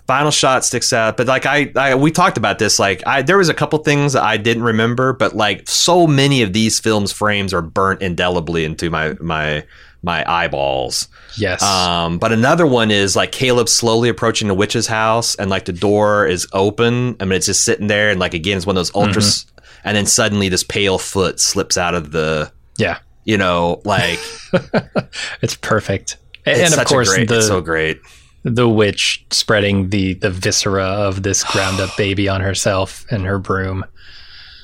[0.07, 2.79] Final shot sticks out, but like I, I, we talked about this.
[2.79, 6.51] Like I, there was a couple things I didn't remember, but like so many of
[6.51, 9.63] these films' frames are burnt indelibly into my my
[10.01, 11.09] my eyeballs.
[11.37, 11.61] Yes.
[11.61, 15.73] Um, but another one is like Caleb slowly approaching the witch's house, and like the
[15.73, 17.15] door is open.
[17.19, 19.21] I mean, it's just sitting there, and like again, it's one of those ultra.
[19.21, 19.58] Mm-hmm.
[19.83, 22.99] And then suddenly, this pale foot slips out of the, yeah.
[23.23, 24.19] you know, like
[25.41, 26.17] It's perfect.
[26.45, 27.99] And, it's and of course, great, the it's so great.
[28.43, 33.39] the witch spreading the the viscera of this ground up baby on herself and her
[33.39, 33.85] broom.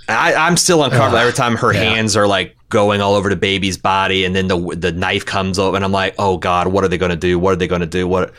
[0.07, 1.83] I, I'm still uncomfortable Ugh, every time her yeah.
[1.83, 5.57] hands are like going all over the baby's body, and then the the knife comes
[5.59, 7.39] up, and I'm like, oh god, what are they going to do?
[7.39, 8.07] What are they going to do?
[8.07, 8.33] What?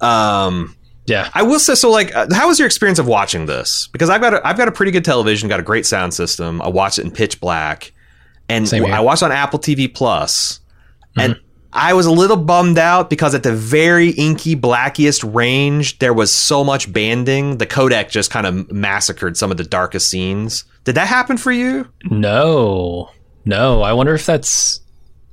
[0.00, 0.76] Um,
[1.06, 1.28] Yeah.
[1.34, 1.90] I will say so.
[1.90, 3.88] Like, uh, how was your experience of watching this?
[3.92, 6.62] Because I've got a, I've got a pretty good television, got a great sound system.
[6.62, 7.92] I watched it in pitch black,
[8.48, 8.72] and.
[8.72, 10.60] I watched on Apple TV Plus,
[11.16, 11.42] and Mm-hmm.
[11.74, 16.30] I was a little bummed out because at the very inky blackiest range, there was
[16.30, 17.56] so much banding.
[17.56, 20.64] The codec just kind of massacred some of the darkest scenes.
[20.84, 21.88] Did that happen for you?
[22.10, 23.10] No.
[23.46, 23.80] No.
[23.80, 24.80] I wonder if that's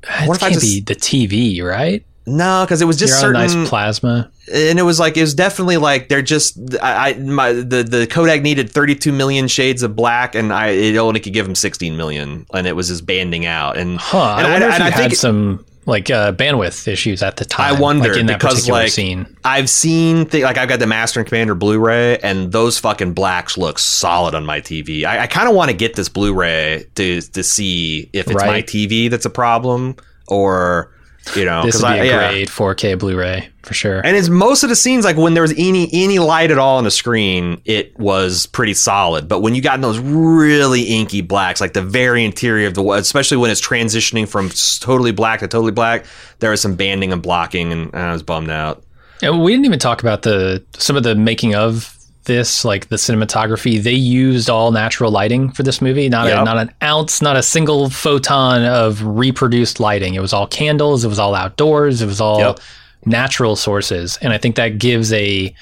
[0.03, 2.05] it What if I can't just- be the TV, right?
[2.37, 3.33] No, because it was just certain.
[3.41, 4.31] nice plasma.
[4.53, 8.07] and it was like it was definitely like they're just I, I my the the
[8.07, 11.95] codec needed 32 million shades of black and I it only could give them 16
[11.97, 14.17] million and it was just banding out and Huh.
[14.19, 17.45] I and wonder if and you had think some like uh, bandwidth issues at the
[17.45, 17.75] time.
[17.75, 19.35] I wonder, like in that because, particular like, scene.
[19.43, 23.57] I've seen th- like I've got the Master and Commander Blu-ray and those fucking blacks
[23.57, 25.03] look solid on my TV.
[25.03, 28.61] I, I kind of want to get this Blu-ray to to see if it's my
[28.61, 29.95] TV that's a problem
[30.27, 30.91] or
[31.35, 32.29] you know this would be I- a yeah.
[32.31, 33.99] great 4K Blu-ray for sure.
[34.03, 36.77] And it's most of the scenes like when there was any any light at all
[36.77, 39.27] on the screen, it was pretty solid.
[39.27, 42.83] But when you got in those really inky blacks, like the very interior of the,
[42.93, 44.49] especially when it's transitioning from
[44.79, 46.05] totally black to totally black,
[46.39, 48.83] there was some banding and blocking, and I was bummed out.
[49.21, 52.95] And we didn't even talk about the some of the making of this, like the
[52.97, 53.81] cinematography.
[53.81, 56.09] They used all natural lighting for this movie.
[56.09, 60.13] Not a, not an ounce, not a single photon of reproduced lighting.
[60.15, 61.03] It was all candles.
[61.03, 62.01] It was all outdoors.
[62.01, 62.59] It was all Yep.
[63.05, 65.53] natural sources, and I think that gives a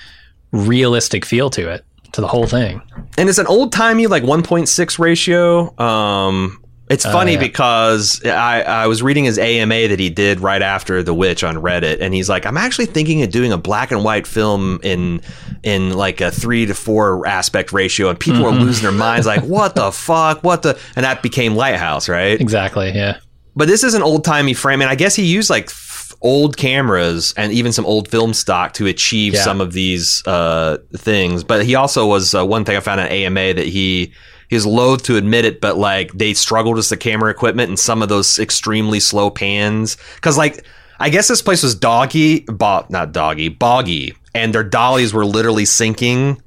[0.51, 2.81] realistic feel to it to the whole thing.
[3.17, 5.77] and it's an old timey like 1.6 ratio.
[5.79, 7.39] Um, it's funny yeah.
[7.39, 11.55] because I, I was reading his AMA that he did right after The Witch on
[11.55, 15.22] Reddit, and he's like, I'm actually thinking of doing a black and white film in
[15.64, 19.43] in like a three to four aspect ratio, and people are losing their minds, like,
[19.43, 22.39] what the fuck, what the, and that became Lighthouse, right?
[22.39, 22.91] Exactly.
[22.91, 23.19] Yeah.
[23.55, 26.57] But this is an old timey frame, and I guess he used like f- old
[26.57, 29.41] cameras and even some old film stock to achieve Yeah.
[29.43, 31.43] some of these uh, things.
[31.43, 34.14] But he also was uh, one thing I found on AMA that he
[34.49, 37.78] he was loath to admit it, but like they struggled with the camera equipment and
[37.80, 40.65] some of those extremely slow pans because like.
[40.99, 45.65] I guess this place was doggy, bo- not doggy, boggy, and their dollies were literally
[45.65, 46.41] sinking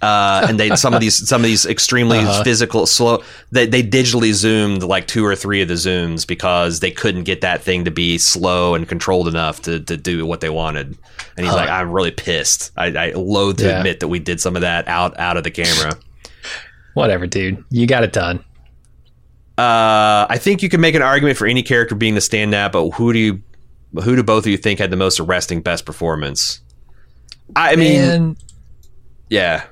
[0.00, 2.42] uh, and they some of these some of these extremely Uh-huh.
[2.42, 3.22] physical slow
[3.52, 7.42] they, they digitally zoomed like two or three of the zooms because they couldn't get
[7.42, 10.98] that thing to be slow and controlled enough to, to do what they wanted
[11.36, 11.56] and he's Huh.
[11.56, 13.78] like i'm really pissed i, I loathe to Yeah.
[13.78, 15.92] admit that we did some of that out out of the camera
[16.94, 17.64] Whatever, dude.
[17.70, 18.44] You got it done.
[19.58, 22.90] uh, i think you can make an argument for any character being the standout but
[22.92, 23.42] who do you
[24.02, 26.60] who do both of you think had the most arresting best performance
[27.54, 28.36] i mean Man,
[29.28, 29.64] yeah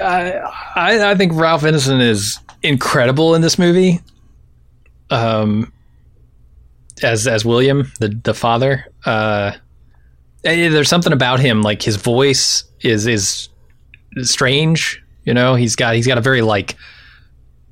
[0.00, 0.32] I,
[0.76, 4.00] I I think Ralph Ineson is incredible in this movie.
[5.10, 5.72] Um,
[7.02, 8.86] as as William, the the father.
[9.04, 9.52] Uh,
[10.44, 13.48] eh, there's something about him, like his voice is is
[14.20, 15.01] strange.
[15.24, 16.76] You know, he's got he's got a very like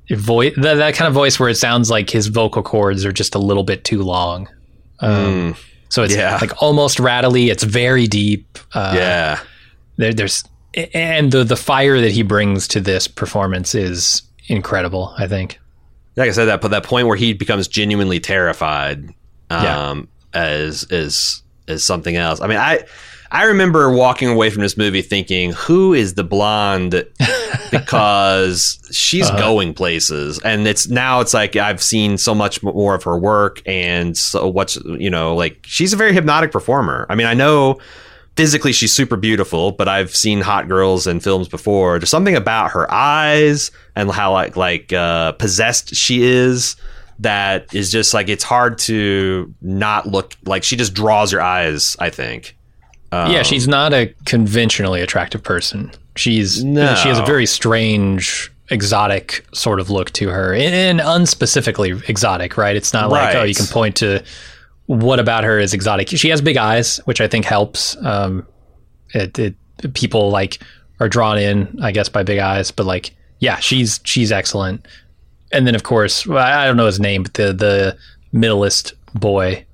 [0.09, 3.35] voice that, that kind of voice where it sounds like his vocal cords are just
[3.35, 4.47] a little bit too long.
[4.99, 5.11] Um,
[5.53, 5.57] Mm,
[5.89, 6.37] so it's yeah.
[6.39, 7.49] like almost rattly.
[7.49, 8.57] It's very deep.
[8.73, 9.39] Uh, yeah
[9.97, 10.43] there, there's
[10.93, 15.13] and the the fire that he brings to this performance is incredible.
[15.17, 15.59] I think.
[16.15, 19.05] Like I said, that but that point where he becomes genuinely terrified,
[19.49, 20.01] um, Yeah.
[20.33, 22.41] as is is something else.
[22.41, 22.83] I mean, I
[23.31, 27.05] I remember walking away from this movie thinking, who is the blonde?
[27.71, 29.39] because she's Uh-huh.
[29.39, 33.61] going places, and it's now it's like I've seen so much more of her work,
[33.65, 37.05] and so what's you know like she's a very hypnotic performer.
[37.09, 37.79] I mean, I know
[38.35, 41.99] physically she's super beautiful, but I've seen hot girls in films before.
[41.99, 46.75] There's something about her eyes and how like like uh, possessed she is
[47.19, 51.95] that is just like it's hard to not look like she just draws your eyes.
[51.99, 52.57] I think.
[53.11, 55.91] Um, yeah, she's not a conventionally attractive person.
[56.15, 56.95] She's No.
[56.95, 62.57] she has a very strange, exotic sort of look to her, and, unspecifically exotic.
[62.57, 62.75] Right?
[62.75, 64.23] It's not like oh, you can point to
[64.85, 66.07] what about her is exotic.
[66.09, 67.95] She has big eyes, which I think helps.
[68.03, 68.45] Um,
[69.13, 69.55] it, it
[69.93, 70.59] people like
[70.99, 72.71] are drawn in, I guess, by big eyes.
[72.71, 74.85] But like, yeah, she's she's excellent.
[75.51, 77.97] And then of course, well, I don't know his name, but the the
[78.31, 79.65] middleist boy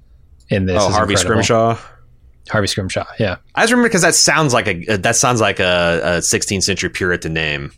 [0.49, 1.43] in this Oh, is Harvey incredible.
[1.43, 1.77] Scrimshaw.
[2.49, 3.05] Harvey Scrimshaw.
[3.19, 3.37] Yeah.
[3.55, 6.89] I just remember because that sounds like a that sounds like a, a 16th century
[6.89, 7.71] Puritan name.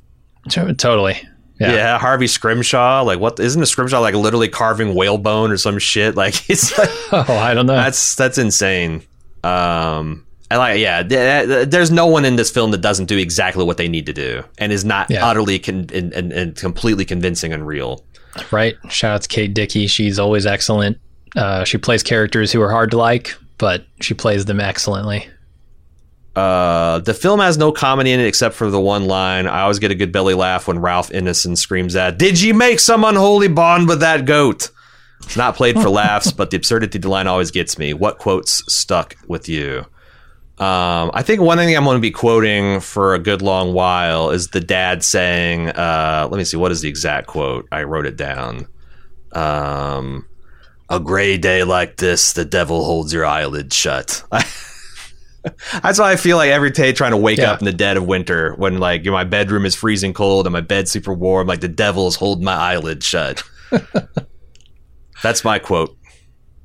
[0.49, 1.15] Totally.
[1.59, 1.73] Yeah.
[1.73, 1.97] Yeah.
[1.99, 3.01] Harvey Scrimshaw.
[3.03, 3.39] Like what?
[3.39, 6.15] Isn't a Scrimshaw like literally carving whalebone or some shit?
[6.15, 7.75] Like it's like Oh, I don't know.
[7.75, 9.03] that's that's insane.
[9.43, 13.17] Um, and like yeah, th- th- there's no one in this film that doesn't do
[13.17, 15.25] exactly what they need to do and is not Yeah.
[15.25, 18.03] utterly con- and, and, and completely convincing and real.
[18.51, 18.75] right.
[18.89, 19.87] Shout out to Kate Dickie.
[19.87, 20.97] She's always excellent.
[21.35, 25.29] Uh, she plays characters who are hard to like, but she plays them excellently.
[26.35, 29.45] Uh, the film has no comedy in it except for the one line.
[29.45, 32.79] I always get a good belly laugh when Ralph Ineson screams at, "Did you make
[32.79, 34.69] some unholy bond with that goat?"
[35.23, 37.93] It's not played for laughs, but the absurdity of the line always gets me.
[37.93, 39.85] What quotes stuck with you?
[40.59, 44.29] Um, I think one thing I'm going to be quoting for a good long while
[44.29, 47.67] is the dad saying, uh, "Let me see, what is the exact quote?
[47.71, 48.67] I wrote it down."
[49.33, 50.25] Um,
[50.89, 54.23] a gray day like this, the devil holds your eyelids shut.
[55.81, 57.51] That's why I feel like every day trying to wake Yeah.
[57.51, 60.61] up in the dead of winter when like my bedroom is freezing cold and my
[60.61, 63.41] bed's super warm, like the devil's holding my eyelids shut.
[65.23, 65.95] That's my quote.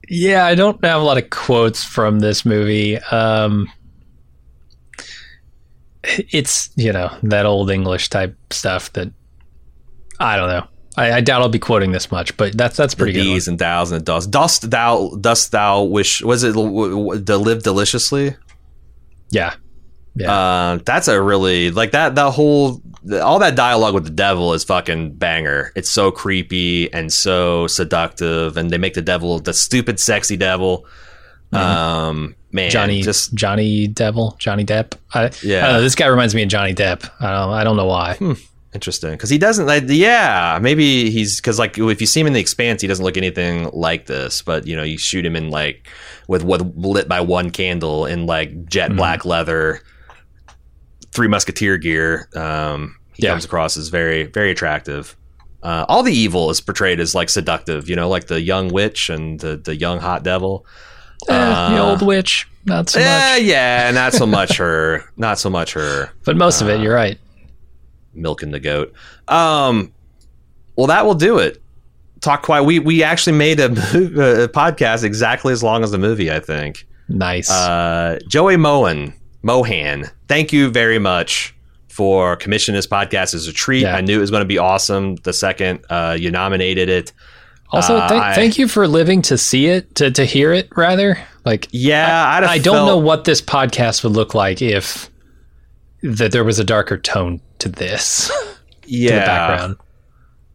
[0.08, 2.98] Yeah, I don't have a lot of quotes from this movie.
[2.98, 3.70] Um,
[6.02, 9.10] it's you know that old English type stuff that
[10.20, 10.66] I don't know.
[10.96, 13.28] I, I doubt I'll be quoting this much, but that's that's pretty the good.
[13.30, 13.48] one.
[13.48, 14.30] And thous and dost.
[14.30, 18.36] Dost thou, dost thou wish, was it to live deliciously?
[19.30, 19.54] Yeah,
[20.14, 22.80] yeah, Uh, that's a really, like that, that whole,
[23.22, 25.72] all that dialogue with the devil is fucking banger.
[25.74, 30.86] It's so creepy and so seductive, and they make the devil, the stupid, sexy devil.
[31.52, 32.70] Um, man, Mm-hmm.
[32.70, 34.94] Johnny just Johnny Devil Johnny Depp.
[35.12, 35.66] I, Yeah.
[35.68, 37.08] I know, this guy reminds me of Johnny Depp.
[37.20, 38.16] I don't I don't know why.
[38.74, 39.84] Interesting, because he doesn't like.
[39.86, 43.16] Yeah, maybe he's because like if you see him in the Expanse, he doesn't look
[43.16, 44.42] anything like this.
[44.42, 45.86] But you know, you shoot him in like
[46.26, 48.96] with what lit by one candle in like jet Mhm.
[48.96, 49.80] black leather,
[51.12, 52.28] Three Musketeer gear.
[52.34, 53.30] Um, he Yeah.
[53.30, 55.14] comes across as very very attractive.
[55.62, 57.88] Uh, all the evil is portrayed as like seductive.
[57.88, 60.66] You know, like the young witch and the the young hot devil.
[61.28, 63.42] Eh, the Uh, old witch, not so Yeah, much.
[63.44, 65.04] yeah, not so much her.
[65.16, 66.10] Not so much her.
[66.24, 67.18] But most of it, uh, you're right.
[68.14, 68.92] Milking the goat.
[69.28, 69.92] Um,
[70.76, 71.60] well, that will do it.
[72.20, 72.64] Talk quiet.
[72.64, 76.30] We we actually made a, a podcast exactly as long as the movie.
[76.30, 76.86] I think.
[77.08, 77.50] Nice.
[77.50, 79.12] Uh, Joey Mohan,
[79.42, 81.54] Mohan, thank you very much
[81.88, 83.82] for commissioning this podcast as a treat.
[83.82, 83.94] Yeah.
[83.94, 87.12] I knew it was going to be awesome the second uh, you nominated it.
[87.70, 90.68] also, uh, thank, you for living to see it, to to hear it.
[90.76, 95.10] Rather, like Yeah, I'd I don't felt- know what this podcast would look like if
[96.02, 98.30] that there was a darker tone to this
[98.86, 99.76] Yeah, to the background.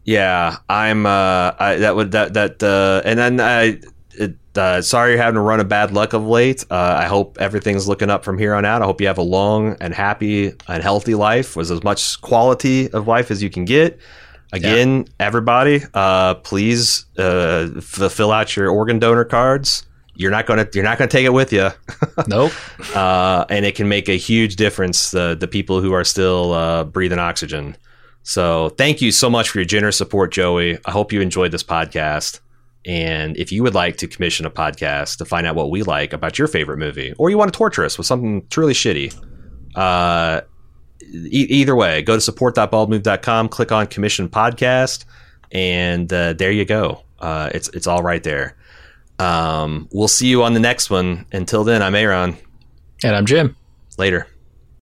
[0.06, 1.06] Yeah, I'm.
[1.06, 2.64] Uh, I, that would that that.
[2.64, 3.80] Uh, and then I.
[4.12, 6.66] It, uh, sorry you're having to run a bad luck of late.
[6.70, 8.82] Uh, I hope everything's looking up from here on out.
[8.82, 12.90] I hope you have a long and happy and healthy life with as much quality
[12.92, 14.00] of life as you can get.
[14.52, 19.86] Again, everybody, uh, please uh, f- fill out your organ donor cards.
[20.20, 21.70] You're not gonna you're not gonna take it with you,
[22.28, 22.52] Nope.
[22.94, 25.12] uh, and it can make a huge difference.
[25.12, 27.78] The the people who are still uh, breathing oxygen.
[28.24, 30.78] So thank you so much for your generous support, Joey.
[30.86, 32.42] I hope you enjoyed this podcast.
[32.86, 36.12] And if you would like to commission a podcast to find out what we like
[36.12, 39.16] about your favorite movie, or you want to torture us with something truly shitty,
[39.76, 40.42] uh,
[41.14, 45.06] e- either way, go to support.baldmove.com, click on commission podcast,
[45.54, 47.04] and uh, there you go.
[47.20, 48.58] Uh, it's it's all right there.
[49.20, 51.26] Um, we'll see you on the next one.
[51.32, 52.38] Until then, I'm Aaron.
[53.04, 53.56] And I'm Jim.
[53.98, 54.28] Later.